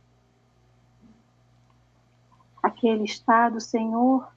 Aquele 2.62 3.02
estado, 3.02 3.60
Senhor, 3.60 4.32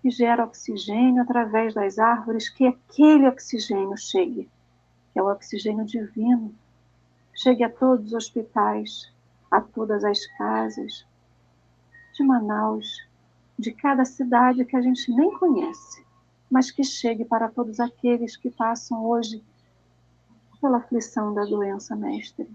que 0.00 0.08
gera 0.08 0.44
oxigênio 0.44 1.20
através 1.20 1.74
das 1.74 1.98
árvores, 1.98 2.48
que 2.48 2.64
aquele 2.64 3.26
oxigênio 3.26 3.96
chegue, 3.96 4.48
que 5.12 5.18
é 5.18 5.22
o 5.22 5.32
oxigênio 5.32 5.84
divino, 5.84 6.54
chegue 7.34 7.64
a 7.64 7.68
todos 7.68 8.06
os 8.06 8.12
hospitais, 8.12 9.12
a 9.50 9.60
todas 9.60 10.04
as 10.04 10.24
casas 10.38 11.04
de 12.18 12.24
Manaus, 12.24 13.08
de 13.58 13.72
cada 13.72 14.04
cidade 14.04 14.64
que 14.64 14.76
a 14.76 14.82
gente 14.82 15.10
nem 15.12 15.36
conhece 15.38 16.06
mas 16.50 16.70
que 16.70 16.82
chegue 16.82 17.24
para 17.24 17.48
todos 17.48 17.78
aqueles 17.78 18.36
que 18.36 18.50
passam 18.50 19.04
hoje 19.04 19.44
pela 20.60 20.78
aflição 20.78 21.34
da 21.34 21.44
doença, 21.44 21.94
mestre. 21.94 22.48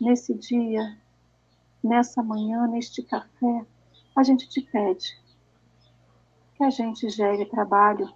nesse 0.00 0.34
dia, 0.34 0.98
nessa 1.82 2.22
manhã, 2.22 2.66
neste 2.66 3.02
café, 3.02 3.64
a 4.16 4.22
gente 4.24 4.48
te 4.48 4.60
pede 4.60 5.16
que 6.56 6.64
a 6.64 6.70
gente 6.70 7.08
gere 7.08 7.44
trabalho. 7.46 8.12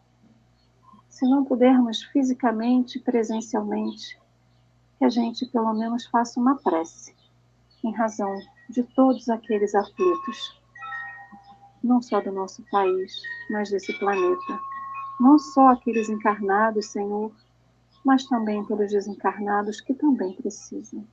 Se 1.09 1.25
não 1.29 1.45
pudermos 1.45 2.03
fisicamente, 2.03 2.99
presencialmente, 2.99 4.19
que 4.99 5.05
a 5.05 5.09
gente 5.09 5.47
pelo 5.47 5.73
menos 5.75 6.07
faça 6.07 6.41
uma 6.41 6.57
prece 6.57 7.15
em 7.85 7.93
razão 7.93 8.37
de 8.69 8.83
todos 8.83 9.29
aqueles 9.29 9.75
aflitos, 9.75 10.61
não 11.83 12.03
só 12.03 12.21
do 12.21 12.33
nosso 12.33 12.63
país, 12.71 13.23
mas 13.51 13.71
desse 13.71 13.97
planeta. 13.99 14.61
Não 15.21 15.39
só 15.39 15.69
aqueles 15.71 16.09
encarnados, 16.09 16.87
Senhor, 16.87 17.33
mas 18.05 18.27
também 18.27 18.65
pelos 18.65 18.91
desencarnados 18.91 19.81
que 19.81 19.95
também 19.95 20.33
precisam. 20.35 21.07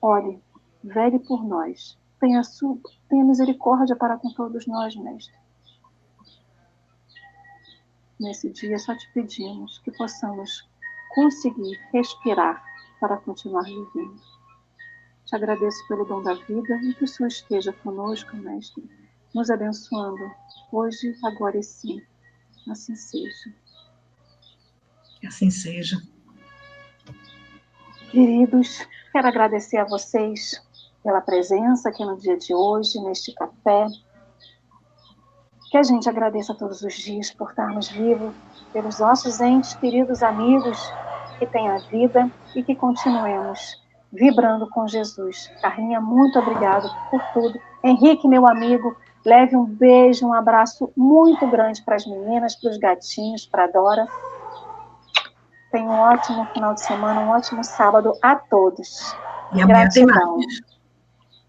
Olhe, 0.00 0.40
vele 0.82 1.18
por 1.18 1.44
nós. 1.44 1.98
Tenha, 2.20 2.40
tenha 3.08 3.24
misericórdia 3.24 3.96
para 3.96 4.16
com 4.16 4.32
todos 4.32 4.66
nós, 4.66 4.94
Mestre. 4.96 5.34
Nesse 8.18 8.50
dia 8.50 8.78
só 8.78 8.96
te 8.96 9.12
pedimos 9.12 9.78
que 9.78 9.90
possamos 9.90 10.66
conseguir 11.14 11.78
respirar 11.92 12.64
para 12.98 13.18
continuar 13.18 13.64
vivendo. 13.64 14.35
Te 15.26 15.34
agradeço 15.34 15.86
pelo 15.88 16.04
dom 16.04 16.22
da 16.22 16.34
vida 16.34 16.76
e 16.76 16.94
que 16.94 17.02
o 17.02 17.08
Senhor 17.08 17.26
esteja 17.26 17.72
conosco, 17.72 18.36
Mestre, 18.36 18.88
nos 19.34 19.50
abençoando 19.50 20.30
hoje, 20.70 21.16
agora 21.24 21.58
e 21.58 21.62
sim. 21.64 22.00
Assim 22.70 22.94
seja. 22.94 23.52
Assim 25.26 25.50
seja. 25.50 26.00
Queridos, 28.10 28.86
quero 29.12 29.26
agradecer 29.26 29.78
a 29.78 29.84
vocês 29.84 30.62
pela 31.02 31.20
presença 31.20 31.88
aqui 31.88 32.04
no 32.04 32.16
dia 32.16 32.36
de 32.36 32.54
hoje, 32.54 33.00
neste 33.00 33.34
café. 33.34 33.88
Que 35.70 35.76
a 35.76 35.82
gente 35.82 36.08
agradeça 36.08 36.54
todos 36.54 36.82
os 36.82 36.94
dias 36.94 37.32
por 37.32 37.50
estarmos 37.50 37.88
vivos, 37.88 38.32
pelos 38.72 39.00
nossos 39.00 39.40
entes, 39.40 39.74
queridos 39.74 40.22
amigos 40.22 40.78
que 41.40 41.46
têm 41.46 41.68
a 41.68 41.78
vida 41.78 42.30
e 42.54 42.62
que 42.62 42.76
continuemos 42.76 43.84
vibrando 44.16 44.68
com 44.68 44.88
Jesus. 44.88 45.50
Carlinha, 45.60 46.00
muito 46.00 46.38
obrigado 46.38 46.88
por 47.10 47.22
tudo. 47.32 47.60
Henrique, 47.84 48.26
meu 48.26 48.46
amigo, 48.46 48.96
leve 49.24 49.56
um 49.56 49.64
beijo, 49.64 50.26
um 50.26 50.32
abraço 50.32 50.90
muito 50.96 51.46
grande 51.46 51.82
para 51.82 51.96
as 51.96 52.06
meninas, 52.06 52.56
para 52.56 52.70
os 52.70 52.78
gatinhos, 52.78 53.46
para 53.46 53.64
a 53.64 53.68
Dora. 53.68 54.06
Tenha 55.70 55.88
um 55.88 55.98
ótimo 55.98 56.46
final 56.46 56.74
de 56.74 56.80
semana, 56.80 57.20
um 57.20 57.28
ótimo 57.30 57.62
sábado 57.62 58.14
a 58.22 58.34
todos. 58.34 59.14
E 59.52 59.60
amanhã 59.60 59.80
Gratidão. 59.80 60.06
tem 60.06 60.46
mais. 60.46 60.60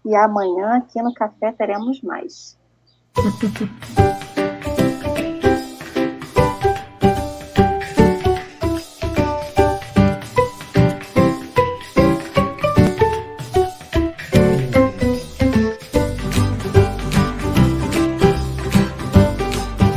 E 0.04 0.14
amanhã 0.14 0.76
aqui 0.76 1.02
no 1.02 1.12
café 1.12 1.52
teremos 1.52 2.02
mais. 2.02 2.58